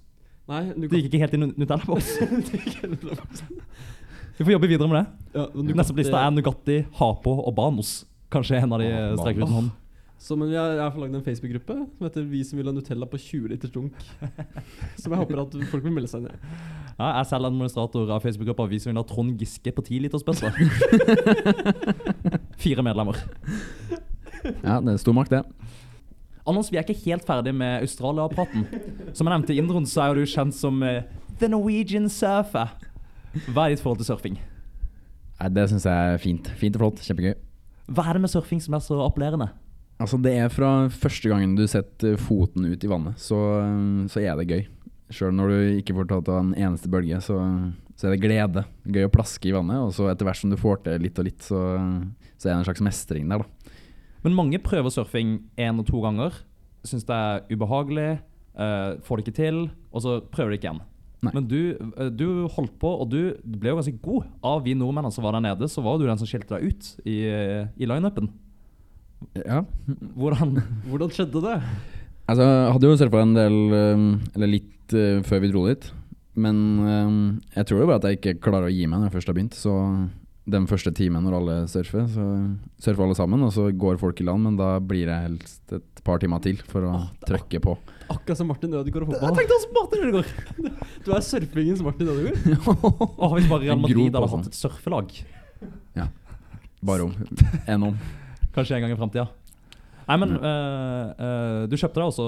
Nei, 0.46 0.61
du 0.76 0.87
Det 0.87 1.00
gikk 1.00 1.09
ikke 1.11 1.22
helt 1.24 1.35
i 1.35 1.40
Nutella-boks. 1.42 2.11
Vi 4.37 4.44
får 4.44 4.53
jobbe 4.53 4.68
videre 4.68 4.88
med 4.88 4.99
det. 5.01 5.07
Ja, 5.38 5.46
Neste 5.55 5.94
på 5.96 6.03
lista 6.03 6.20
er 6.20 6.31
Nugatti, 6.35 6.83
Hapo 6.99 7.38
og 7.46 7.55
Banos. 7.57 8.05
Kanskje 8.33 8.59
en 8.61 8.72
av 8.77 8.81
de 8.83 8.88
Ah, 8.92 9.16
streker 9.16 9.42
ut 9.42 9.49
en 9.49 9.55
hånd. 9.55 9.70
Så, 10.18 10.35
men 10.37 10.49
vi 10.49 10.57
har, 10.57 10.70
jeg 10.75 10.81
har 10.81 10.96
lagd 11.01 11.14
en 11.14 11.22
Facebook-gruppe 11.22 11.75
som 11.99 12.07
heter 12.07 12.22
'Vi 12.25 12.42
som 12.44 12.57
vil 12.59 12.66
ha 12.66 12.72
Nutella 12.72 13.07
på 13.07 13.18
20 13.20 13.49
liters 13.53 13.70
dunk'. 13.70 13.92
Som 15.01 15.12
jeg 15.12 15.18
håper 15.20 15.40
at 15.42 15.53
folk 15.70 15.85
vil 15.85 15.92
melde 15.92 16.09
seg 16.09 16.20
inn 16.25 16.29
i. 16.33 16.37
Ja, 16.99 17.05
jeg 17.12 17.20
er 17.20 17.25
selv 17.29 17.46
administrator 17.46 18.11
av 18.11 18.20
Facebook-gruppa 18.25 18.66
Vi 18.68 18.79
som 18.79 18.90
vil 18.90 18.96
ha 18.96 19.05
Trond 19.05 19.38
Giske 19.38 19.72
på 19.77 19.83
10 19.85 20.01
liters 20.01 20.25
bøsse. 20.25 20.49
Fire 22.57 22.83
medlemmer. 22.83 23.16
Ja, 24.64 24.81
det 24.81 24.94
er 24.94 24.96
stor 25.03 25.12
makt, 25.16 25.31
det. 25.31 25.42
Anders, 26.46 26.70
vi 26.70 26.79
er 26.79 26.85
ikke 26.87 27.01
helt 27.05 27.25
ferdig 27.27 27.55
med 27.55 27.83
Australia-praten. 27.83 28.66
Som 29.12 29.27
jeg 29.27 29.33
nevnte 29.35 29.55
i 29.55 29.59
introen, 29.61 29.87
så 29.87 30.07
er 30.07 30.14
du 30.14 30.25
kjent 30.25 30.55
som 30.55 30.83
eh, 30.87 31.03
The 31.40 31.49
Norwegian 31.51 32.09
Surfer. 32.09 32.70
Hva 33.51 33.66
er 33.66 33.75
ditt 33.75 33.83
forhold 33.85 34.01
til 34.03 34.09
surfing? 34.09 34.40
Nei, 35.37 35.53
det 35.53 35.66
syns 35.70 35.87
jeg 35.88 36.14
er 36.14 36.22
fint. 36.22 36.49
Fint 36.61 36.79
og 36.79 36.85
flott. 36.85 37.05
Kjempegøy. 37.05 37.35
Hva 37.92 38.09
er 38.09 38.18
det 38.18 38.25
med 38.25 38.33
surfing 38.33 38.62
som 38.62 38.77
er 38.77 38.83
så 38.83 38.99
appellerende? 39.05 39.51
Altså, 40.03 40.18
det 40.20 40.35
er 40.37 40.53
fra 40.53 40.88
første 40.92 41.31
gangen 41.31 41.55
du 41.57 41.64
setter 41.70 42.18
foten 42.20 42.66
ut 42.68 42.83
i 42.85 42.90
vannet, 42.90 43.16
så, 43.20 43.38
så 44.12 44.20
er 44.20 44.37
det 44.37 44.49
gøy. 44.51 44.66
Sjøl 45.14 45.33
når 45.38 45.53
du 45.53 45.59
ikke 45.81 45.94
får 45.96 46.09
tatt 46.11 46.29
av 46.33 46.40
en 46.42 46.51
eneste 46.53 46.90
bølge, 46.92 47.20
så, 47.25 47.38
så 47.96 48.09
er 48.09 48.16
det 48.16 48.25
glede. 48.25 48.64
Gøy 48.85 49.07
å 49.07 49.12
plaske 49.14 49.49
i 49.49 49.55
vannet, 49.57 49.81
og 49.81 49.94
så 49.96 50.11
etter 50.11 50.29
hvert 50.29 50.40
som 50.42 50.53
du 50.53 50.59
får 50.61 50.83
til 50.85 51.07
litt 51.07 51.20
og 51.22 51.29
litt, 51.29 51.46
så, 51.46 51.62
så 52.37 52.49
er 52.49 52.53
det 52.53 52.59
en 52.59 52.68
slags 52.68 52.85
mestring 52.85 53.31
der, 53.33 53.44
da. 53.44 53.72
Men 54.27 54.37
mange 54.37 54.61
prøver 54.61 54.90
surfing 54.92 55.38
én 55.55 55.81
og 55.81 55.87
to 55.88 56.03
ganger. 56.03 56.35
Syns 56.87 57.07
det 57.07 57.16
er 57.16 57.44
ubehagelig, 57.55 58.11
uh, 58.59 58.99
får 59.07 59.20
det 59.20 59.25
ikke 59.25 59.38
til, 59.38 59.61
og 59.94 60.03
så 60.03 60.18
prøver 60.35 60.53
de 60.53 60.61
ikke 60.61 60.72
igjen. 60.72 60.85
Nei. 61.24 61.33
Men 61.33 61.46
du, 61.48 61.61
eh, 61.96 62.11
du 62.12 62.46
holdt 62.52 62.74
på, 62.81 62.90
og 63.02 63.09
du 63.12 63.37
ble 63.40 63.72
jo 63.72 63.79
ganske 63.79 64.00
god. 64.05 64.26
Av 64.44 64.64
vi 64.66 64.76
nordmennene 64.76 65.14
som 65.14 65.24
var 65.24 65.37
der 65.37 65.46
nede, 65.48 65.68
så 65.72 65.85
var 65.85 65.98
du 65.98 66.07
den 66.07 66.20
som 66.20 66.29
skilte 66.29 66.57
deg 66.57 66.68
ut 66.68 66.90
i, 67.09 67.16
eh, 67.31 67.68
i 67.81 67.88
lineupen. 67.88 68.29
Ja. 69.40 69.62
Hvordan 70.14 70.61
Hvordan 70.90 71.14
skjedde 71.14 71.40
det? 71.46 71.57
Altså, 72.26 72.42
jeg 72.44 72.72
hadde 72.74 72.90
jo 72.90 72.98
surfa 73.00 73.22
en 73.22 73.37
del, 73.37 73.57
um, 73.72 74.07
eller 74.35 74.50
litt 74.50 74.94
før 75.26 75.40
vi 75.42 75.48
dro 75.50 75.64
dit. 75.66 75.85
Men 76.38 76.59
jeg 77.55 77.66
tror 77.66 77.81
det 77.81 77.87
bare 77.88 77.98
at 77.98 78.05
jeg 78.07 78.18
ikke 78.18 78.42
klarer 78.44 78.68
å 78.68 78.74
gi 78.74 78.85
meg 78.87 79.00
når 79.00 79.09
jeg 79.09 79.14
først 79.16 79.31
har 79.31 79.37
begynt. 79.38 79.57
Så 79.57 79.72
den 80.46 80.66
første 80.70 80.92
timen 80.94 81.24
når 81.26 81.37
alle 81.40 81.54
surfer, 81.70 82.04
så 82.11 82.24
surfer 82.82 83.04
alle 83.06 83.16
sammen, 83.18 83.42
og 83.42 83.52
så 83.54 83.68
går 83.74 83.98
folk 84.00 84.20
i 84.22 84.26
land. 84.28 84.46
Men 84.46 84.59
da 84.61 84.76
blir 84.78 85.11
det 85.11 85.16
helst 85.24 85.74
et 85.74 86.02
par 86.06 86.22
timer 86.22 86.42
til 86.44 86.61
for 86.70 86.87
å 86.87 86.92
trykke 87.26 87.62
på. 87.64 87.76
Akkurat 88.06 88.38
som 88.38 88.50
Martin 88.50 88.74
Ødegaard 88.78 89.09
og 89.09 89.14
fotball. 89.14 89.32
Jeg 89.32 89.40
tenkte 89.40 89.59
også 89.59 89.72
Martin 89.78 90.04
Ødegaard! 90.06 90.30
Du 91.06 91.11
er 91.14 91.22
surfingens 91.22 91.82
Martin 91.87 92.12
Ødegaard. 92.12 92.38
Å, 93.22 93.32
hvis 93.35 93.50
bare 93.50 93.64
Real 93.64 93.82
Madrid 93.82 94.14
hadde 94.14 94.30
hatt 94.37 94.52
et 94.52 94.59
surfelag. 94.59 95.18
Bare 96.87 97.09
om. 97.09 97.14
En 97.72 97.90
om. 97.90 97.98
Kanskje 98.54 98.76
en 98.76 98.87
gang 98.87 98.94
i 98.94 98.98
framtida. 98.98 99.26
Nei, 100.06 100.16
men 100.22 100.37
mm. 100.37 100.44
uh, 100.44 101.06
uh, 101.18 101.62
du 101.66 101.74
kjøpte 101.74 101.98
deg 101.98 102.11
også 102.12 102.26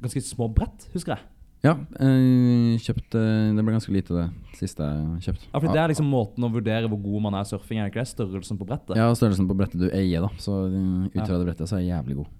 ganske 0.00 0.22
små 0.24 0.48
brett, 0.54 0.86
husker 0.94 1.16
jeg. 1.16 1.26
Ja, 1.64 1.72
eh, 1.98 2.78
kjøpt 2.78 3.16
eh, 3.18 3.50
Det 3.56 3.64
ble 3.66 3.74
ganske 3.74 3.90
lite, 3.90 4.14
det 4.14 4.58
siste 4.60 4.84
jeg 4.86 5.24
kjøpte. 5.26 5.46
Ja, 5.50 5.58
for 5.58 5.66
Det 5.74 5.80
er 5.82 5.90
liksom 5.90 6.10
måten 6.10 6.46
å 6.46 6.50
vurdere 6.54 6.90
hvor 6.90 7.00
god 7.02 7.24
man 7.26 7.38
er 7.38 7.46
i 7.46 7.50
surfing, 7.50 7.80
er 7.82 7.90
ikke 7.90 8.04
det? 8.04 8.10
Størrelsen 8.12 8.60
på 8.60 8.66
brettet. 8.68 8.94
Ja, 8.98 9.08
størrelsen 9.18 9.48
på 9.50 9.56
brettet 9.58 9.82
du 9.82 9.88
eier, 9.90 10.22
da. 10.22 10.30
Så 10.38 10.60
eh, 10.68 11.08
ut 11.08 11.18
Ja. 11.18 11.24
fra 11.24 11.38
det 11.40 11.48
brettet 11.50 11.66
så 11.70 11.78
er 11.78 11.82
jeg 11.82 11.90
jævlig 11.96 12.20
god. 12.20 12.30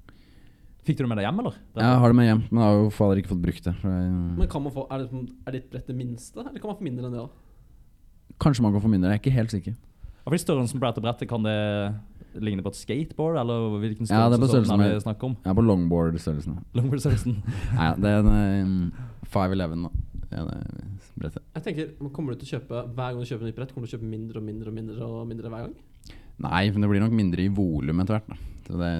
Fikk 0.86 0.96
du 0.96 1.02
det 1.02 1.08
med 1.10 1.18
deg 1.18 1.26
hjem, 1.26 1.40
eller? 1.42 1.58
Jeg 1.76 1.98
har 2.00 2.08
det 2.08 2.16
med 2.16 2.28
hjem, 2.30 2.44
men 2.48 2.62
jeg 2.62 2.68
har 2.70 2.78
jo 2.78 2.90
fader 2.96 3.18
ikke 3.20 3.32
fått 3.34 3.42
brukt 3.42 3.64
det. 3.66 3.74
For 3.82 3.90
jeg, 3.92 4.14
Men 4.38 4.48
kan 4.48 4.62
man 4.62 4.72
få, 4.72 4.86
er, 4.88 5.04
det, 5.04 5.24
er 5.46 5.52
ditt 5.58 5.70
brett 5.74 5.90
det 5.90 5.96
minste, 5.98 6.38
eller 6.40 6.62
kan 6.62 6.70
man 6.70 6.78
få 6.78 6.86
mindre 6.86 7.10
enn 7.10 7.12
det? 7.18 7.26
da? 7.26 7.28
kanskje 8.38 8.62
man 8.62 8.72
kan 8.72 8.82
få 8.84 8.88
mindre, 8.88 9.10
jeg 9.10 9.18
er 9.18 9.22
ikke 9.22 9.34
helt 9.34 9.50
sikker. 9.50 9.74
Ja, 9.74 10.24
fordi 10.30 10.40
Størrelsen 10.42 10.80
på 10.80 10.86
dette 10.86 11.02
brettet, 11.02 11.28
kan 11.28 11.42
det 11.42 11.54
ligne 12.36 12.62
på 12.64 12.72
et 12.72 12.78
skateboard, 12.78 13.38
eller 13.40 13.78
hvilken 13.82 14.08
Ja, 14.10 14.26
det 14.28 14.36
er 14.38 14.42
på 14.42 14.48
størrelse 14.50 14.68
størrelse 14.70 14.90
er 14.90 14.98
det 14.98 15.04
snakk 15.06 15.24
om? 15.24 15.36
Ja, 15.46 15.54
på 15.56 15.64
longboard-størrelsen. 15.64 16.58
Longboard-størrelsen. 16.76 17.38
Nei, 17.78 17.88
det 18.02 18.12
er 18.12 18.20
en 18.22 18.74
eh, 18.92 19.28
511, 19.32 19.88
da. 19.88 19.92
Brettet. 21.18 21.42
Jeg 21.56 21.64
tenker, 21.64 21.92
Kommer 22.14 22.34
du 22.36 22.42
til 22.42 22.50
å 22.50 22.58
kjøpe 22.58 22.82
hver 22.94 23.14
gang 23.14 23.22
du 23.22 23.28
kjøper 23.30 23.48
nytt 23.48 23.56
brett, 23.58 23.72
kommer 23.74 23.88
du 23.88 23.90
til 23.90 23.96
å 23.96 24.00
kjøpe 24.00 24.10
mindre 24.12 24.42
og 24.42 24.44
mindre 24.46 24.70
og 24.70 24.76
mindre 24.76 25.08
og 25.08 25.22
mindre 25.30 25.52
hver 25.54 25.64
gang? 25.66 26.14
Nei, 26.44 26.62
men 26.70 26.84
det 26.84 26.90
blir 26.92 27.02
nok 27.02 27.16
mindre 27.18 27.42
i 27.42 27.50
volum 27.50 28.02
etter 28.04 28.18
hvert. 28.18 28.28
da. 28.30 28.36
Så 28.68 28.76
det, 28.78 28.90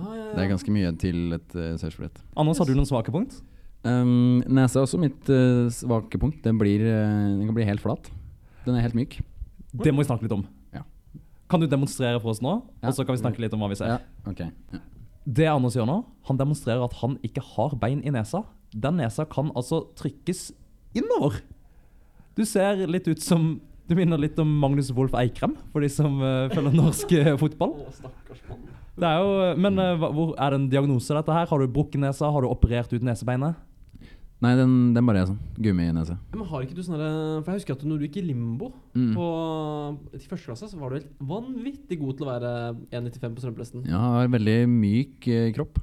Ah, 0.00 0.14
ja, 0.16 0.22
ja. 0.24 0.30
det 0.34 0.42
er 0.46 0.48
ganske 0.50 0.72
mye 0.72 0.90
til 0.98 1.36
et 1.36 1.54
uh, 1.54 1.74
surfbrett. 1.78 2.22
Anders, 2.40 2.58
har 2.58 2.66
du 2.66 2.74
noen 2.74 2.88
svake 2.88 3.12
punkt? 3.14 3.36
Um, 3.84 4.40
nesa 4.48 4.80
er 4.80 4.86
også 4.88 4.98
mitt 5.02 5.28
uh, 5.30 5.68
svake 5.74 6.18
punkt. 6.22 6.40
Den, 6.42 6.58
blir, 6.58 6.80
uh, 6.88 7.36
den 7.36 7.44
kan 7.50 7.54
bli 7.58 7.68
helt 7.68 7.82
flat. 7.84 8.08
Den 8.64 8.78
er 8.78 8.86
helt 8.86 8.96
myk. 8.98 9.20
Det 9.72 9.92
må 9.92 10.02
vi 10.02 10.08
snakke 10.08 10.26
litt 10.26 10.34
om. 10.34 10.42
Kan 11.52 11.60
du 11.60 11.68
demonstrere 11.68 12.16
for 12.22 12.32
oss 12.32 12.40
nå, 12.40 12.62
Ja. 12.80 12.88
og 12.88 12.96
så 12.96 13.04
kan 13.04 13.12
vi 13.12 13.20
snakke 13.20 13.42
litt 13.44 13.52
om 13.52 13.60
hva 13.60 13.68
vi 13.68 13.76
ser? 13.76 13.92
Ja, 13.92 13.98
ok. 14.24 14.40
Ja. 14.72 14.80
Det 15.22 15.46
Anders 15.52 15.76
gjør 15.76 15.86
nå, 15.86 15.98
han 16.26 16.38
demonstrerer 16.40 16.82
at 16.82 16.96
han 17.02 17.18
ikke 17.22 17.44
har 17.44 17.76
bein 17.78 18.00
i 18.02 18.10
nesa. 18.10 18.42
Den 18.72 18.96
nesa 18.98 19.26
kan 19.28 19.52
altså 19.54 19.84
trykkes 20.00 20.50
innover. 20.96 21.42
Du 22.34 22.44
ser 22.48 22.86
litt 22.88 23.06
ut 23.08 23.20
som 23.20 23.60
Du 23.90 23.96
minner 23.98 24.16
litt 24.16 24.38
om 24.38 24.48
Magnus 24.62 24.92
Wolff 24.94 25.12
Eikrem, 25.18 25.56
for 25.72 25.82
de 25.82 25.88
som 25.90 26.14
uh, 26.22 26.48
følger 26.48 26.72
norsk 26.72 27.10
eh, 27.18 27.32
fotball. 27.36 27.74
Det 28.94 29.08
er 29.08 29.18
jo, 29.18 29.32
men 29.58 29.76
uh, 29.76 30.06
hvor, 30.06 30.30
er 30.38 30.54
det 30.54 30.60
en 30.60 30.68
diagnose, 30.72 31.12
dette 31.12 31.34
her? 31.34 31.48
Har 31.50 31.60
du 31.60 31.66
brukket 31.66 32.00
nesa? 32.00 32.30
Har 32.32 32.40
du 32.40 32.48
operert 32.48 32.94
ut 32.94 33.04
nesebeinet? 33.04 33.58
Nei, 34.42 34.56
den, 34.58 34.72
den 34.96 35.06
bare 35.06 35.20
er 35.22 35.28
sånn. 35.30 35.38
Gumminese. 35.62 36.16
Ja, 36.18 36.36
Men 36.40 36.48
har 36.50 36.64
ikke 36.64 36.74
du 36.74 36.82
sånne 36.82 37.08
For 37.44 37.52
jeg 37.52 37.60
husker 37.60 37.76
at 37.76 37.84
når 37.86 38.00
du 38.00 38.06
gikk 38.08 38.16
i 38.18 38.24
limbo 38.26 38.72
Mm. 38.92 39.12
på, 39.16 39.26
til 40.18 40.28
første 40.28 40.48
klasse, 40.50 40.66
så 40.68 40.76
var 40.80 40.90
du 40.92 40.96
helt 40.98 41.12
vanvittig 41.24 41.96
god 42.00 42.18
til 42.18 42.26
å 42.26 42.30
være 42.32 42.50
1,95 42.92 43.36
på 43.38 43.44
strømplesten. 43.44 43.84
Ja, 43.88 44.00
har 44.18 44.28
veldig 44.34 44.56
myk 44.68 45.28
eh, 45.32 45.52
kropp. 45.56 45.78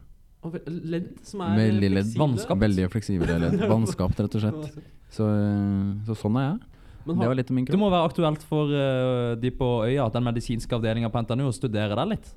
Og 0.45 0.55
ledd 0.67 1.07
som 1.27 1.41
er 1.43 1.55
Veldig 1.57 1.89
ledd. 1.89 2.05
fleksible. 2.05 2.21
Vannskapt. 2.25 2.61
Veldig 2.63 2.89
fleksible 2.93 3.39
ledd. 3.45 3.57
vannskapt, 3.73 4.19
rett 4.23 4.35
og 4.37 4.43
slett. 4.45 4.77
Så, 5.15 5.25
eh, 5.25 5.87
så 6.07 6.15
sånn 6.21 6.37
er 6.39 6.45
jeg. 6.51 6.59
Men 7.07 7.15
Det 7.15 7.23
har, 7.23 7.31
var 7.31 7.39
litt 7.39 7.49
om 7.49 7.55
min 7.57 7.65
Det 7.65 7.71
kropp. 7.73 7.81
må 7.81 7.89
være 7.95 8.09
aktuelt 8.11 8.43
for 8.45 8.69
uh, 8.75 9.33
de 9.39 9.49
på 9.55 9.67
øya, 9.87 10.05
den 10.13 10.23
medisinske 10.27 10.75
avdelinga 10.77 11.09
på 11.09 11.23
NTNU, 11.25 11.47
å 11.49 11.55
studere 11.55 11.95
deg 11.97 12.11
litt. 12.13 12.27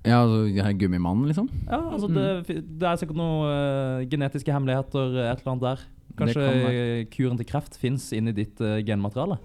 Ja, 0.00 0.22
altså, 0.24 0.72
gummimannen, 0.80 1.26
liksom. 1.28 1.48
Ja, 1.68 1.80
altså 1.92 2.08
det, 2.08 2.60
det 2.80 2.88
er 2.88 3.00
sikkert 3.00 3.18
noen 3.20 3.44
uh, 3.44 4.08
genetiske 4.08 4.52
hemmeligheter, 4.54 5.16
eh, 5.16 5.30
et 5.32 5.42
eller 5.42 5.52
annet 5.52 5.66
der. 5.66 5.86
Kanskje 6.20 6.44
kan 6.46 6.68
eh, 6.70 7.02
kuren 7.12 7.40
til 7.40 7.48
kreft 7.48 7.76
fins 7.80 8.08
inni 8.16 8.32
ditt 8.36 8.60
uh, 8.64 8.78
genmateriale. 8.84 9.36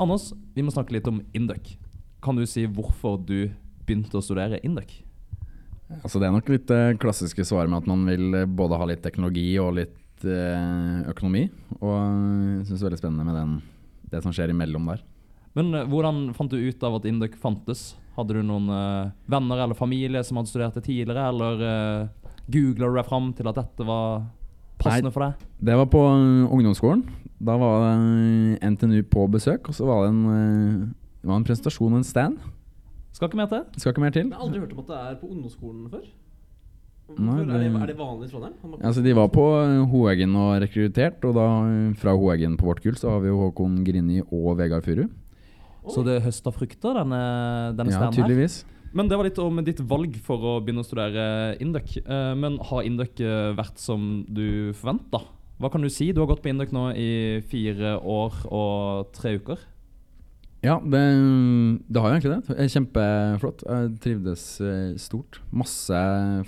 Anders, 0.00 0.30
vi 0.56 0.64
må 0.64 0.72
snakke 0.72 0.94
litt 0.96 1.08
om 1.08 1.20
Induc. 1.36 1.74
Kan 2.24 2.36
du 2.36 2.46
si 2.48 2.64
hvorfor 2.68 3.18
du 3.20 3.50
begynte 3.84 4.20
å 4.20 4.24
studere 4.24 4.60
Induc? 4.64 4.94
Altså, 5.98 6.20
det 6.20 6.28
er 6.28 6.34
nok 6.36 6.48
litt 6.52 6.68
det 6.70 7.00
klassiske 7.02 7.44
svaret 7.48 7.70
med 7.72 7.82
at 7.82 7.88
man 7.90 8.04
vil 8.06 8.36
eh, 8.38 8.46
både 8.46 8.78
ha 8.78 8.86
litt 8.86 9.02
teknologi 9.04 9.48
og 9.60 9.74
litt 9.80 10.24
eh, 10.24 11.00
økonomi. 11.10 11.48
Og 11.80 11.96
jeg 11.96 12.68
syns 12.68 12.76
det 12.76 12.84
er 12.84 12.88
veldig 12.90 13.00
spennende 13.00 13.26
med 13.26 13.38
den, 13.40 13.56
det 14.12 14.22
som 14.24 14.34
skjer 14.36 14.54
imellom 14.54 14.92
der. 14.92 15.02
Men 15.60 15.74
eh, 15.76 15.86
hvordan 15.92 16.22
fant 16.36 16.50
du 16.52 16.56
ut 16.58 16.82
av 16.88 16.96
at 16.98 17.06
Induc 17.10 17.36
fantes? 17.40 17.90
Hadde 18.16 18.34
du 18.36 18.42
noen 18.44 18.66
uh, 18.72 19.12
venner 19.30 19.60
eller 19.62 19.76
familie 19.78 20.20
som 20.26 20.40
hadde 20.40 20.50
studert 20.50 20.74
det 20.76 20.82
tidligere, 20.88 21.28
eller 21.30 21.62
uh, 21.62 22.30
googla 22.50 22.88
du 22.90 22.96
deg 22.98 23.06
fram 23.08 23.30
til 23.38 23.48
at 23.48 23.60
dette 23.60 23.86
var 23.86 24.24
passende 24.80 25.12
for 25.14 25.24
deg? 25.28 25.44
Det 25.60 25.76
var 25.78 25.88
på 25.92 26.00
eh, 26.10 26.48
ungdomsskolen. 26.56 27.04
Da 27.40 27.54
var 27.60 27.84
det 27.84 27.92
eh, 28.60 28.70
NTNU 28.74 29.02
på 29.12 29.26
besøk, 29.32 29.70
og 29.70 29.76
så 29.76 29.86
var 29.88 30.02
det 30.06 30.10
en, 30.14 30.24
eh, 30.32 30.88
det 31.22 31.30
var 31.30 31.38
en 31.40 31.46
presentasjon 31.46 31.92
og 31.94 32.00
en 32.00 32.08
stand. 32.08 32.40
Skal 33.12 33.28
ikke 33.30 33.40
mer 33.40 33.48
til? 33.52 33.62
Skal 33.80 33.94
ikke 33.94 34.04
mer 34.04 34.14
til. 34.16 34.26
jeg 34.28 34.36
har 34.36 34.44
aldri 34.46 34.60
hørt 34.62 34.74
om 34.76 34.82
at 34.82 34.90
det 34.90 34.98
er 35.04 35.16
på 35.20 35.30
ungdomsskolen 35.30 35.86
før. 35.92 36.04
Nei, 37.10 37.16
Hvorfor? 37.16 37.40
er, 37.42 37.46
det, 37.58 37.72
det- 37.74 37.82
er 37.82 37.88
det 37.90 37.96
vanlig 37.98 38.28
i 38.28 38.30
Trondheim? 38.30 38.74
Altså, 38.86 39.02
de 39.02 39.14
var 39.18 39.30
på 39.34 39.46
eh, 39.62 39.78
Hoeggen 39.92 40.36
og 40.38 40.50
rekruttert, 40.62 41.24
og 41.26 41.34
da 41.38 41.46
eh, 41.70 41.96
fra 42.00 42.14
Hoeggen 42.16 42.56
på 42.60 42.68
vårt 42.68 42.82
kull 42.84 42.96
så 43.00 43.14
har 43.16 43.24
vi 43.24 43.32
jo 43.32 43.40
Håkon 43.46 43.80
Grini 43.86 44.20
og 44.28 44.52
Vegard 44.60 44.86
Furu. 44.86 45.08
Så 45.94 46.04
det 46.06 46.20
høster 46.24 46.54
frukter, 46.54 46.94
denne, 47.00 47.20
denne 47.78 47.92
Ja, 47.94 48.06
her? 48.06 48.14
tydeligvis. 48.14 48.62
Men 48.92 49.06
det 49.06 49.16
var 49.18 49.28
litt 49.28 49.38
om 49.38 49.60
ditt 49.62 49.80
valg 49.86 50.16
for 50.26 50.42
å 50.42 50.54
begynne 50.64 50.82
å 50.82 50.86
studere 50.86 51.56
Induc. 51.62 51.96
Eh, 52.02 52.34
men 52.34 52.58
har 52.70 52.82
Induc 52.82 53.20
eh, 53.22 53.52
vært 53.54 53.78
som 53.78 54.24
du 54.26 54.72
forventa? 54.74 55.22
Hva 55.60 55.70
kan 55.70 55.82
du 55.84 55.90
si? 55.92 56.08
Du 56.12 56.22
har 56.22 56.26
gått 56.30 56.42
på 56.42 56.50
Induc 56.50 56.72
nå 56.74 56.88
i 56.98 57.40
fire 57.46 57.98
år 58.00 58.40
og 58.50 59.12
tre 59.14 59.36
uker. 59.38 59.58
Ja, 60.60 60.74
det, 60.82 61.00
det 61.88 62.00
har 62.02 62.10
jo 62.10 62.16
egentlig 62.18 62.34
det. 62.34 62.66
Kjempeflott. 62.74 63.62
Jeg 63.64 63.92
trivdes 64.04 64.42
eh, 64.60 64.90
stort. 65.00 65.38
Masse 65.56 66.00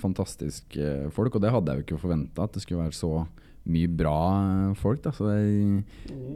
fantastiske 0.02 1.12
folk, 1.16 1.38
og 1.38 1.44
det 1.44 1.52
hadde 1.54 1.72
jeg 1.72 1.80
jo 1.80 1.86
ikke 1.86 2.02
forventa 2.02 2.44
at 2.44 2.52
det 2.52 2.64
skulle 2.64 2.82
være 2.82 2.96
så 2.98 3.12
mye 3.68 3.90
bra 3.90 4.16
eh, 4.40 4.72
folk. 4.78 5.02
Da. 5.04 5.12
Så 5.14 5.28
det, 5.28 5.84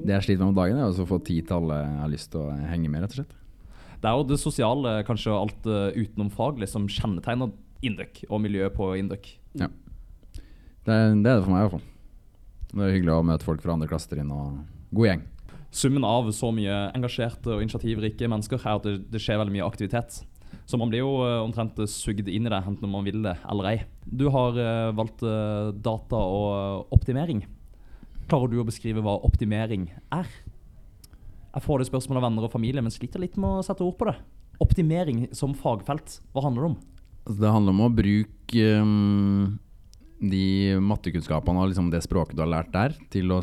det 0.07 0.15
jeg 0.15 0.29
sliter 0.29 0.45
med 0.45 0.53
om 0.53 0.61
dagen, 0.61 0.79
er 0.79 1.03
å 1.03 1.09
få 1.09 1.19
tid 1.27 1.49
til 1.49 1.59
alle 1.59 1.83
jeg 1.83 1.99
har 2.03 2.12
lyst 2.12 2.33
til 2.35 2.45
å 2.45 2.55
henge 2.71 2.93
med, 2.93 3.05
rett 3.05 3.17
og 3.17 3.23
slett. 3.23 3.37
Det 3.97 4.11
er 4.11 4.19
jo 4.21 4.27
det 4.29 4.39
sosiale, 4.39 4.97
kanskje 5.09 5.35
alt 5.35 5.59
utenom 5.65 6.03
utenomfaglig, 6.05 6.69
som 6.71 6.89
kjennetegner 6.91 7.55
Induc 7.87 8.23
og 8.29 8.41
miljøet 8.45 8.75
på 8.77 8.91
Induc. 8.99 9.33
Det, 9.57 9.69
det 10.87 10.95
er 10.95 11.17
det 11.23 11.43
for 11.43 11.53
meg, 11.53 11.59
i 11.59 11.65
hvert 11.65 11.77
fall. 11.79 11.87
Det 12.73 12.85
er 12.85 12.95
hyggelig 12.95 13.15
å 13.15 13.25
møte 13.27 13.47
folk 13.47 13.65
fra 13.65 13.75
andre 13.75 13.89
klassetrinn 13.91 14.31
og 14.35 14.61
god 14.97 15.11
gjeng. 15.11 15.25
Summen 15.77 16.07
av 16.09 16.29
så 16.33 16.53
mye 16.55 16.77
engasjerte 16.97 17.57
og 17.57 17.65
initiativrike 17.65 18.29
mennesker 18.31 18.62
er 18.62 18.79
at 18.79 18.87
det, 18.87 18.97
det 19.12 19.21
skjer 19.23 19.41
veldig 19.41 19.57
mye 19.57 19.67
aktivitet. 19.67 20.23
Så 20.67 20.79
man 20.81 20.91
blir 20.91 21.05
jo 21.05 21.13
eh, 21.23 21.43
omtrent 21.45 21.79
sugd 21.91 22.27
inn 22.27 22.49
i 22.49 22.53
det, 22.53 22.59
enten 22.59 22.91
man 22.91 23.07
vil 23.07 23.21
det 23.25 23.37
eller 23.47 23.71
ei. 23.71 23.77
Du 24.07 24.27
har 24.35 24.59
eh, 24.59 24.95
valgt 24.99 25.23
eh, 25.27 25.71
data 25.85 26.19
og 26.19 26.95
optimering. 26.95 27.45
Klarer 28.27 28.51
du 28.51 28.59
å 28.59 28.67
beskrive 28.67 29.05
hva 29.05 29.21
optimering 29.27 29.89
er? 30.15 30.27
Jeg 31.57 31.65
får 31.65 31.81
det 31.81 31.89
spørsmål 31.89 32.19
av 32.21 32.27
venner 32.27 32.49
og 32.49 32.53
familie, 32.53 32.83
men 32.85 32.93
sliter 32.93 33.23
litt 33.23 33.39
med 33.41 33.61
å 33.61 33.65
sette 33.65 33.87
ord 33.87 33.95
på 34.01 34.11
det. 34.11 34.17
Optimering 34.61 35.29
som 35.37 35.55
fagfelt, 35.57 36.19
hva 36.35 36.43
handler 36.45 36.67
det 36.67 36.73
om? 36.73 36.77
Altså, 37.27 37.39
det 37.43 37.53
handler 37.55 37.77
om 37.77 37.85
å 37.87 37.95
bruke 37.97 38.67
um, 38.83 39.47
de 40.21 40.77
mattekunnskapene 40.81 41.61
og 41.61 41.71
liksom 41.71 41.91
det 41.93 42.01
språket 42.05 42.39
du 42.39 42.43
har 42.45 42.51
lært 42.51 42.73
der, 42.73 42.95
til 43.13 43.33
å 43.35 43.41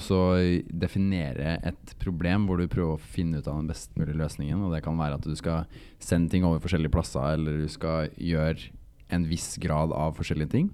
definere 0.70 1.58
et 1.62 1.94
problem 2.02 2.48
hvor 2.48 2.62
du 2.62 2.70
prøver 2.72 2.96
å 2.96 3.12
finne 3.14 3.42
ut 3.42 3.50
av 3.50 3.60
den 3.60 3.70
best 3.70 3.94
mulige 4.00 4.18
løsningen. 4.20 4.64
Og 4.66 4.74
det 4.74 4.82
kan 4.86 4.98
være 4.98 5.20
at 5.20 5.28
du 5.28 5.36
skal 5.38 5.68
sende 6.02 6.34
ting 6.34 6.48
over 6.48 6.64
forskjellige 6.64 6.94
plasser, 6.94 7.36
eller 7.36 7.64
du 7.64 7.70
skal 7.72 8.10
gjøre 8.18 8.72
en 9.14 9.30
viss 9.30 9.54
grad 9.62 9.94
av 9.94 10.18
forskjellige 10.18 10.54
ting. 10.56 10.72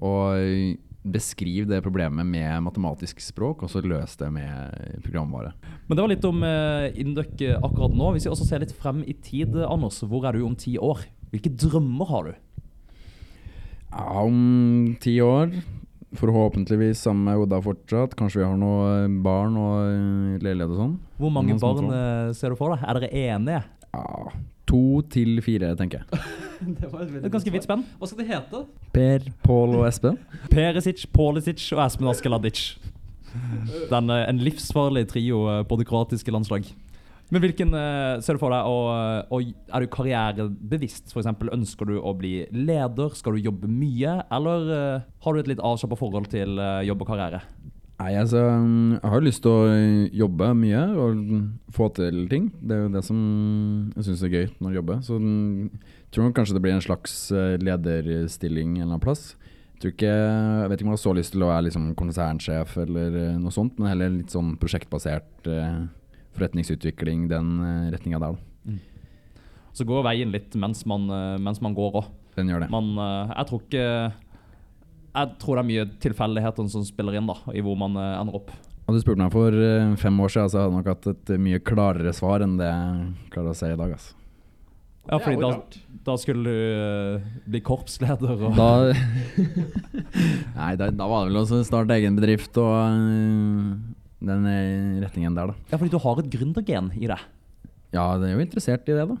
Og 0.00 0.80
beskriv 1.06 1.68
det 1.70 1.84
problemet 1.84 2.26
med 2.26 2.64
matematisk 2.66 3.20
språk, 3.22 3.62
og 3.62 3.70
så 3.70 3.82
løs 3.84 4.16
det 4.18 4.30
med 4.34 5.02
programvare. 5.04 5.52
Men 5.86 5.98
det 5.98 6.02
var 6.02 6.10
litt 6.10 6.26
om 6.26 6.42
eh, 6.46 6.88
Induc 6.98 7.36
akkurat 7.38 7.94
nå. 7.94 8.10
Hvis 8.14 8.26
vi 8.26 8.32
også 8.32 8.48
ser 8.48 8.64
litt 8.64 8.74
frem 8.74 9.04
i 9.06 9.14
tid, 9.14 9.54
Anders, 9.68 10.00
hvor 10.02 10.26
er 10.26 10.34
du 10.34 10.46
om 10.48 10.56
ti 10.58 10.74
år? 10.80 11.04
Hvilke 11.30 11.52
drømmer 11.52 12.10
har 12.10 12.30
du? 12.30 12.34
Ja, 13.96 14.22
om 14.22 14.96
ti 15.00 15.14
år, 15.24 15.54
forhåpentligvis 16.20 17.00
sammen 17.06 17.24
med 17.24 17.46
Oda 17.46 17.62
fortsatt. 17.64 18.16
Kanskje 18.18 18.42
vi 18.42 18.44
har 18.44 18.58
noen 18.60 19.20
barn 19.24 19.56
og 19.56 19.76
eh, 19.88 20.34
leilighet 20.44 20.74
og 20.74 20.82
sånn. 20.82 20.92
Hvor 21.16 21.32
mange 21.32 21.54
Noen 21.54 21.62
barn 21.62 21.94
eh, 21.96 22.34
ser 22.36 22.52
du 22.52 22.58
for 22.60 22.74
deg? 22.74 22.84
Er 22.84 23.00
dere 23.00 23.22
enige? 23.22 23.62
Ja, 23.96 24.34
to 24.68 24.82
til 25.12 25.40
fire, 25.44 25.72
tenker 25.80 26.02
jeg. 26.02 26.20
det 26.80 26.90
var 26.92 27.06
et 27.06 27.08
veldig 27.08 27.22
Det 27.22 27.30
er 27.30 27.34
ganske 27.38 27.54
vidt 27.56 27.68
spenn. 27.68 27.86
Hva 27.96 28.10
skal 28.10 28.20
de 28.20 28.28
hete? 28.34 28.62
Per, 28.92 29.30
Pål 29.46 29.78
og 29.78 29.86
Espen. 29.88 30.20
Perisic, 30.52 31.06
Polisic 31.16 31.64
og 31.72 31.86
Espen 31.86 32.12
Askeladic. 32.12 32.66
Den, 33.90 34.12
eh, 34.12 34.26
en 34.28 34.44
livsfarlig 34.44 35.06
trio 35.08 35.46
eh, 35.54 35.62
på 35.64 35.80
det 35.80 35.88
kroatiske 35.88 36.36
landslag. 36.36 36.68
Men 37.34 37.42
hvilken 37.42 37.74
eh, 37.74 38.20
ser 38.22 38.36
du 38.36 38.42
for 38.42 38.54
deg, 38.54 38.68
og, 38.70 39.32
og 39.34 39.48
Er 39.74 39.82
du 39.82 39.90
karrierebevisst? 39.90 41.10
For 41.10 41.22
eksempel, 41.24 41.50
ønsker 41.56 41.88
du 41.88 41.96
å 41.98 42.12
bli 42.14 42.44
leder? 42.54 43.16
Skal 43.18 43.34
du 43.34 43.48
jobbe 43.48 43.70
mye? 43.70 44.20
Eller 44.30 44.74
eh, 44.76 45.08
har 45.24 45.34
du 45.34 45.42
et 45.42 45.50
litt 45.50 45.64
avslappa 45.64 45.98
forhold 45.98 46.30
til 46.30 46.60
eh, 46.62 46.84
jobb 46.86 47.02
og 47.02 47.10
karriere? 47.10 47.42
Nei, 47.96 48.12
altså, 48.20 48.42
jeg 48.44 49.08
har 49.08 49.22
lyst 49.24 49.40
til 49.46 49.54
å 49.56 49.76
jobbe 50.12 50.50
mye 50.58 50.82
og 51.00 51.20
få 51.72 51.88
til 51.96 52.26
ting. 52.28 52.50
Det 52.60 52.76
er 52.76 52.82
jo 52.84 52.92
det 52.92 53.02
som 53.06 53.18
jeg 53.94 54.08
syns 54.10 54.24
er 54.26 54.34
gøy 54.34 54.46
når 54.60 54.68
jeg 54.68 54.78
jobber. 54.82 54.98
Så 55.06 55.16
jeg 55.16 56.12
tror 56.12 56.26
nok 56.26 56.36
kanskje 56.36 56.58
det 56.58 56.62
blir 56.66 56.76
en 56.76 56.84
slags 56.84 57.14
eh, 57.32 57.56
lederstilling 57.56 58.76
en 58.76 58.82
eller 58.82 58.98
annen 58.98 59.04
plass. 59.06 59.30
Jeg, 59.76 59.80
tror 59.80 59.94
ikke, 59.94 60.12
jeg 60.12 60.68
vet 60.68 60.76
ikke 60.76 60.86
om 60.86 60.92
jeg 60.92 60.98
har 60.98 61.04
så 61.06 61.14
lyst 61.16 61.34
til 61.34 61.44
å 61.44 61.50
være 61.50 61.66
liksom 61.70 61.88
konsernsjef 61.96 62.76
eller 62.84 63.16
eh, 63.22 63.38
noe 63.40 63.56
sånt, 63.56 63.80
men 63.80 63.90
heller 63.90 64.12
litt 64.12 64.36
sånn 64.36 64.54
prosjektbasert 64.60 65.48
eh, 65.52 65.80
forretningsutvikling, 66.36 67.26
den 67.30 67.56
eh, 67.64 67.88
retninga 67.94 68.20
der. 68.22 68.36
Mm. 68.66 68.78
Så 69.76 69.86
går 69.88 70.06
veien 70.06 70.32
litt 70.32 70.54
mens 70.58 70.84
man, 70.88 71.08
eh, 71.12 71.34
mens 71.42 71.62
man 71.64 71.76
går 71.76 72.00
òg. 72.02 72.12
Den 72.36 72.52
gjør 72.52 72.64
det. 72.64 72.70
Man, 72.72 72.92
eh, 73.00 73.34
jeg 73.34 73.48
tror 73.50 73.64
ikke 73.64 73.88
Jeg 75.16 75.28
tror 75.40 75.56
det 75.56 75.62
er 75.62 75.68
mye 75.70 75.84
tilfeldigheter 76.04 76.66
som 76.68 76.82
spiller 76.84 77.16
inn 77.16 77.28
da, 77.30 77.38
i 77.56 77.62
hvor 77.64 77.76
man 77.80 77.96
ender 77.96 78.36
opp. 78.36 78.50
Hadde 78.84 78.98
du 78.98 79.00
spurt 79.00 79.16
meg 79.16 79.32
for 79.32 79.54
fem 79.96 80.20
år 80.20 80.28
siden, 80.28 80.50
så 80.52 80.58
hadde 80.60 80.68
jeg 80.68 80.76
nok 80.76 80.90
hatt 80.92 81.08
et 81.14 81.32
mye 81.40 81.60
klarere 81.64 82.12
svar 82.12 82.44
enn 82.44 82.58
det 82.60 82.68
jeg 82.68 83.30
klarer 83.32 83.54
å 83.54 83.56
si 83.56 83.70
i 83.72 83.78
dag. 83.80 83.94
Altså. 83.96 84.12
Ja, 85.06 85.18
fordi 85.22 85.40
da, 85.40 85.50
da 86.04 86.16
skulle 86.18 86.52
du 86.52 87.26
bli 87.46 87.60
korpsleder 87.64 88.34
og 88.34 88.56
Da 88.58 88.70
Nei, 90.58 90.72
da, 90.76 90.90
da 90.90 91.06
var 91.06 91.24
det 91.24 91.30
vel 91.30 91.40
også 91.44 91.62
starte 91.66 91.96
egen 91.96 92.18
bedrift 92.18 92.58
og 92.60 93.96
den 94.28 94.46
øh, 94.50 95.02
retningen 95.04 95.36
der, 95.36 95.52
da. 95.52 95.70
Ja, 95.70 95.78
fordi 95.78 95.92
du 95.92 96.00
har 96.02 96.22
et 96.22 96.30
gründergen 96.32 96.92
i 96.98 97.08
deg. 97.08 97.22
Ja, 97.94 98.04
jeg 98.16 98.28
er 98.28 98.34
jo 98.34 98.44
interessert 98.44 98.88
i 98.90 98.96
det, 98.96 99.06
da. 99.08 99.16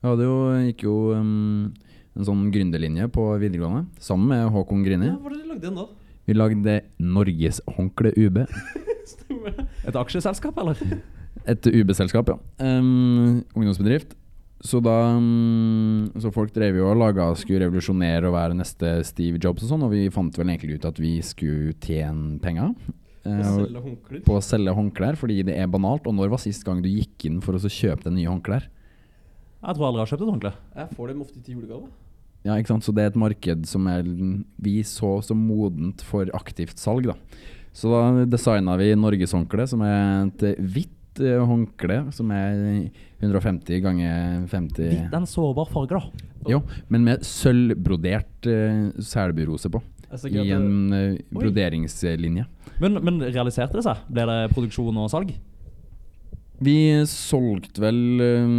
Jeg 0.00 0.08
hadde 0.08 0.26
jo, 0.28 0.36
gikk 0.68 0.84
jo 0.86 0.96
um, 1.16 1.72
en 2.16 2.26
sånn 2.26 2.46
gründerlinje 2.54 3.08
på 3.12 3.24
videregående 3.40 3.84
sammen 4.00 4.30
med 4.32 4.52
Håkon 4.54 4.84
Grini. 4.86 5.10
Ja, 5.10 5.18
hva 5.20 5.32
det 5.34 5.42
lagde 5.44 5.66
igjen 5.66 5.80
da? 5.80 5.88
Vi 6.28 6.36
lagde 6.36 6.76
Norgeshåndkle 7.02 8.14
UB. 8.16 8.40
Stemmer 9.12 9.56
det? 9.56 9.66
Et 9.90 9.98
aksjeselskap, 9.98 10.56
eller? 10.62 10.80
Et 11.50 11.68
UB-selskap, 11.72 12.32
ja. 12.32 12.38
Um, 12.62 13.42
ungdomsbedrift. 13.56 14.16
Så 14.60 14.76
da 14.84 15.16
um, 15.16 16.10
Så 16.20 16.28
folk 16.34 16.52
drev 16.52 16.76
jo 16.76 16.90
og 16.90 16.98
laga 17.00 17.30
skulle 17.38 17.64
revolusjonere 17.64 18.28
og 18.28 18.36
være 18.36 18.58
neste 18.58 18.98
Steve 19.08 19.40
Jobs 19.40 19.64
og 19.64 19.72
sånn, 19.72 19.86
og 19.86 19.94
vi 19.94 20.04
fant 20.12 20.36
vel 20.36 20.52
egentlig 20.52 20.76
ut 20.76 20.88
at 20.90 21.00
vi 21.00 21.14
skulle 21.24 21.72
tjene 21.80 22.36
penger. 22.44 22.74
Eh, 23.28 24.20
på 24.24 24.36
å 24.38 24.42
selge 24.44 24.72
håndklær 24.72 25.18
fordi 25.20 25.42
det 25.46 25.56
er 25.60 25.70
banalt. 25.70 26.06
Og 26.08 26.16
når 26.16 26.32
var 26.32 26.42
sist 26.42 26.64
gang 26.66 26.80
du 26.84 26.88
gikk 26.88 27.28
inn 27.28 27.40
for 27.44 27.56
å 27.56 27.60
kjøpe 27.60 28.06
deg 28.06 28.16
nye 28.16 28.30
håndklær? 28.30 28.68
Jeg 29.60 29.76
tror 29.76 29.90
aldri 29.90 30.00
jeg 30.00 30.06
har 30.06 30.12
kjøpt 30.14 30.22
et 30.24 30.32
håndkle. 30.32 30.52
Jeg 30.76 30.96
får 30.96 31.10
dem 31.12 31.24
ofte 31.26 31.42
til 31.44 31.58
julegave. 31.58 31.90
Ja, 32.46 32.54
ikke 32.56 32.72
sant? 32.72 32.86
Så 32.86 32.94
det 32.96 33.04
er 33.04 33.10
et 33.12 33.18
marked 33.20 33.66
som 33.68 33.88
er, 33.92 34.06
vi 34.64 34.78
så 34.88 35.18
som 35.24 35.42
modent 35.44 36.00
for 36.08 36.30
aktivt 36.36 36.80
salg. 36.80 37.10
da. 37.10 37.18
Så 37.76 37.92
da 37.92 38.24
designa 38.24 38.78
vi 38.80 38.94
Norgeshåndkle, 38.96 39.68
som 39.68 39.84
er 39.84 40.24
et 40.24 40.46
hvitt 40.58 41.20
eh, 41.20 41.36
håndkle 41.44 42.00
som 42.16 42.32
er 42.32 42.88
150 43.20 43.84
ganger 43.84 44.48
50 44.48 44.80
Hvitt 44.80 45.12
er 45.12 45.20
en 45.20 45.28
sårbar 45.28 45.68
farge, 45.70 46.00
da. 46.00 46.26
Jo, 46.48 46.62
men 46.88 47.04
med 47.04 47.26
sølvbrodert 47.28 48.48
uh, 48.48 48.88
selburose 49.04 49.68
på. 49.68 49.82
I 50.10 50.50
en 50.56 50.92
eh, 50.96 51.20
broderingslinje. 51.30 52.46
Men, 52.82 52.98
men 53.04 53.20
realiserte 53.22 53.78
det 53.78 53.84
seg? 53.86 54.02
Ble 54.10 54.26
det 54.26 54.38
produksjon 54.54 54.98
og 54.98 55.10
salg? 55.12 55.30
Vi 56.60 56.76
solgte 57.08 57.80
vel 57.80 58.20
eh, 58.20 58.50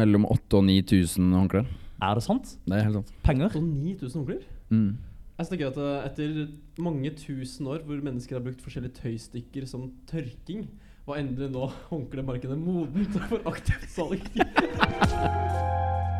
mellom 0.00 0.24
8000 0.30 0.56
og 0.60 0.66
9000 0.70 1.34
håndklær. 1.36 1.70
Er 2.00 2.16
det 2.16 2.24
sant? 2.24 2.54
Det 2.64 2.78
er 2.78 2.86
helt 2.86 3.00
sant. 3.02 3.10
Penger? 3.26 3.56
Og 3.58 3.64
9000 3.66 4.20
håndklær? 4.20 4.44
Mm. 4.70 4.92
Jeg 5.40 5.46
synes 5.46 5.50
det 5.50 5.58
er 5.58 5.64
gøy 5.64 5.70
at 5.72 5.82
eh, 5.82 6.06
etter 6.06 6.84
mange 6.84 7.10
tusen 7.16 7.68
år 7.72 7.84
hvor 7.88 8.00
mennesker 8.06 8.38
har 8.38 8.44
brukt 8.44 8.62
forskjellige 8.64 9.00
tøystykker 9.02 9.66
som 9.68 9.90
tørking, 10.08 10.68
var 11.08 11.20
endelig 11.20 11.50
nå 11.50 11.68
håndklemarkedet 11.90 12.58
modent 12.60 13.16
for 13.28 13.40
aktivt 13.50 13.88
salg. 13.90 14.20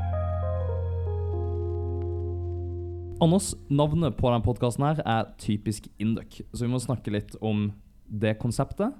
Anders, 3.20 3.50
navnet 3.68 4.14
på 4.16 4.30
denne 4.30 4.40
podkasten 4.40 4.86
er 4.88 5.26
Typisk 5.36 5.90
Induc, 6.00 6.38
så 6.54 6.64
vi 6.64 6.70
må 6.72 6.78
snakke 6.80 7.12
litt 7.12 7.34
om 7.44 7.66
det 8.08 8.38
konseptet. 8.40 8.94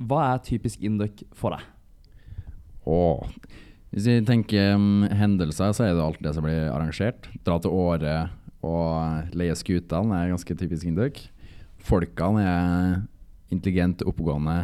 Hva 0.00 0.22
er 0.30 0.40
typisk 0.46 0.80
Induc 0.88 1.20
for 1.36 1.52
deg? 1.52 1.66
Åh. 2.88 3.34
Hvis 3.92 4.06
vi 4.08 4.14
tenker 4.24 4.72
um, 4.72 5.04
hendelser, 5.12 5.74
så 5.76 5.84
er 5.84 5.92
det 5.92 6.06
alt 6.06 6.24
det 6.24 6.32
som 6.32 6.48
blir 6.48 6.70
arrangert. 6.70 7.28
Dra 7.44 7.58
til 7.60 7.76
Åre 7.76 8.16
og 8.64 9.36
leie 9.36 9.58
skutene 9.60 10.16
er 10.16 10.32
ganske 10.32 10.58
typisk 10.64 10.88
Induc. 10.88 11.20
Folkene 11.76 12.48
er 12.48 12.98
intelligent, 13.52 14.06
oppegående 14.08 14.62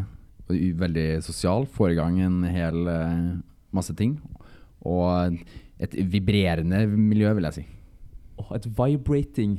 veldig 0.48 1.09
sosial. 1.28 1.68
Får 1.76 1.92
i 1.92 2.00
gang 2.00 2.22
en 2.24 2.40
hel 2.48 2.88
uh, 2.88 3.36
masse 3.76 3.92
ting. 4.00 4.16
Og 4.80 5.44
et 5.76 6.00
vibrerende 6.09 6.86
miljø, 6.88 7.36
vil 7.36 7.52
jeg 7.52 7.61
si. 7.61 7.68
Åh, 8.41 8.53
et 8.57 8.68
vibrating 8.78 9.59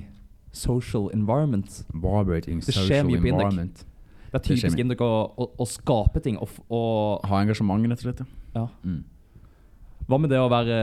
social 0.56 1.10
environment. 1.14 1.82
Vibrating 1.94 2.62
Det 2.64 2.74
skjer 2.74 2.82
social 2.82 3.10
mye 3.10 3.22
på 3.22 3.34
environment. 3.34 3.84
Det 4.32 4.40
er 4.40 4.46
typisk. 4.50 4.80
Induc 4.82 5.04
å, 5.04 5.12
å, 5.40 5.50
å 5.64 5.68
skape 5.70 6.22
ting 6.24 6.40
og, 6.44 6.58
og 6.68 7.28
Ha 7.30 7.44
engasjement, 7.46 7.86
rett 7.88 8.02
og 8.02 8.10
slett. 8.10 8.26
Ja. 8.56 8.66
Mm. 8.84 9.04
Hva 10.06 10.20
med 10.22 10.30
det 10.30 10.38
å 10.38 10.50
være 10.52 10.76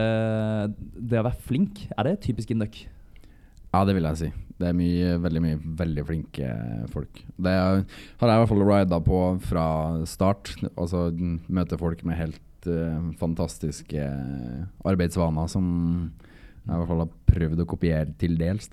Det 0.99 1.21
å 1.21 1.27
være 1.27 1.45
flink? 1.47 1.85
Er 1.95 2.09
det 2.09 2.17
typisk 2.25 2.51
Induk? 2.53 2.81
Ja, 3.73 3.81
det 3.87 3.95
vil 3.97 4.05
jeg 4.05 4.19
si. 4.19 4.31
Det 4.61 4.67
er 4.69 4.75
mye, 4.77 5.13
veldig 5.21 5.41
mye 5.41 5.59
veldig 5.79 6.03
flinke 6.05 6.49
folk. 6.93 7.23
Det 7.41 7.53
har 7.53 7.79
jeg 7.81 8.35
i 8.35 8.41
hvert 8.43 8.51
fall 8.51 8.65
rida 8.67 8.99
på 9.01 9.21
fra 9.47 9.65
start. 10.09 10.51
Altså 10.75 11.07
møte 11.49 11.79
folk 11.81 12.03
med 12.05 12.19
helt 12.19 12.67
uh, 12.69 13.09
fantastiske 13.17 14.05
arbeidsvaner 14.85 15.49
som 15.49 15.65
jeg 16.63 16.71
i 16.71 16.79
hvert 16.79 16.91
fall 16.91 17.03
har 17.03 17.13
prøvd 17.27 17.63
å 17.63 17.67
kopiere 17.67 18.13
til 18.19 18.37
dels. 18.39 18.69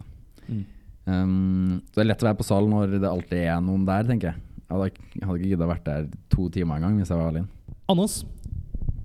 Mm. 0.47 0.63
Um, 1.11 1.81
så 1.91 1.99
det 1.99 2.05
er 2.05 2.11
lett 2.13 2.23
å 2.23 2.29
være 2.29 2.39
på 2.39 2.47
salen 2.47 2.71
når 2.71 2.99
det 3.01 3.09
alltid 3.11 3.43
er 3.43 3.63
noen 3.65 3.87
der, 3.89 4.07
tenker 4.07 4.31
jeg. 4.31 4.47
Jeg 4.71 4.77
hadde, 4.77 5.25
hadde 5.27 5.41
ikke 5.41 5.51
gidda 5.51 5.67
vært 5.67 5.89
der 5.89 6.11
to 6.31 6.47
timer 6.55 6.79
engang 6.79 7.01
hvis 7.01 7.11
jeg 7.11 7.19
var 7.19 7.33
alene. 7.33 7.51
Anders, 7.91 8.21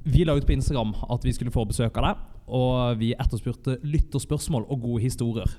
vi 0.05 0.25
la 0.27 0.35
ut 0.37 0.45
på 0.45 0.53
Instagram 0.53 0.93
at 1.09 1.23
vi 1.25 1.33
skulle 1.33 1.53
få 1.53 1.65
besøk 1.65 1.95
av 1.97 2.11
deg, 2.11 2.25
og 2.45 2.99
vi 3.01 3.15
etterspurte 3.17 3.79
lytterspørsmål 3.81 4.67
og 4.69 4.83
gode 4.83 5.01
historier. 5.07 5.49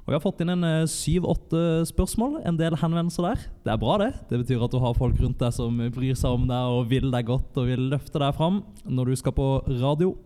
Og 0.00 0.12
Vi 0.12 0.16
har 0.16 0.22
fått 0.24 0.40
inn 0.42 0.52
en 0.52 0.66
eh, 0.66 0.88
syv-åtte 0.90 1.86
spørsmål, 1.88 2.40
en 2.48 2.56
del 2.58 2.76
henvendelser 2.80 3.28
der. 3.28 3.42
Det 3.64 3.72
er 3.72 3.80
bra, 3.80 3.96
det. 4.00 4.10
Det 4.28 4.40
betyr 4.42 4.64
at 4.66 4.72
du 4.72 4.80
har 4.82 4.96
folk 4.96 5.20
rundt 5.22 5.40
deg 5.40 5.52
som 5.54 5.76
bryr 5.94 6.16
seg 6.18 6.36
om 6.36 6.48
deg 6.50 6.76
og 6.76 6.88
vil 6.90 7.08
deg 7.12 7.28
godt 7.28 7.60
og 7.60 7.68
vil 7.68 7.88
løfte 7.92 8.20
deg 8.20 8.36
fram 8.36 8.62
når 8.84 9.12
du 9.12 9.20
skal 9.20 9.36
på 9.36 9.48
radio. 9.80 10.16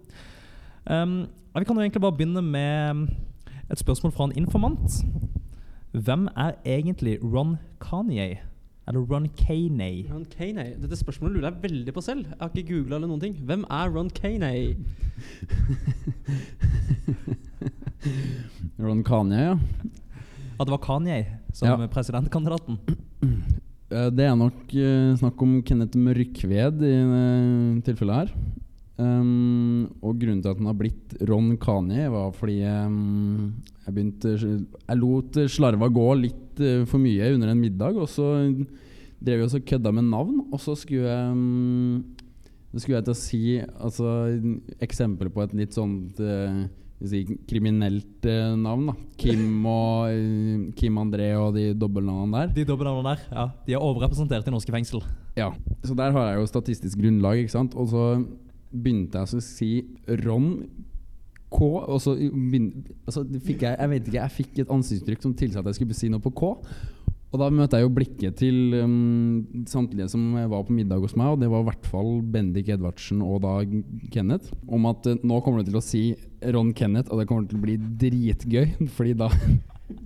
Um, 0.90 1.26
vi 1.54 1.64
kan 1.64 1.76
jo 1.76 1.80
egentlig 1.82 2.02
bare 2.02 2.12
begynne 2.16 2.42
med 2.42 3.08
et 3.70 3.78
spørsmål 3.80 4.12
fra 4.12 4.24
en 4.28 4.32
informant. 4.36 5.04
Hvem 5.94 6.26
er 6.36 6.52
egentlig 6.66 7.18
Ron 7.22 7.56
Kanye? 7.80 8.38
Eller 8.88 9.00
Ron 9.00 9.28
Kaney? 9.38 10.04
Ron 10.12 10.24
Kaney. 10.28 10.74
Dette 10.82 10.96
spørsmålet 11.00 11.36
lurer 11.38 11.50
jeg 11.52 11.62
veldig 11.62 11.94
på 11.94 12.00
selv. 12.04 12.26
Jeg 12.26 12.36
har 12.40 12.50
ikke 12.54 12.72
googla 12.74 12.96
eller 12.98 13.08
noen 13.08 13.20
ting. 13.22 13.34
Hvem 13.48 13.64
er 13.70 13.88
Ron 13.94 14.10
Kaney? 14.10 14.74
Ron 18.78 19.02
Kanye, 19.06 19.40
ja. 19.40 19.54
At 20.58 20.66
det 20.68 20.74
var 20.74 20.82
Kanye 20.84 21.24
som 21.54 21.68
Ja. 21.68 21.86
presidentkandidaten? 21.86 22.78
Eh, 23.92 24.10
Det 24.10 24.24
er 24.24 24.34
nok 24.34 24.72
eh, 24.74 25.14
snakk 25.20 25.42
om 25.42 25.62
Kenneth 25.62 25.96
Mørkved 25.96 26.80
i 26.82 26.94
uh, 27.04 27.80
tilfellet 27.84 28.14
her. 28.16 28.28
Um, 28.94 29.88
og 30.06 30.20
grunnen 30.20 30.38
til 30.38 30.52
at 30.52 30.60
han 30.60 30.68
har 30.70 30.76
blitt 30.78 31.16
Ron 31.26 31.56
Kanye, 31.58 32.06
var 32.12 32.30
fordi 32.36 32.60
um, 32.62 33.48
jeg 33.82 33.94
begynte 33.96 34.34
Jeg 34.38 34.98
lot 35.00 35.38
slarva 35.50 35.88
gå 35.90 36.04
litt 36.20 36.62
uh, 36.62 36.84
for 36.86 37.02
mye 37.02 37.32
under 37.34 37.50
en 37.50 37.58
middag, 37.58 37.98
og 37.98 38.06
så 38.10 38.28
drev 39.24 39.42
jeg 39.42 39.50
og 39.50 39.66
kødda 39.66 39.90
med 39.96 40.06
navn, 40.12 40.44
og 40.46 40.62
så 40.62 40.76
skulle 40.78 41.10
jeg 41.10 41.34
um, 41.34 42.04
skulle 42.76 42.98
jeg 42.98 43.06
til 43.06 43.14
å 43.14 43.18
si 43.18 43.42
altså, 43.58 44.14
eksempel 44.82 45.30
på 45.30 45.42
et 45.42 45.52
litt 45.58 45.74
sånt 45.74 46.18
uh, 46.22 46.62
si, 47.02 47.24
kriminelt 47.50 48.26
uh, 48.30 48.54
navn. 48.58 48.92
da 48.92 48.96
Kim 49.18 49.66
og 49.74 50.70
Kim 50.78 51.02
André 51.02 51.32
og 51.38 51.58
de 51.58 51.72
dobbeltnavnene 51.74 52.44
der. 52.44 52.54
De 52.60 52.68
dobbeltnavnene 52.70 53.16
der, 53.16 53.26
ja. 53.34 53.50
De 53.66 53.74
er 53.74 53.82
overrepresentert 53.82 54.46
i 54.46 54.54
norske 54.54 54.74
fengsel. 54.74 55.02
Ja, 55.34 55.50
så 55.82 55.98
der 55.98 56.14
har 56.14 56.30
jeg 56.30 56.42
jo 56.44 56.50
statistisk 56.50 57.02
grunnlag, 57.02 57.42
ikke 57.42 57.56
sant. 57.56 57.74
Og 57.74 57.90
så 57.90 58.08
begynte 58.74 59.22
jeg 59.22 59.38
å 59.38 59.44
si 59.44 59.70
Ron 60.24 60.50
K, 61.54 61.62
og 61.62 62.00
så 62.02 62.16
altså, 62.18 63.22
fikk 63.46 63.62
jeg 63.62 63.78
Jeg 63.78 63.90
vet 63.92 64.08
ikke, 64.08 64.18
jeg 64.18 64.36
fikk 64.40 64.60
et 64.64 64.74
ansiktsuttrykk 64.74 65.22
som 65.22 65.34
tilsa 65.38 65.62
at 65.62 65.70
jeg 65.70 65.78
skulle 65.78 65.96
si 65.96 66.10
noe 66.10 66.22
på 66.24 66.34
K. 66.34 66.50
Og 67.34 67.40
da 67.40 67.48
møtte 67.50 67.80
jeg 67.80 67.82
jo 67.82 67.90
blikket 67.90 68.36
til 68.38 68.76
um, 68.78 69.64
samtlige 69.66 70.06
som 70.12 70.22
var 70.36 70.62
på 70.68 70.74
middag 70.76 71.02
hos 71.02 71.16
meg, 71.18 71.32
og 71.34 71.40
det 71.42 71.48
var 71.50 71.64
i 71.64 71.66
hvert 71.66 71.88
fall 71.90 72.12
Bendik 72.30 72.68
Edvardsen 72.70 73.24
og 73.26 73.40
da 73.42 73.56
Kenneth, 74.14 74.52
om 74.70 74.86
at 74.86 75.08
uh, 75.10 75.18
nå 75.18 75.40
kommer 75.42 75.62
du 75.62 75.72
til 75.72 75.80
å 75.80 75.82
si 75.82 76.04
Ron 76.54 76.70
Kenneth, 76.78 77.10
og 77.10 77.18
det 77.18 77.26
kommer 77.30 77.48
til 77.50 77.58
å 77.58 77.64
bli 77.64 77.74
dritgøy. 78.02 78.76
Fordi 78.96 79.16
da 79.18 79.30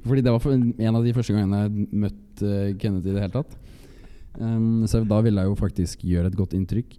Fordi 0.08 0.24
det 0.24 0.32
var 0.32 0.48
en 0.56 0.96
av 0.96 1.04
de 1.04 1.12
første 1.14 1.36
gangene 1.36 1.66
jeg 1.66 1.90
møtte 2.06 2.48
uh, 2.48 2.72
Kenneth 2.80 3.12
i 3.12 3.12
det 3.12 3.26
hele 3.26 3.36
tatt. 3.36 3.58
Um, 4.40 4.86
så 4.88 5.04
da 5.04 5.20
ville 5.24 5.44
jeg 5.44 5.52
jo 5.52 5.60
faktisk 5.60 6.08
gjøre 6.08 6.32
et 6.32 6.38
godt 6.38 6.56
inntrykk. 6.56 6.96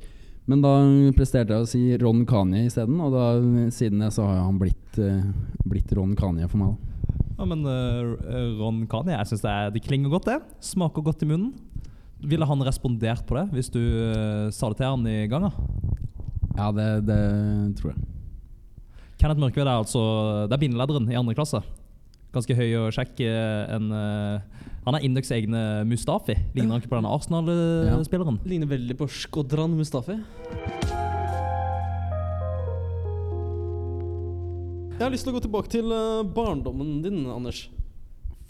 Men 0.50 0.64
da 0.66 0.74
presterte 1.14 1.54
jeg 1.54 1.62
å 1.66 1.70
si 1.70 1.82
Ron 2.02 2.24
Kanye 2.30 2.66
isteden, 2.66 2.98
og 3.06 3.14
da, 3.14 3.26
siden 3.74 4.02
det 4.02 4.10
så 4.16 4.26
har 4.26 4.40
han 4.48 4.58
blitt, 4.62 4.98
eh, 4.98 5.28
blitt 5.70 5.92
Ron 5.94 6.16
Kanye 6.18 6.50
for 6.50 6.62
meg. 6.62 6.74
da. 6.74 6.86
Ja, 7.40 7.46
men 7.48 7.62
uh, 7.64 8.18
Ron 8.60 8.82
Kanye, 8.90 9.14
jeg 9.14 9.30
syns 9.30 9.46
det, 9.46 9.56
det 9.78 9.84
klinger 9.86 10.12
godt, 10.12 10.28
det. 10.28 10.40
Smaker 10.66 11.06
godt 11.06 11.22
i 11.24 11.30
munnen. 11.30 11.54
Ville 12.20 12.48
han 12.50 12.66
respondert 12.68 13.24
på 13.30 13.38
det 13.38 13.46
hvis 13.54 13.70
du 13.72 13.80
uh, 13.80 14.50
sa 14.52 14.72
det 14.74 14.82
til 14.82 14.90
han 14.90 15.06
i 15.08 15.20
gang? 15.32 15.46
da? 15.48 15.54
Ja, 16.58 16.72
det, 16.76 16.88
det 17.08 17.22
tror 17.80 17.94
jeg. 17.94 18.08
Kenneth 19.20 19.40
Mørkved 19.40 19.68
er 19.68 19.76
altså 19.76 20.02
Det 20.48 20.56
er 20.56 20.62
bindelederen 20.64 21.08
i 21.12 21.18
andre 21.20 21.36
klasse. 21.38 21.62
Ganske 22.30 22.54
høy 22.54 22.68
og 22.78 22.92
kjekk. 22.94 23.22
eh, 23.26 23.76
En, 23.76 23.92
eh, 23.92 24.40
han 24.86 24.96
er 24.96 25.02
Indøks 25.06 25.32
egne 25.34 25.84
Mustafi. 25.90 26.36
Ligner 26.54 26.76
han 26.76 26.82
ikke 26.82 26.92
på 26.94 27.00
denne 27.02 27.10
Arsenal-spilleren? 27.16 28.40
Ligner 28.46 28.68
veldig 28.70 28.98
på 28.98 29.08
Skodran 29.10 29.74
Mustafi. 29.78 30.20
Jeg 35.00 35.06
har 35.08 35.14
lyst 35.14 35.24
til 35.26 35.32
å 35.32 35.38
gå 35.38 35.44
tilbake 35.46 35.72
til 35.72 35.92
eh, 35.96 36.24
barndommen 36.36 37.02
din, 37.02 37.22
Anders. 37.32 37.70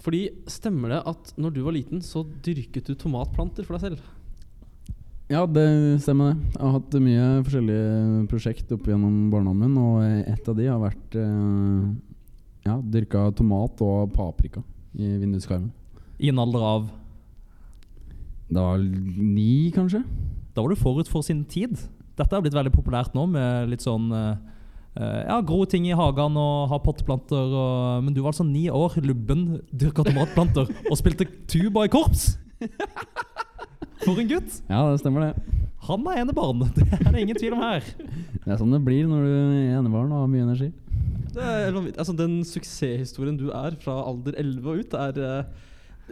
Fordi 0.04 0.30
Stemmer 0.50 0.90
det 0.96 1.02
at 1.12 1.34
når 1.38 1.54
du 1.54 1.62
var 1.64 1.76
liten, 1.76 2.02
så 2.02 2.24
dyrket 2.26 2.88
du 2.90 2.96
tomatplanter 2.96 3.64
for 3.68 3.78
deg 3.78 3.92
selv? 3.92 4.00
Ja, 5.30 5.44
det 5.46 6.02
stemmer 6.02 6.32
det. 6.34 6.40
Jeg 6.56 6.62
har 6.64 6.72
hatt 6.74 6.96
mye 7.06 7.26
forskjellige 7.46 8.28
prosjekt 8.32 8.72
opp 8.74 8.88
gjennom 8.90 9.28
barndommen, 9.30 9.76
og 9.78 10.02
et 10.26 10.48
av 10.50 10.56
de 10.58 10.66
har 10.66 10.80
vært 10.82 11.18
ja, 12.70 12.78
dyrka 12.96 13.30
tomat 13.36 13.82
og 13.86 14.14
paprika 14.14 14.64
i 14.98 15.16
vinduskarmen. 15.22 15.72
I 16.20 16.32
en 16.32 16.42
alder 16.42 16.66
av 16.66 16.90
Da 18.50 18.64
var 18.66 18.82
ni, 18.82 19.70
kanskje? 19.76 20.02
Da 20.56 20.64
var 20.64 20.74
du 20.74 20.80
forut 20.80 21.08
for 21.08 21.24
sin 21.24 21.44
tid. 21.46 21.78
Dette 22.18 22.36
er 22.36 22.42
blitt 22.44 22.56
veldig 22.58 22.74
populært 22.74 23.14
nå, 23.16 23.28
med 23.30 23.70
litt 23.72 23.86
sånn 23.86 24.10
eh, 24.12 24.34
eh, 24.98 25.22
Ja, 25.30 25.38
gro 25.46 25.62
ting 25.70 25.86
i 25.88 25.96
hagen 25.96 26.38
og 26.40 26.72
ha 26.72 26.82
potteplanter 26.84 27.54
og 27.62 28.04
Men 28.04 28.16
du 28.16 28.24
var 28.24 28.34
altså 28.34 28.48
ni 28.48 28.66
år, 28.74 28.98
lubben, 29.06 29.62
dyrka 29.70 30.04
tomatplanter 30.08 30.68
og 30.90 31.00
spilte 31.00 31.30
tuba 31.48 31.86
i 31.88 31.94
korps! 31.94 32.34
For 34.04 34.18
en 34.18 34.30
gutt! 34.32 34.62
Ja, 34.68 34.84
det 34.90 35.00
stemmer 35.04 35.30
det. 35.30 35.60
Han 35.90 36.04
er 36.12 36.24
enebarn, 36.24 36.66
det 36.76 36.86
er 37.00 37.12
det 37.14 37.24
ingen 37.24 37.38
tvil 37.40 37.56
om 37.56 37.64
her. 37.64 37.86
Det 37.86 38.48
er 38.52 38.60
sånn 38.60 38.74
det 38.74 38.82
blir 38.84 39.08
når 39.08 39.24
du 39.26 39.32
er 39.32 39.80
enebarn 39.80 40.12
og 40.12 40.26
har 40.26 40.32
mye 40.32 40.46
energi. 40.48 40.70
Er 41.38 41.76
altså, 41.76 42.14
den 42.18 42.40
suksesshistorien 42.48 43.38
du 43.38 43.50
er 43.54 43.76
fra 43.82 44.00
alder 44.10 44.38
11 44.40 44.70
og 44.70 44.80
ut, 44.82 44.96
er 44.98 45.20
uh, 45.22 45.68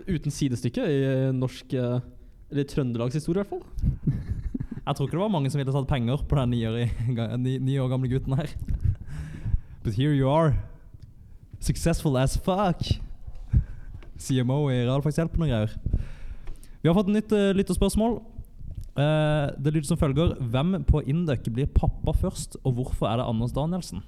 uten 0.06 0.34
sidestykke 0.34 0.84
i 0.86 1.00
eh, 1.08 1.32
norsk 1.34 1.74
uh, 1.74 2.00
Eller 2.52 2.68
Trøndelags 2.70 3.18
historie, 3.18 3.42
i 3.42 3.44
hvert 3.44 3.50
fall. 3.50 3.64
Jeg 4.88 4.96
tror 4.96 5.08
ikke 5.08 5.18
det 5.18 5.24
var 5.24 5.34
mange 5.34 5.50
som 5.52 5.60
ville 5.60 5.74
tatt 5.74 5.90
penger 5.90 6.22
på 6.30 6.38
den 6.38 6.54
ni 6.54 6.62
år, 6.64 7.84
år 7.84 7.90
gamle 7.92 8.08
gutten 8.08 8.38
her. 8.38 8.54
But 9.84 9.98
here 9.98 10.14
you 10.14 10.30
are. 10.30 10.54
Successful 11.60 12.16
as 12.18 12.38
fuck. 12.38 12.86
CMO 14.18 14.70
i 14.70 14.86
Realfagshjelp 14.86 15.36
og 15.36 15.50
greier. 15.50 15.74
Vi 16.82 16.88
har 16.88 16.96
fått 16.96 17.10
et 17.10 17.18
nytt 17.18 17.34
uh, 17.36 17.52
lytterspørsmål. 17.58 18.20
Uh, 18.98 19.50
det 19.60 19.74
lyder 19.74 19.90
som 19.90 20.00
følger. 20.00 20.38
Hvem 20.40 20.84
på 20.88 21.02
Induc 21.04 21.50
blir 21.52 21.68
pappa 21.68 22.14
først, 22.16 22.56
og 22.64 22.78
hvorfor 22.78 23.10
er 23.10 23.20
det 23.20 23.28
Anders 23.28 23.52
Danielsen? 23.52 24.06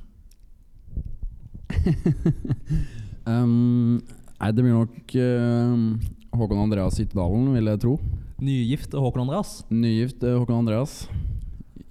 Um, 3.29 3.99
nei, 4.39 4.49
det 4.55 4.63
blir 4.63 4.73
nok 4.73 5.13
uh, 5.19 6.37
Håkon 6.39 6.61
Andreas 6.63 6.97
Hyttedalen, 6.97 7.51
vil 7.53 7.69
jeg 7.69 7.81
tro. 7.83 7.95
Nygift 8.41 8.95
Håkon 8.95 9.25
Andreas. 9.27 9.59
Nygift 9.69 10.23
eh, 10.23 10.37
Håkon 10.39 10.61
Andreas. 10.63 11.03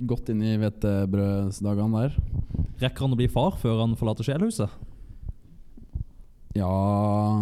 Godt 0.09 0.31
inn 0.33 0.41
i 0.47 0.57
hvetebrødsdagene 0.59 2.05
der. 2.05 2.17
Rekker 2.83 3.05
han 3.05 3.15
å 3.15 3.19
bli 3.19 3.29
far 3.31 3.59
før 3.61 3.83
han 3.83 3.97
forlater 3.99 4.27
sjelhuset? 4.27 4.73
Ja 6.57 6.69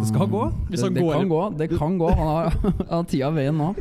Det 0.01 0.09
skal 0.11 0.29
gå. 0.29 0.43
Det, 0.67 0.81
han 0.83 0.97
det 0.97 1.05
går 1.05 1.15
kan 1.15 1.31
gå. 1.31 1.41
Det 1.57 1.69
kan 1.71 1.95
gå. 2.01 2.09
Han 2.19 2.31
har, 2.33 2.57
han 2.59 2.91
har 2.91 3.07
tida 3.09 3.31
veien 3.33 3.57
nå. 3.57 3.71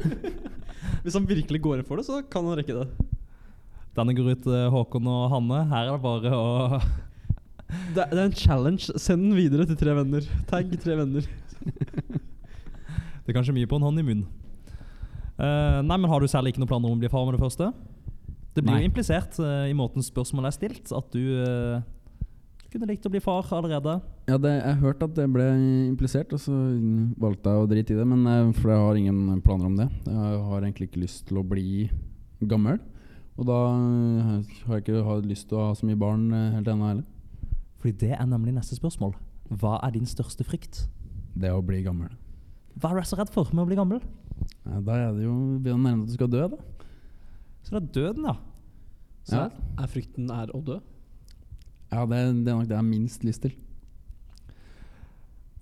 Hvis 1.02 1.16
han 1.18 1.26
virkelig 1.28 1.60
går 1.64 1.80
inn 1.80 1.88
for 1.88 2.00
det, 2.00 2.06
så 2.06 2.22
kan 2.30 2.46
han 2.46 2.60
rekke 2.60 2.78
det. 2.78 3.10
Denne 3.96 4.14
går 4.16 4.36
ut 4.36 4.46
til 4.46 4.70
Håkon 4.72 5.10
og 5.10 5.26
Hanne. 5.34 5.64
Her 5.72 5.90
er 5.90 5.96
det 5.96 6.04
bare 6.04 6.32
å 6.36 6.80
Det, 7.66 8.02
er- 8.04 8.10
det 8.12 8.20
er 8.20 8.26
en 8.28 8.36
challenge. 8.38 8.92
Send 9.00 9.24
den 9.26 9.36
videre 9.36 9.66
til 9.66 9.78
tre 9.80 9.94
venner. 9.98 10.26
Tagg 10.50 10.70
tre 10.82 10.96
venner. 11.00 11.26
Det 13.26 13.32
er 13.32 13.36
kanskje 13.40 13.54
mye 13.56 13.66
på 13.66 13.78
en 13.80 13.86
hånd 13.88 13.98
i 14.00 14.04
munnen. 14.06 14.26
Uh, 15.36 15.82
nei, 15.84 15.96
men 15.98 16.08
Har 16.08 16.22
du 16.22 16.28
særlig 16.30 16.54
ikke 16.54 16.62
noen 16.62 16.70
planer 16.70 16.88
om 16.88 16.96
å 16.96 17.00
bli 17.02 17.10
far 17.12 17.26
med 17.26 17.34
det 17.36 17.42
første? 17.42 17.72
Det 18.56 18.62
blir 18.64 18.72
Nei. 18.72 18.84
jo 18.86 18.88
implisert 18.88 19.34
uh, 19.42 19.66
i 19.68 19.74
måten 19.76 20.00
spørsmålet 20.04 20.48
er 20.48 20.54
stilt, 20.56 20.92
at 20.96 21.10
du 21.12 21.20
uh, 21.42 21.82
kunne 22.72 22.88
likt 22.88 23.04
å 23.04 23.12
bli 23.12 23.20
far 23.20 23.44
allerede. 23.52 23.98
Ja, 24.30 24.38
det, 24.40 24.54
jeg 24.62 24.78
hørte 24.80 25.08
at 25.10 25.18
det 25.18 25.26
ble 25.34 25.44
implisert, 25.90 26.32
og 26.32 26.40
så 26.40 26.54
valgte 27.20 27.52
jeg 27.52 27.66
å 27.66 27.68
drite 27.68 27.92
i 27.96 27.98
det. 27.98 28.06
Men 28.08 28.24
jeg, 28.30 28.54
For 28.62 28.72
jeg 28.72 28.84
har 28.86 29.00
ingen 29.02 29.42
planer 29.44 29.68
om 29.68 29.76
det. 29.82 29.88
Jeg 30.06 30.40
har 30.48 30.62
egentlig 30.62 30.88
ikke 30.88 31.02
lyst 31.04 31.26
til 31.28 31.42
å 31.42 31.44
bli 31.46 31.90
gammel. 32.46 32.78
Og 33.36 33.44
da 33.50 33.58
har 33.76 34.78
jeg 34.78 34.86
ikke 34.86 35.18
lyst 35.28 35.50
til 35.50 35.58
å 35.60 35.66
ha 35.68 35.76
så 35.76 35.84
mye 35.84 35.98
barn 36.00 36.30
helt 36.56 36.70
ennå 36.72 36.88
heller. 36.94 37.04
Fordi 37.86 38.00
det 38.02 38.16
er 38.18 38.26
nemlig 38.26 38.50
neste 38.56 38.74
spørsmål. 38.74 39.12
Hva 39.62 39.76
er 39.86 39.92
din 39.94 40.08
største 40.10 40.42
frykt? 40.42 40.88
Det 41.38 41.52
å 41.54 41.60
bli 41.62 41.84
gammel. 41.84 42.08
Hva 42.74 42.90
er 42.90 42.98
du 42.98 43.06
så 43.06 43.14
redd 43.20 43.30
for 43.30 43.46
med 43.54 43.62
å 43.62 43.66
bli 43.68 43.76
gammel? 43.78 44.00
Ja, 44.66 44.80
da 44.82 44.96
er 45.04 45.12
det 45.14 45.22
jo 45.22 45.34
begynner 45.62 45.84
nærmere 45.92 46.02
at 46.02 46.10
du 46.10 46.14
skal 46.16 46.30
dø, 46.32 46.40
da. 46.50 46.58
Så 47.62 47.76
det 47.76 47.78
er 47.78 47.92
døden, 47.94 48.26
da. 48.26 48.34
Så 49.22 49.36
Ja. 49.38 49.44
er 49.78 49.86
frykten 49.86 50.32
er 50.34 50.50
å 50.50 50.64
dø. 50.66 50.80
Ja, 51.92 52.02
det, 52.10 52.18
det 52.42 52.50
er 52.50 52.56
nok 52.58 52.66
det 52.66 52.74
jeg 52.74 52.82
har 52.82 52.90
minst 52.90 53.22
lyst 53.22 53.42
til. 53.46 53.54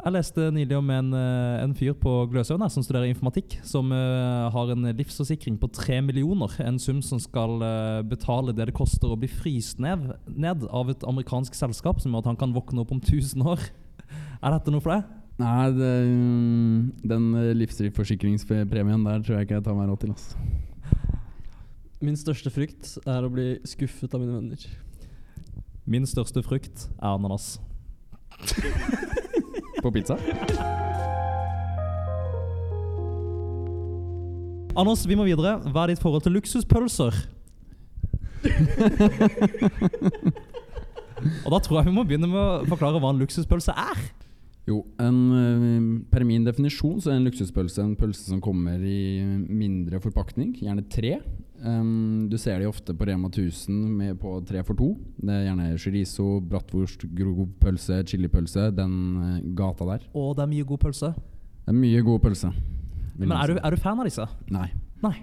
Jeg 0.04 0.12
leste 0.12 0.50
nylig 0.52 0.76
om 0.76 0.90
en, 0.92 1.06
eh, 1.16 1.62
en 1.64 1.72
fyr 1.72 1.94
på 1.96 2.10
Gløshaugen 2.28 2.68
som 2.68 2.84
studerer 2.84 3.08
informatikk, 3.08 3.54
som 3.64 3.88
uh, 3.88 4.50
har 4.52 4.72
en 4.74 4.90
livsforsikring 4.98 5.56
på 5.56 5.70
tre 5.72 6.02
millioner. 6.04 6.52
En 6.60 6.76
sum 6.78 7.00
som 7.00 7.16
skal 7.16 7.56
uh, 7.64 8.02
betale 8.04 8.52
det 8.52 8.66
det 8.68 8.74
koster 8.76 9.08
å 9.08 9.16
bli 9.16 9.30
fryst 9.32 9.80
ned, 9.80 10.12
ned 10.28 10.66
av 10.68 10.92
et 10.92 11.08
amerikansk 11.08 11.56
selskap, 11.56 12.04
som 12.04 12.12
gjør 12.12 12.20
at 12.20 12.30
han 12.34 12.40
kan 12.42 12.52
våkne 12.52 12.84
opp 12.84 12.92
om 12.92 13.00
1000 13.00 13.48
år. 13.48 13.64
Er 14.44 14.58
dette 14.58 14.76
noe 14.76 14.84
for 14.84 14.92
deg? 14.92 15.08
Nei, 15.40 15.72
det, 15.72 15.94
mm, 16.12 17.08
den 17.08 17.32
livsforsikringspremien 17.64 19.08
der 19.08 19.24
tror 19.24 19.38
jeg 19.38 19.48
ikke 19.48 19.56
jeg 19.56 19.68
tar 19.70 19.80
meg 19.80 19.88
råd 19.88 20.04
til. 20.04 20.12
Altså. 20.12 20.36
Min 22.04 22.20
største 22.20 22.52
frykt 22.52 22.98
er 23.08 23.24
å 23.24 23.32
bli 23.32 23.54
skuffet 23.64 24.12
av 24.12 24.20
mine 24.20 24.36
venner. 24.36 24.68
Min 25.88 26.04
største 26.04 26.44
frykt 26.44 26.90
er 27.00 27.14
ananas. 27.16 27.54
På 29.84 29.90
pizza? 29.92 30.16
Anders, 34.74 35.04
vi 35.04 35.14
må 35.14 35.26
videre. 35.28 35.60
Hva 35.68 35.84
er 35.84 35.92
ditt 35.92 36.00
forhold 36.00 36.24
til 36.24 36.32
luksuspølser? 36.38 37.12
Og 41.44 41.52
da 41.52 41.58
tror 41.60 41.78
jeg 41.78 41.86
vi 41.90 41.92
må 41.92 42.04
begynne 42.08 42.32
med 42.32 42.40
å 42.40 42.64
forklare 42.68 42.96
hva 42.96 43.12
en 43.12 43.20
luksuspølse 43.20 43.72
er. 43.76 44.00
Jo, 44.64 44.78
en, 44.96 45.16
eh, 45.36 46.04
per 46.08 46.24
min 46.24 46.44
definisjon 46.46 46.96
så 47.02 47.12
er 47.12 47.18
en 47.18 47.26
luksuspølse 47.26 47.82
en 47.84 47.96
pølse 48.00 48.30
som 48.30 48.40
kommer 48.40 48.80
i 48.80 49.20
mindre 49.44 50.00
forpakning, 50.00 50.54
gjerne 50.56 50.86
tre. 50.88 51.18
Um, 51.64 52.28
du 52.28 52.36
ser 52.40 52.60
de 52.60 52.68
ofte 52.68 52.92
på 52.96 53.06
Rema 53.08 53.28
1000 53.28 53.76
med 53.96 54.18
på 54.20 54.32
tre 54.48 54.62
for 54.64 54.76
to. 54.76 54.94
Det 55.20 55.32
er 55.32 55.44
gjerne 55.46 55.68
chorizo, 55.80 56.40
bratwurst, 56.40 57.04
grov 57.16 57.44
pølse, 57.60 58.00
chilipølse, 58.08 58.70
den 58.76 58.96
eh, 59.20 59.38
gata 59.56 59.86
der. 59.92 60.08
Og 60.16 60.34
det 60.36 60.44
er 60.44 60.52
mye 60.52 60.66
god 60.68 60.82
pølse. 60.88 61.12
Det 61.64 61.72
er 61.72 61.78
mye 61.78 62.02
god 62.04 62.20
pølse. 62.24 62.52
Men 63.20 63.36
er 63.36 63.52
du, 63.52 63.60
er 63.60 63.70
du 63.70 63.80
fan 63.80 64.00
av 64.00 64.08
disse? 64.08 64.26
Nei. 64.52 64.70
Nei. 65.04 65.16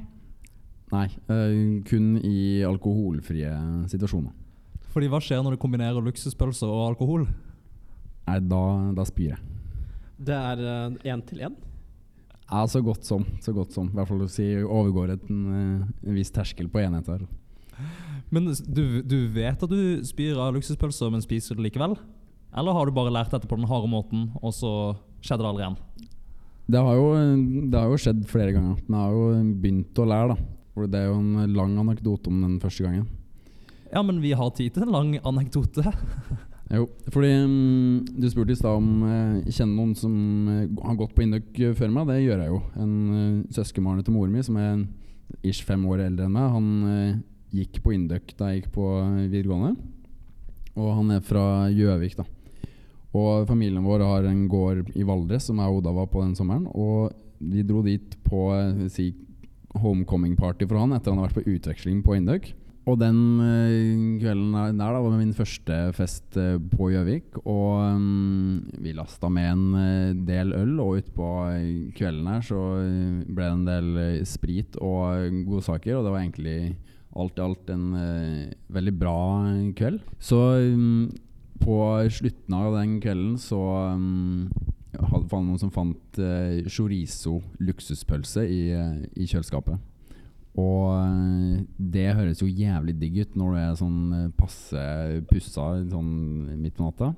Nei 0.91 1.07
uh, 1.29 1.81
kun 1.87 2.17
i 2.21 2.61
alkoholfrie 2.67 3.53
situasjoner. 3.89 4.33
Fordi 4.91 5.07
hva 5.09 5.21
skjer 5.23 5.41
når 5.41 5.55
du 5.55 5.61
kombinerer 5.61 6.03
luksuspølse 6.03 6.67
og 6.67 6.91
alkohol? 6.91 7.25
Nei, 8.31 8.39
da, 8.47 8.63
da 8.95 9.03
spyr 9.03 9.33
jeg. 9.33 9.43
Det 10.21 10.37
er 10.37 10.95
én 11.11 11.21
til 11.27 11.43
én. 11.43 11.57
Ja, 12.51 12.65
så 12.67 12.81
godt 12.83 13.03
som. 13.07 13.25
Så 13.43 13.51
godt 13.55 13.75
som. 13.75 13.89
I 13.91 13.97
hvert 13.97 14.07
fall 14.07 14.23
å 14.23 14.29
si 14.31 14.45
overgår 14.61 15.13
et, 15.15 15.27
en, 15.31 15.43
eh, 15.55 16.07
en 16.07 16.15
viss 16.15 16.31
terskel 16.31 16.69
på 16.71 16.79
enheter. 16.83 17.23
Men 18.31 18.47
du, 18.47 19.01
du 19.03 19.17
vet 19.31 19.63
at 19.63 19.71
du 19.71 20.03
spyr 20.07 20.39
av 20.39 20.53
luksuspølser, 20.55 21.11
men 21.11 21.23
spiser 21.23 21.59
det 21.59 21.67
likevel? 21.67 21.97
Eller 22.55 22.75
har 22.75 22.87
du 22.87 22.95
bare 22.95 23.11
lært 23.11 23.31
dette 23.31 23.47
på 23.47 23.59
den 23.59 23.67
harde 23.67 23.87
måten, 23.91 24.29
og 24.39 24.55
så 24.55 24.71
skjedde 25.23 25.43
det 25.43 25.49
aldri 25.51 25.65
igjen? 25.65 25.79
Det 26.71 26.83
har, 26.83 26.99
jo, 26.99 27.07
det 27.71 27.79
har 27.79 27.91
jo 27.91 27.99
skjedd 27.99 28.21
flere 28.31 28.55
ganger, 28.55 28.77
men 28.87 28.95
jeg 28.95 29.03
har 29.03 29.15
jo 29.17 29.55
begynt 29.63 29.99
å 29.99 30.07
lære, 30.07 30.35
da. 30.35 30.51
For 30.71 30.87
det 30.87 31.01
er 31.01 31.09
jo 31.09 31.17
en 31.19 31.55
lang 31.57 31.75
anekdote 31.81 32.31
om 32.31 32.43
den 32.45 32.59
første 32.63 32.85
gangen. 32.85 33.07
Ja, 33.91 34.03
men 34.07 34.21
vi 34.23 34.31
har 34.39 34.53
tid 34.55 34.75
til 34.75 34.87
en 34.87 34.95
lang 34.95 35.17
anekdote. 35.19 35.83
Jo, 36.71 36.85
fordi 37.11 37.29
um, 37.43 38.03
du 38.15 38.29
spurte 38.31 38.53
i 38.53 38.59
stad 38.59 38.77
om 38.79 39.03
jeg 39.03 39.41
jeg 39.41 39.55
kjenner 39.57 39.75
noen 39.75 39.95
som 39.97 40.13
uh, 40.47 40.83
har 40.85 40.99
gått 40.99 41.15
på 41.17 41.25
Induc 41.25 41.57
eh, 41.59 41.73
før 41.75 41.91
meg. 41.91 42.07
Det 42.07 42.21
gjør 42.21 42.43
jeg 42.43 42.51
jo. 42.53 42.59
En 42.79 42.93
uh, 43.11 43.49
søskenbarnet 43.51 44.07
til 44.07 44.15
moren 44.15 44.31
min, 44.31 44.45
som 44.45 44.59
er 44.61 44.85
ish 45.47 45.65
fem 45.67 45.83
år 45.91 46.05
eldre 46.05 46.27
enn 46.27 46.35
meg, 46.35 46.53
han 46.53 47.23
gikk 47.51 47.81
på 47.83 47.93
Induk 47.95 48.33
da 48.39 48.51
jeg 48.51 48.61
gikk 48.61 48.69
på 48.75 48.85
videregående. 49.31 49.73
Og 50.79 50.93
han 50.95 51.11
er 51.15 51.25
fra 51.25 51.43
Gjøvik, 51.71 52.15
da. 52.19 52.27
Og 53.19 53.47
familien 53.49 53.83
vår 53.83 54.05
har 54.07 54.27
en 54.29 54.45
gård 54.51 54.93
i 54.95 55.03
Valdres 55.07 55.49
som 55.49 55.59
jeg 55.59 55.71
og 55.71 55.81
Oda 55.81 55.91
var 55.95 56.07
på 56.11 56.23
den 56.23 56.35
sommeren. 56.37 56.69
Og 56.71 57.11
vi 57.39 57.63
dro 57.67 57.81
dit 57.83 58.15
på 58.23 58.45
si, 58.91 59.09
homecoming 59.75 60.37
party 60.39 60.67
for 60.67 60.79
han 60.79 60.95
etter 60.95 61.11
han 61.11 61.19
har 61.19 61.31
vært 61.31 61.41
på 61.41 61.55
utveksling 61.57 61.99
på 62.05 62.15
Induc. 62.19 62.53
Og 62.89 62.97
den 62.97 63.17
eh, 63.45 64.19
kvelden 64.21 64.55
der 64.79 64.95
da 64.95 65.01
var 65.03 65.13
min 65.13 65.35
første 65.37 65.75
fest 65.93 66.37
eh, 66.39 66.57
på 66.57 66.89
Gjøvik. 66.89 67.37
Og 67.45 67.99
mm, 68.01 68.81
vi 68.81 68.95
lasta 68.97 69.29
med 69.29 69.49
en 69.51 69.65
eh, 69.77 70.13
del 70.25 70.55
øl, 70.57 70.73
og 70.81 71.03
utpå 71.03 71.27
kvelden 71.97 72.31
her 72.31 72.41
så 72.45 72.61
ble 73.27 73.43
det 73.43 73.51
en 73.53 73.67
del 73.67 73.91
sprit 74.25 74.79
og 74.81 75.43
godsaker. 75.45 75.99
Og 75.99 76.07
det 76.07 76.15
var 76.15 76.23
egentlig 76.23 76.57
alt 77.11 77.37
i 77.37 77.43
alt 77.43 77.69
en 77.69 77.85
veldig 78.71 78.95
bra 78.97 79.19
kveld. 79.77 80.01
Så 80.17 80.41
mm, 80.73 81.05
på 81.61 81.77
slutten 82.09 82.57
av 82.57 82.79
den 82.79 82.97
kvelden 83.03 83.37
så 83.37 83.61
mm, 83.99 84.49
hadde 85.11 85.43
noen 85.43 85.61
som 85.61 85.73
fant 85.75 86.21
chorizo 86.71 87.37
luksuspølse 87.61 88.47
i, 88.49 88.61
i 88.73 89.29
kjøleskapet. 89.29 89.90
Og 90.59 90.87
eh, 90.97 91.63
det 91.77 92.09
høres 92.17 92.41
jo 92.43 92.49
jævlig 92.49 92.97
digg 92.99 93.21
ut 93.23 93.35
når 93.39 93.51
du 93.53 93.59
er 93.61 93.75
sånn 93.79 93.99
eh, 94.17 94.31
passe 94.35 94.85
pussa 95.29 95.67
sånn 95.91 96.13
midt 96.59 96.75
på 96.75 96.87
natta. 96.87 97.13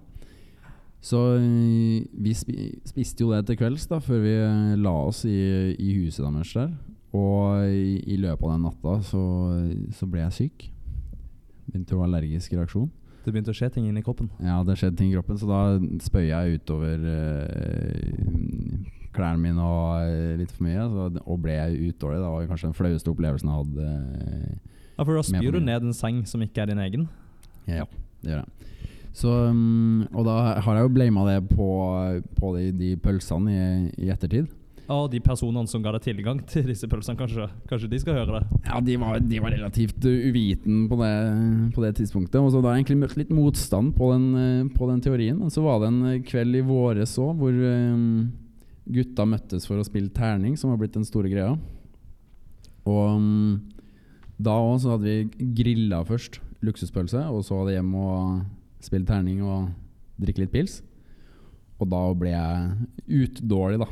Så 1.03 1.21
eh, 1.39 2.05
vi 2.13 2.35
spiste 2.37 3.25
jo 3.25 3.33
det 3.33 3.43
til 3.47 3.59
kvelds 3.59 3.87
da 3.89 3.99
før 4.03 4.21
vi 4.23 4.35
la 4.83 4.95
oss 5.07 5.23
i, 5.25 5.37
i 5.73 5.95
huset 6.03 6.27
deres 6.27 6.53
der. 6.59 6.75
Og 7.13 7.65
i, 7.69 7.97
i 8.09 8.17
løpet 8.21 8.45
av 8.47 8.55
den 8.55 8.67
natta 8.67 8.99
så, 9.05 9.23
så 9.97 10.09
ble 10.09 10.25
jeg 10.25 10.37
syk. 10.39 10.67
Begynte 11.69 11.97
å 11.97 12.03
ha 12.03 12.09
allergisk 12.09 12.53
reaksjon. 12.57 12.89
Det 13.23 13.31
begynte 13.31 13.53
å 13.53 13.55
skje 13.55 13.69
ting 13.71 13.85
inni 13.87 14.03
kroppen. 14.03 14.27
Ja, 14.43 14.57
det 14.67 14.75
skjedde 14.79 14.99
ting 14.99 15.11
i 15.13 15.15
kroppen, 15.15 15.37
så 15.39 15.47
da 15.47 15.59
spøy 16.03 16.25
jeg 16.27 16.57
utover 16.59 17.05
eh, 17.07 18.09
klærne 19.15 19.39
mine 19.41 19.63
og 19.63 20.03
eh, 20.07 20.35
litt 20.41 20.51
for 20.53 20.65
mye. 20.67 20.85
Så, 20.93 21.07
og 21.23 21.41
ble 21.43 21.57
utdårlig. 21.89 22.19
Det 22.21 22.31
var 22.35 22.47
kanskje 22.51 22.69
den 22.71 22.77
flaueste 22.77 23.13
opplevelsen 23.13 23.51
jeg 23.51 23.61
hadde. 23.61 23.91
eh, 24.27 24.73
Ja, 24.97 25.03
For 25.07 25.15
da 25.17 25.23
spyr 25.25 25.55
du 25.55 25.59
ned 25.63 25.87
en 25.89 25.93
seng 25.97 26.23
som 26.29 26.41
ikke 26.45 26.61
er 26.65 26.73
din 26.73 26.81
egen. 26.83 27.07
ja, 27.67 27.85
det 28.23 28.29
gjør 28.35 28.43
jeg. 28.43 28.71
Så, 29.13 29.29
mm, 29.53 30.07
og 30.17 30.25
da 30.25 30.35
har 30.65 30.75
jeg 30.79 30.87
jo 30.87 30.91
blama 30.95 31.23
det 31.29 31.39
på, 31.53 31.65
på 32.39 32.51
de, 32.57 32.71
de 32.73 32.91
pølsene 32.97 33.53
i, 33.53 33.65
i 34.05 34.09
ettertid. 34.13 34.47
Og 34.91 35.05
de 35.13 35.19
personene 35.23 35.69
som 35.69 35.81
ga 35.85 35.93
deg 35.95 36.01
tilgang 36.03 36.41
til 36.49 36.65
disse 36.67 36.89
pølsene, 36.91 37.15
kanskje, 37.15 37.45
kanskje 37.69 37.87
de 37.93 37.99
skal 38.01 38.17
høre 38.17 38.39
det. 38.41 38.57
Ja, 38.67 38.81
de 38.83 38.97
var, 38.99 39.19
de 39.21 39.39
var 39.39 39.53
relativt 39.55 40.03
uh, 40.03 40.25
uviten 40.27 40.87
på 40.91 40.97
det, 40.99 41.13
på 41.77 41.85
det 41.85 41.93
tidspunktet. 42.01 42.35
Og 42.41 42.51
så 42.51 42.59
da 42.59 42.67
har 42.73 42.75
jeg 42.79 42.83
egentlig 42.83 42.99
møtt 43.05 43.15
litt 43.21 43.31
motstand 43.33 43.93
på 43.95 44.09
den, 44.11 44.69
på 44.75 44.89
den 44.89 44.99
teorien. 45.05 45.37
Men 45.39 45.53
så 45.53 45.63
var 45.63 45.79
det 45.85 45.91
en 45.93 46.23
kveld 46.27 46.59
i 46.59 46.65
våres 46.67 47.15
òg 47.21 47.37
hvor 47.39 47.53
um, 47.53 48.27
gutta 48.89 49.25
møttes 49.27 49.67
for 49.69 49.79
å 49.79 49.85
spille 49.87 50.11
terning, 50.13 50.57
som 50.59 50.71
har 50.73 50.79
blitt 50.81 50.95
den 50.95 51.07
store 51.07 51.31
greia. 51.31 51.53
Og 52.83 53.03
um, 53.15 53.61
da 54.41 54.57
òg 54.59 54.81
så 54.83 54.95
hadde 54.95 55.07
vi 55.07 55.51
grilla 55.55 56.01
først 56.07 56.41
luksuspølse, 56.63 57.21
og 57.31 57.45
så 57.47 57.61
hadde 57.61 57.75
jeg 57.75 57.81
hjem 57.81 57.93
og 57.99 58.83
spille 58.83 59.07
terning 59.07 59.43
og 59.45 59.69
drikke 60.19 60.43
litt 60.43 60.53
pils. 60.53 60.81
Og 61.79 61.89
da 61.91 62.01
ble 62.15 62.33
jeg 62.33 63.23
utdårlig, 63.23 63.83
da. 63.83 63.89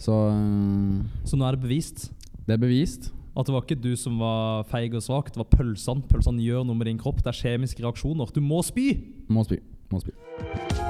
Så 0.00 0.16
um, 0.32 1.06
Så 1.28 1.38
nå 1.38 1.46
er 1.46 1.58
det 1.58 1.66
bevist 1.66 2.08
det 2.50 2.56
er 2.56 2.62
bevist. 2.66 3.12
at 3.36 3.46
det 3.46 3.54
var 3.54 3.62
ikke 3.62 3.78
du 3.78 3.92
som 3.96 4.18
var 4.18 4.64
feig 4.66 4.94
og 4.98 5.04
svak, 5.06 5.30
det 5.30 5.38
var 5.38 5.50
pølsene. 5.52 6.02
Pølsene 6.10 6.42
gjør 6.42 6.66
noe 6.66 6.74
med 6.74 6.90
din 6.90 6.98
kropp. 6.98 7.22
Det 7.22 7.30
er 7.30 7.42
kjemiske 7.44 7.84
reaksjoner. 7.84 8.34
Du 8.34 8.42
må 8.42 8.58
spy! 8.66 8.90
Må 9.30 9.46
spy. 9.46 9.62
Må 9.92 10.02
spy. 10.02 10.89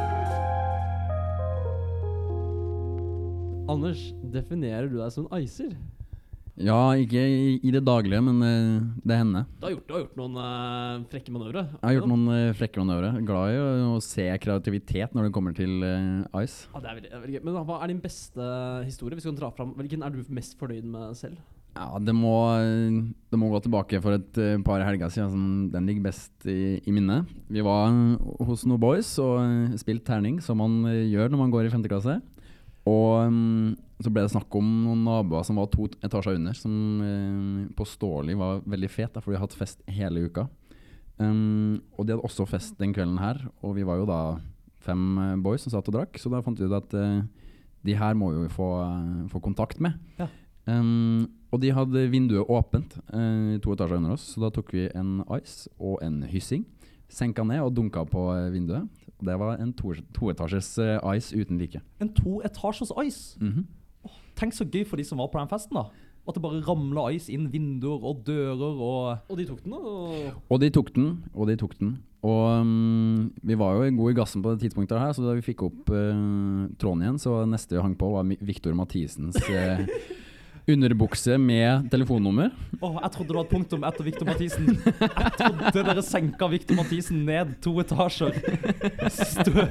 Anders, 3.68 4.00
definerer 4.32 4.88
du 4.88 4.96
deg 5.00 5.10
som 5.12 5.26
en 5.28 5.42
icer? 5.44 5.74
Ja, 6.60 6.92
ikke 6.98 7.20
i, 7.20 7.54
i 7.64 7.70
det 7.72 7.80
daglige, 7.86 8.20
men 8.24 8.40
uh, 8.44 8.88
det 9.06 9.16
hender. 9.16 9.46
Du 9.60 9.66
har 9.66 9.74
gjort, 9.74 9.84
du 9.86 9.94
har 9.94 10.02
gjort 10.02 10.18
noen 10.20 10.34
uh, 10.36 11.04
frekke 11.12 11.32
manøvre. 11.32 11.62
Jeg 11.72 11.86
har 11.86 11.94
gjort 11.96 12.10
noen 12.10 12.26
uh, 12.28 12.56
frekke 12.58 12.82
manøvre. 12.82 13.12
Glad 13.28 13.54
i 13.54 13.60
å, 13.60 13.68
å 13.94 14.02
se 14.04 14.26
kreativitet 14.44 15.14
når 15.16 15.28
det 15.28 15.32
kommer 15.36 15.56
til 15.56 15.78
ice. 15.80 16.66
Ja, 16.74 16.82
det 16.82 16.90
er 16.90 16.98
veldig, 16.98 17.12
veldig 17.22 17.38
gøy. 17.38 17.44
Men 17.48 17.56
hva 17.70 17.78
er 17.80 17.92
din 17.92 18.02
beste 18.02 18.50
historie? 18.84 19.16
Hvis 19.16 19.24
du 19.24 19.30
kan 19.32 19.40
dra 19.40 19.50
fram, 19.56 19.72
Hvilken 19.78 20.04
er 20.04 20.12
du 20.12 20.20
mest 20.36 20.58
fornøyd 20.60 20.90
med 20.90 21.16
selv? 21.20 21.40
Ja, 21.70 21.86
det 22.02 22.12
må, 22.18 22.34
det 23.30 23.38
må 23.38 23.48
gå 23.52 23.60
tilbake 23.62 24.00
for 24.02 24.18
et 24.18 24.40
par 24.66 24.82
helger 24.84 25.12
siden. 25.14 25.30
Som 25.32 25.44
den 25.72 25.86
ligger 25.88 26.10
best 26.10 26.50
i, 26.50 26.80
i 26.82 26.92
minnet. 26.92 27.30
Vi 27.48 27.64
var 27.64 27.94
hos 28.50 28.66
noen 28.66 28.82
boys 28.82 29.14
og 29.22 29.78
spilte 29.80 30.10
terning, 30.10 30.42
som 30.44 30.60
man 30.60 30.82
gjør 30.90 31.30
når 31.30 31.44
man 31.46 31.54
går 31.54 31.70
i 31.70 31.72
femte 31.72 31.88
klasse. 31.88 32.18
Og 32.88 33.26
um, 33.28 33.74
så 34.00 34.12
ble 34.12 34.24
det 34.24 34.32
snakk 34.32 34.54
om 34.56 34.68
noen 34.86 35.02
naboer 35.04 35.44
som 35.44 35.58
var 35.60 35.68
to 35.72 35.88
etasjer 36.00 36.38
under, 36.38 36.56
som 36.56 36.72
på 37.74 37.82
påståelig 37.82 38.38
var 38.40 38.62
veldig 38.64 38.88
fet, 38.90 39.12
da, 39.12 39.20
for 39.20 39.32
de 39.32 39.36
hadde 39.36 39.50
hatt 39.50 39.58
fest 39.58 39.82
hele 39.90 40.24
uka. 40.24 40.46
Um, 41.20 41.82
og 41.98 42.06
de 42.06 42.14
hadde 42.14 42.24
også 42.24 42.48
fest 42.48 42.78
den 42.80 42.94
kvelden 42.96 43.20
her, 43.20 43.42
og 43.60 43.76
vi 43.76 43.84
var 43.84 44.00
jo 44.00 44.08
da 44.08 44.20
fem 44.80 45.02
eh, 45.20 45.34
boys 45.44 45.66
som 45.66 45.74
satt 45.74 45.90
og 45.92 45.98
drakk, 45.98 46.16
så 46.16 46.32
da 46.32 46.40
fant 46.40 46.56
vi 46.56 46.64
ut 46.64 46.78
at 46.78 46.94
uh, 46.96 47.20
de 47.84 47.96
her 48.00 48.16
må 48.16 48.30
vi 48.32 48.46
jo 48.46 48.54
få, 48.54 48.70
uh, 48.80 49.26
få 49.28 49.42
kontakt 49.44 49.82
med. 49.84 50.00
Ja. 50.16 50.30
Um, 50.64 51.28
og 51.50 51.62
de 51.62 51.72
hadde 51.74 52.06
vinduet 52.12 52.50
åpent 52.50 52.94
eh, 53.10 53.56
to 53.62 53.74
etasjer 53.74 53.98
under 53.98 54.14
oss, 54.14 54.28
så 54.32 54.44
da 54.44 54.52
tok 54.54 54.70
vi 54.76 54.86
en 54.94 55.18
ice 55.40 55.70
og 55.78 55.98
en 56.04 56.22
hyssing. 56.30 56.62
Senka 57.10 57.42
ned 57.46 57.62
og 57.64 57.72
dunka 57.74 58.04
på 58.06 58.28
eh, 58.36 58.50
vinduet. 58.54 58.86
Det 59.26 59.38
var 59.38 59.56
en 59.60 59.72
to, 59.72 59.94
toetasjes 60.16 60.78
uh, 60.78 61.16
ice 61.16 61.32
uten 61.36 61.58
like. 61.58 61.80
En 62.00 62.08
toetasjes 62.16 62.92
ice? 63.06 63.36
Mm 63.40 63.50
ice. 63.60 63.66
oh, 64.04 64.16
Tenk 64.36 64.52
så 64.56 64.64
gøy 64.64 64.84
for 64.86 64.96
de 64.96 65.04
som 65.04 65.18
var 65.18 65.28
på 65.28 65.38
den 65.38 65.48
festen, 65.50 65.74
da. 65.76 65.88
At 66.28 66.34
det 66.36 66.42
bare 66.44 66.60
ramla 66.62 67.08
ice 67.16 67.28
inn 67.32 67.48
vinduer 67.52 68.02
og 68.06 68.24
dører 68.26 68.76
og 68.80 69.30
Og 69.32 69.36
de 69.38 69.44
tok 69.48 69.62
den, 69.64 69.72
da? 69.72 69.78
og- 69.78 70.42
Og 70.50 70.60
de 70.60 70.70
tok 70.70 70.94
den, 70.94 71.24
og 71.34 71.48
de 71.48 71.56
tok 71.56 71.78
den. 71.78 71.98
Og 72.22 72.60
um, 72.60 73.32
vi 73.42 73.54
var 73.56 73.74
jo 73.80 73.96
gode 73.96 74.12
i 74.12 74.14
gassen 74.18 74.42
på 74.44 74.52
det 74.52 74.60
tidspunktet 74.60 74.98
her, 75.00 75.12
så 75.16 75.24
da 75.24 75.32
vi 75.34 75.40
fikk 75.40 75.62
opp 75.64 75.88
uh, 75.88 76.68
tråden 76.78 77.02
igjen, 77.02 77.18
så 77.18 77.46
neste 77.48 77.76
vi 77.76 77.80
hang 77.82 77.96
på 77.96 78.10
var 78.12 78.24
Viktor 78.44 78.74
Mathisens 78.76 79.36
eh, 79.48 79.86
underbukse 80.68 81.38
med 81.40 81.88
telefonnummer. 81.92 82.50
Åh, 82.80 82.98
jeg 83.02 83.12
trodde 83.14 83.28
det 83.30 83.38
var 83.38 83.46
et 83.46 83.54
punktum 83.54 83.86
etter 83.88 84.06
Victor 84.06 84.28
Mathisen. 84.28 84.68
Jeg 85.00 85.32
trodde 85.38 85.86
dere 85.88 86.04
senka 86.04 86.50
Victor 86.52 86.78
Mathisen 86.78 87.24
ned 87.28 87.56
to 87.64 87.74
etasjer. 87.82 88.36
Så 89.08 89.26
sto, 89.30 89.66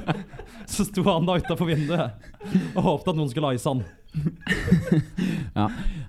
så 0.66 0.86
sto 0.88 1.06
han 1.08 1.28
da 1.28 1.38
utafor 1.40 1.70
vinduet 1.70 2.30
og 2.74 2.84
håpte 2.86 3.12
at 3.12 3.18
noen 3.18 3.30
skulle 3.32 3.54
ice 3.56 3.68
han. 3.70 3.82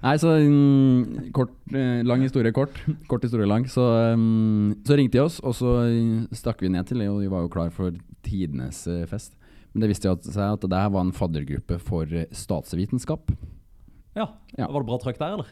Nei, 0.02 0.16
så 0.22 0.34
mm, 0.40 1.32
kort, 1.36 1.54
eh, 1.74 2.02
lang 2.08 2.24
historie 2.26 2.54
kort. 2.56 2.80
Kort 3.12 3.26
historie 3.26 3.50
lang. 3.50 3.68
Så, 3.70 3.86
mm, 4.18 4.82
så 4.88 4.98
ringte 4.98 5.20
de 5.20 5.26
oss, 5.26 5.40
og 5.46 5.56
så 5.58 5.76
eh, 5.86 6.26
stakk 6.36 6.64
vi 6.64 6.72
ned 6.74 6.90
til 6.90 7.04
det, 7.04 7.12
og 7.12 7.22
de 7.22 7.30
var 7.32 7.46
jo 7.46 7.54
klar 7.54 7.72
for 7.76 7.94
tidenes 8.26 8.84
eh, 8.90 9.06
fest. 9.10 9.38
Men 9.72 9.86
det 9.86 9.94
viste 9.94 10.12
seg 10.28 10.58
at 10.58 10.68
det 10.68 10.84
her 10.84 10.92
var 10.92 11.06
en 11.06 11.16
faddergruppe 11.16 11.80
for 11.84 12.10
eh, 12.10 12.28
statsvitenskap. 12.36 13.32
Ja. 14.18 14.26
Ja. 14.58 14.68
Var 14.68 14.82
det 14.84 14.88
bra 14.90 14.98
trøkk 15.00 15.20
der, 15.22 15.38
eller? 15.38 15.48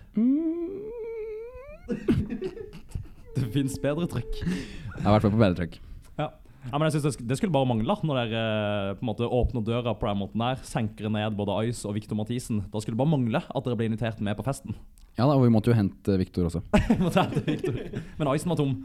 Det 3.39 3.45
fins 3.53 3.77
bedre 3.81 4.07
trøkk. 4.11 4.39
Jeg 4.41 4.99
er 4.99 5.05
i 5.05 5.13
hvert 5.13 5.23
fall 5.23 5.31
på 5.33 5.39
bedre 5.39 5.55
trykk. 5.61 5.77
Ja, 6.19 6.75
men 6.75 6.83
jeg 6.89 6.97
synes 6.97 7.05
det, 7.05 7.11
sk- 7.15 7.27
det 7.29 7.37
skulle 7.39 7.53
bare 7.55 7.69
mangle 7.69 7.93
når 8.03 8.17
dere 8.19 8.39
eh, 8.43 8.89
på 8.99 9.05
en 9.05 9.07
måte 9.07 9.29
åpner 9.31 9.63
døra 9.63 9.93
på 9.95 10.09
den 10.09 10.17
måten 10.19 10.41
der, 10.43 10.57
senker 10.67 11.07
ned 11.09 11.37
både 11.39 11.55
Ice 11.69 11.87
og 11.87 11.95
Victor 11.95 12.19
Mathisen. 12.19 12.59
Da 12.67 12.81
skulle 12.83 12.97
det 12.97 12.99
bare 12.99 13.13
mangle 13.13 13.39
at 13.47 13.63
dere 13.65 13.77
ble 13.79 13.87
invitert 13.87 14.19
med 14.27 14.35
på 14.37 14.43
festen. 14.45 14.75
Ja 15.15 15.23
da, 15.29 15.37
og 15.39 15.45
vi 15.45 15.53
måtte 15.55 15.71
jo 15.71 15.77
hente 15.77 16.17
Victor 16.19 16.49
også. 16.49 16.59
Måtte 17.03 17.23
hente 17.23 17.45
Victor. 17.47 17.79
Men 18.19 18.31
Icen 18.35 18.51
var 18.51 18.59
tom. 18.59 18.75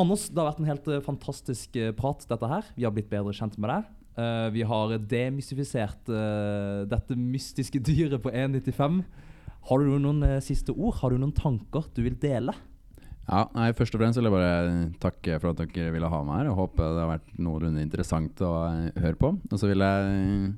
Anders, 0.00 0.24
det 0.32 0.40
har 0.40 0.48
vært 0.48 0.62
en 0.64 0.70
helt 0.72 0.88
eh, 0.96 1.04
fantastisk 1.04 1.76
eh, 1.80 1.92
prat, 1.96 2.24
dette 2.32 2.50
her. 2.50 2.72
Vi 2.80 2.88
har 2.88 2.96
blitt 2.96 3.12
bedre 3.12 3.36
kjent 3.36 3.60
med 3.60 3.70
deg. 3.74 3.92
Eh, 4.16 4.48
vi 4.54 4.62
har 4.64 4.94
demystifisert 5.10 6.08
uh, 6.08 6.86
dette 6.88 7.16
mystiske 7.20 7.80
dyret 7.84 8.22
på 8.24 8.32
1,95. 8.32 9.02
Har 9.68 9.82
du 9.82 9.98
noen 10.00 10.24
uh, 10.24 10.38
siste 10.44 10.72
ord? 10.72 10.96
Har 11.02 11.12
du 11.12 11.20
noen 11.20 11.34
tanker 11.36 11.90
du 11.92 12.00
vil 12.06 12.16
dele? 12.20 12.54
Ja, 13.26 13.42
nei, 13.52 13.72
Først 13.76 13.92
og 13.92 14.00
fremst 14.00 14.20
vil 14.20 14.28
jeg 14.28 14.36
bare 14.36 14.56
takke 15.02 15.36
for 15.42 15.50
at 15.50 15.60
dere 15.60 15.92
ville 15.92 16.08
ha 16.08 16.22
meg 16.24 16.40
her. 16.40 16.48
Jeg 16.48 16.58
håper 16.62 16.82
det 16.94 17.02
har 17.02 17.12
vært 17.12 17.38
noenlunde 17.42 17.84
interessant 17.84 18.42
å 18.46 18.54
høre 18.94 19.18
på. 19.20 19.32
Og 19.50 19.60
så 19.60 19.68
vil 19.68 19.84
jeg 19.84 20.52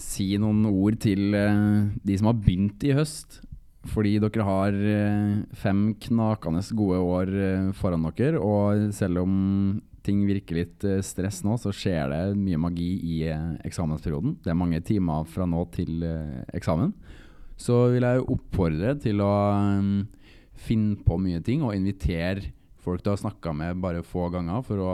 si 0.00 0.28
noen 0.38 0.68
ord 0.68 1.00
til 1.00 1.32
de 1.32 2.18
som 2.20 2.28
har 2.28 2.36
begynt 2.44 2.84
i 2.84 2.92
høst. 2.94 3.40
Fordi 3.88 4.18
dere 4.20 4.44
har 4.44 4.76
fem 5.56 5.86
knakende 6.04 6.60
gode 6.76 7.00
år 7.00 7.32
foran 7.80 8.04
dere. 8.12 8.36
Og 8.36 8.92
selv 8.92 9.24
om 9.24 9.32
ting 10.06 10.22
virker 10.28 10.60
litt 10.60 10.86
eh, 10.86 11.00
stress 11.04 11.42
nå, 11.46 11.56
så 11.60 11.72
skjer 11.74 12.12
det 12.12 12.22
mye 12.38 12.60
magi 12.60 12.90
i 13.04 13.18
eh, 13.28 13.50
eksamensperioden. 13.66 14.38
Det 14.44 14.52
er 14.52 14.58
mange 14.58 14.80
timer 14.86 15.26
fra 15.28 15.46
nå 15.48 15.64
til 15.74 16.04
eh, 16.06 16.40
eksamen. 16.56 16.94
Så 17.60 17.76
vil 17.92 18.06
jeg 18.06 18.24
oppfordre 18.24 18.94
til 19.02 19.20
å 19.20 19.32
finne 20.60 20.96
på 21.04 21.18
mye 21.20 21.42
ting 21.44 21.64
og 21.64 21.76
invitere 21.76 22.54
folk 22.80 23.04
du 23.04 23.10
har 23.12 23.20
snakka 23.20 23.52
med 23.52 23.80
bare 23.82 24.04
få 24.06 24.30
ganger 24.32 24.62
for 24.64 24.80
å 24.80 24.92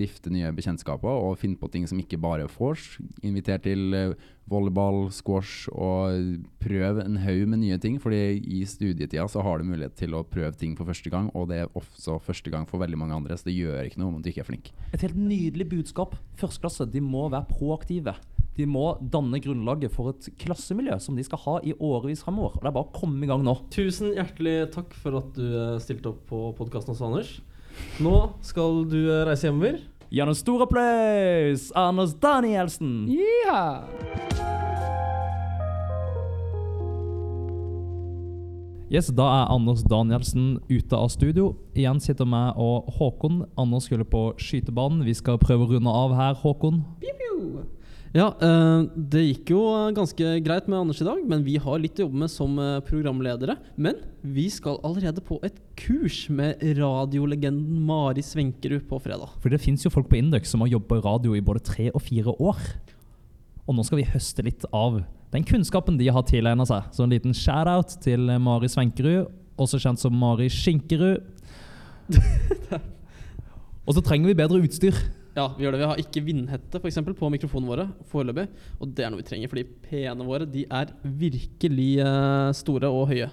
stifte 0.00 0.32
nye 0.32 0.50
bekjentskaper 0.56 1.10
og 1.10 1.38
finne 1.40 1.58
på 1.60 1.68
ting 1.72 1.86
som 1.88 2.00
ikke 2.00 2.20
bare 2.20 2.46
er 2.46 2.54
vors. 2.54 2.96
Inviter 3.26 3.60
til 3.62 3.96
eh, 3.96 4.14
volleyball, 4.50 5.10
squash 5.12 5.68
og 5.70 6.40
prøve 6.62 7.04
en 7.04 7.20
haug 7.20 7.44
med 7.52 7.62
nye 7.62 7.78
ting. 7.82 8.00
Fordi 8.00 8.40
i 8.40 8.62
studietida 8.68 9.26
så 9.28 9.44
har 9.44 9.60
du 9.60 9.68
mulighet 9.68 9.98
til 10.00 10.16
å 10.16 10.24
prøve 10.24 10.56
ting 10.58 10.74
for 10.78 10.88
første 10.88 11.12
gang, 11.12 11.30
og 11.36 11.50
det 11.52 11.62
er 11.62 11.76
også 11.78 12.18
første 12.24 12.52
gang 12.52 12.66
for 12.68 12.82
veldig 12.82 12.98
mange 12.98 13.16
andre, 13.20 13.36
så 13.36 13.50
det 13.50 13.58
gjør 13.58 13.84
ikke 13.84 14.00
noe 14.00 14.14
om 14.14 14.20
du 14.22 14.30
ikke 14.32 14.44
er 14.44 14.50
flink. 14.50 14.72
Et 14.94 15.04
helt 15.04 15.18
nydelig 15.18 15.68
budskap. 15.70 16.16
Førsteklasse, 16.40 16.88
de 16.90 17.04
må 17.04 17.28
være 17.28 17.50
proaktive. 17.50 18.16
De 18.58 18.66
må 18.68 18.90
danne 19.12 19.38
grunnlaget 19.40 19.92
for 19.94 20.10
et 20.12 20.26
klassemiljø 20.40 20.98
som 21.00 21.16
de 21.16 21.24
skal 21.24 21.40
ha 21.44 21.54
i 21.64 21.72
årevis 21.76 22.24
fremover. 22.26 22.58
Og 22.58 22.64
det 22.64 22.72
er 22.72 22.76
bare 22.76 22.90
å 22.90 22.96
komme 22.96 23.24
i 23.24 23.30
gang 23.30 23.44
nå. 23.46 23.54
Tusen 23.72 24.12
hjertelig 24.16 24.72
takk 24.74 24.96
for 24.98 25.20
at 25.20 25.30
du 25.38 25.46
eh, 25.46 25.78
stilte 25.82 26.12
opp 26.12 26.26
på 26.28 26.42
podkasten 26.58 26.92
hos 26.92 27.04
Anders. 27.06 27.32
Nå 28.02 28.14
skal 28.44 28.84
du 28.90 28.98
eh, 29.06 29.24
reise 29.28 29.48
hjemover. 29.48 29.80
Gi 30.10 30.18
han 30.18 30.28
en 30.28 30.34
stor 30.34 30.64
applaus! 30.64 31.68
Anders 31.78 32.16
Danielsen! 32.18 33.06
Yes, 38.90 39.06
Da 39.14 39.22
er 39.22 39.52
Anders 39.54 39.84
Danielsen 39.86 40.58
ute 40.66 40.98
av 40.98 41.12
studio. 41.14 41.52
Igjen 41.78 42.02
sitter 42.02 42.26
meg 42.26 42.58
og 42.58 42.90
Håkon. 42.96 43.44
Anders 43.54 43.86
skulle 43.86 44.02
på 44.02 44.32
skytebanen. 44.34 45.04
Vi 45.06 45.14
skal 45.14 45.38
prøve 45.38 45.68
å 45.68 45.70
runde 45.76 45.94
av 45.94 46.16
her, 46.18 46.34
Håkon. 46.42 46.82
Ja, 48.10 48.32
eh, 48.42 48.80
det 48.90 49.20
gikk 49.22 49.52
jo 49.52 49.60
eh, 49.70 49.92
ganske 49.94 50.30
greit 50.42 50.66
med 50.66 50.80
Anders 50.80 50.98
i 50.98 51.06
dag, 51.06 51.20
men 51.30 51.44
vi 51.46 51.54
har 51.62 51.78
litt 51.78 52.00
å 52.00 52.08
jobbe 52.08 52.22
med 52.24 52.32
som 52.32 52.56
eh, 52.58 52.80
programledere. 52.82 53.54
Men 53.78 54.00
vi 54.26 54.48
skal 54.50 54.80
allerede 54.86 55.22
på 55.22 55.38
et 55.46 55.60
kurs 55.78 56.24
med 56.26 56.58
radiolegenden 56.80 57.84
Mari 57.86 58.24
Svenkerud 58.26 58.88
på 58.90 58.98
fredag. 59.04 59.36
For 59.38 59.54
det 59.54 59.60
fins 59.62 59.86
jo 59.86 59.92
folk 59.94 60.10
på 60.10 60.18
Indøk 60.18 60.48
som 60.50 60.64
har 60.64 60.72
jobba 60.72 60.98
i 60.98 61.04
radio 61.04 61.36
i 61.38 61.44
både 61.44 61.62
tre 61.70 61.86
og 61.94 62.02
fire 62.02 62.34
år. 62.34 62.58
Og 63.68 63.78
nå 63.78 63.86
skal 63.86 64.02
vi 64.02 64.08
høste 64.10 64.42
litt 64.42 64.66
av 64.74 65.04
den 65.30 65.46
kunnskapen 65.46 66.00
de 66.00 66.10
har 66.10 66.26
tilegna 66.26 66.66
seg. 66.66 66.90
Så 66.90 67.06
en 67.06 67.14
liten 67.14 67.36
shout-out 67.36 67.94
til 68.02 68.26
Mari 68.42 68.72
Svenkerud, 68.72 69.30
også 69.54 69.78
kjent 69.78 70.02
som 70.02 70.18
Mari 70.18 70.50
Skinkerud. 70.50 71.22
og 73.86 73.94
så 73.94 74.02
trenger 74.02 74.32
vi 74.32 74.38
bedre 74.42 74.64
utstyr. 74.66 74.98
Ja, 75.40 75.46
vi 75.56 75.64
gjør 75.64 75.72
det. 75.72 75.80
Vi 75.80 75.88
har 75.88 76.02
ikke 76.02 76.22
vindhette 76.26 76.80
for 76.82 76.90
eksempel, 76.90 77.16
på 77.16 77.30
mikrofonene 77.32 77.70
våre 77.70 77.86
foreløpig. 78.10 78.44
Og 78.76 78.92
det 78.92 79.06
er 79.06 79.12
noe 79.12 79.22
vi 79.22 79.28
trenger, 79.30 79.52
fordi 79.52 79.64
P-ene 79.86 80.26
våre 80.26 80.48
de 80.48 80.66
er 80.68 80.92
virkelig 81.02 81.90
uh, 82.04 82.50
store 82.56 82.90
og 82.92 83.08
høye. 83.14 83.30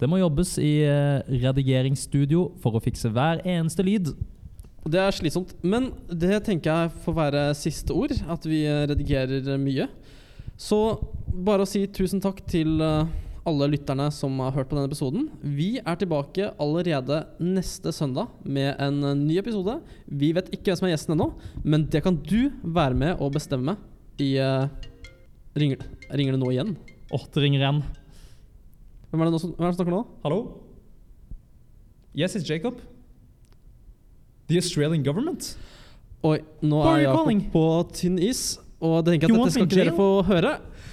Det 0.00 0.08
må 0.08 0.18
jobbes 0.18 0.56
i 0.58 0.72
uh, 0.88 1.20
redigeringsstudio 1.30 2.48
for 2.62 2.74
å 2.74 2.82
fikse 2.82 3.12
hver 3.14 3.44
eneste 3.44 3.86
lyd. 3.86 4.10
Det 4.88 5.00
er 5.00 5.14
slitsomt. 5.14 5.52
Men 5.62 5.90
det 6.08 6.42
tenker 6.46 6.72
jeg 6.72 6.94
får 7.04 7.16
være 7.16 7.42
siste 7.58 7.94
ord. 7.94 8.14
At 8.32 8.46
vi 8.48 8.64
eh, 8.64 8.86
redigerer 8.88 9.58
mye. 9.60 9.88
Så 10.60 10.78
bare 11.30 11.64
å 11.64 11.68
si 11.68 11.84
tusen 11.92 12.22
takk 12.22 12.40
til 12.48 12.80
eh, 12.84 13.10
alle 13.48 13.68
lytterne 13.72 14.08
som 14.12 14.34
har 14.42 14.52
hørt 14.54 14.68
på 14.70 14.76
denne 14.76 14.90
episoden. 14.90 15.28
Vi 15.40 15.78
er 15.80 15.96
tilbake 16.00 16.50
allerede 16.60 17.22
neste 17.40 17.92
søndag 17.94 18.28
med 18.44 18.74
en 18.82 19.00
eh, 19.04 19.16
ny 19.16 19.38
episode. 19.40 19.78
Vi 20.06 20.32
vet 20.36 20.50
ikke 20.52 20.70
hvem 20.70 20.80
som 20.80 20.88
er 20.88 20.94
gjesten 20.94 21.16
ennå, 21.16 21.30
men 21.64 21.86
det 21.90 22.02
kan 22.04 22.18
du 22.20 22.50
være 22.62 22.98
med 22.98 23.22
og 23.22 23.32
bestemme 23.38 23.76
i 24.20 24.34
uh, 24.36 24.68
ringer, 25.56 25.80
ringer 26.12 26.36
det 26.36 26.42
nå 26.42 26.50
igjen? 26.52 26.74
Åh, 27.10 27.24
det 27.32 27.44
ringer 27.46 27.62
igjen. 27.62 27.82
Hvem 29.10 29.22
er 29.24 29.30
det, 29.30 29.42
som, 29.42 29.54
hvem 29.56 29.66
er 29.66 29.70
det 29.70 29.76
som 29.78 29.80
snakker 29.80 29.96
nå? 29.96 30.02
Hallo? 30.26 30.40
Yes, 32.14 32.36
it's 32.36 32.44
Jacob. 32.46 32.82
The 34.50 34.60
Australian 34.60 35.02
government? 35.06 35.54
Oi, 36.26 36.40
nå 36.60 36.82
er 36.84 37.06
jeg? 37.06 37.08
Jakob 37.08 37.52
på 37.54 37.64
tynn 37.96 38.20
is. 38.20 38.58
Og 38.80 39.00
det 39.04 39.14
tenker 39.14 39.28
jeg 39.28 39.36
at 39.36 39.40
dette 39.40 39.54
skal 39.56 39.66
ikke 39.68 39.80
dere 39.80 39.96
få 39.96 40.08
høre. 40.28 40.52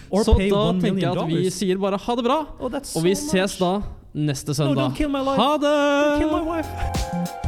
Or 0.10 0.24
Så 0.24 0.34
da 0.38 0.72
tenker 0.80 1.02
jeg 1.02 1.12
at 1.12 1.28
vi 1.28 1.36
dollars? 1.42 1.54
sier 1.60 1.78
bare 1.78 1.98
ha 1.98 2.16
det 2.16 2.24
bra. 2.24 2.40
Oh, 2.60 2.72
Og 2.72 3.04
vi 3.04 3.16
so 3.16 3.30
ses 3.32 3.58
da 3.58 3.82
neste 4.16 4.48
No, 4.50 4.54
søndag. 4.54 4.82
don't 4.92 4.96
kill 4.96 5.10
my 5.10 5.20
life. 5.20 5.38
Ha 5.38 5.58
det! 5.58 7.47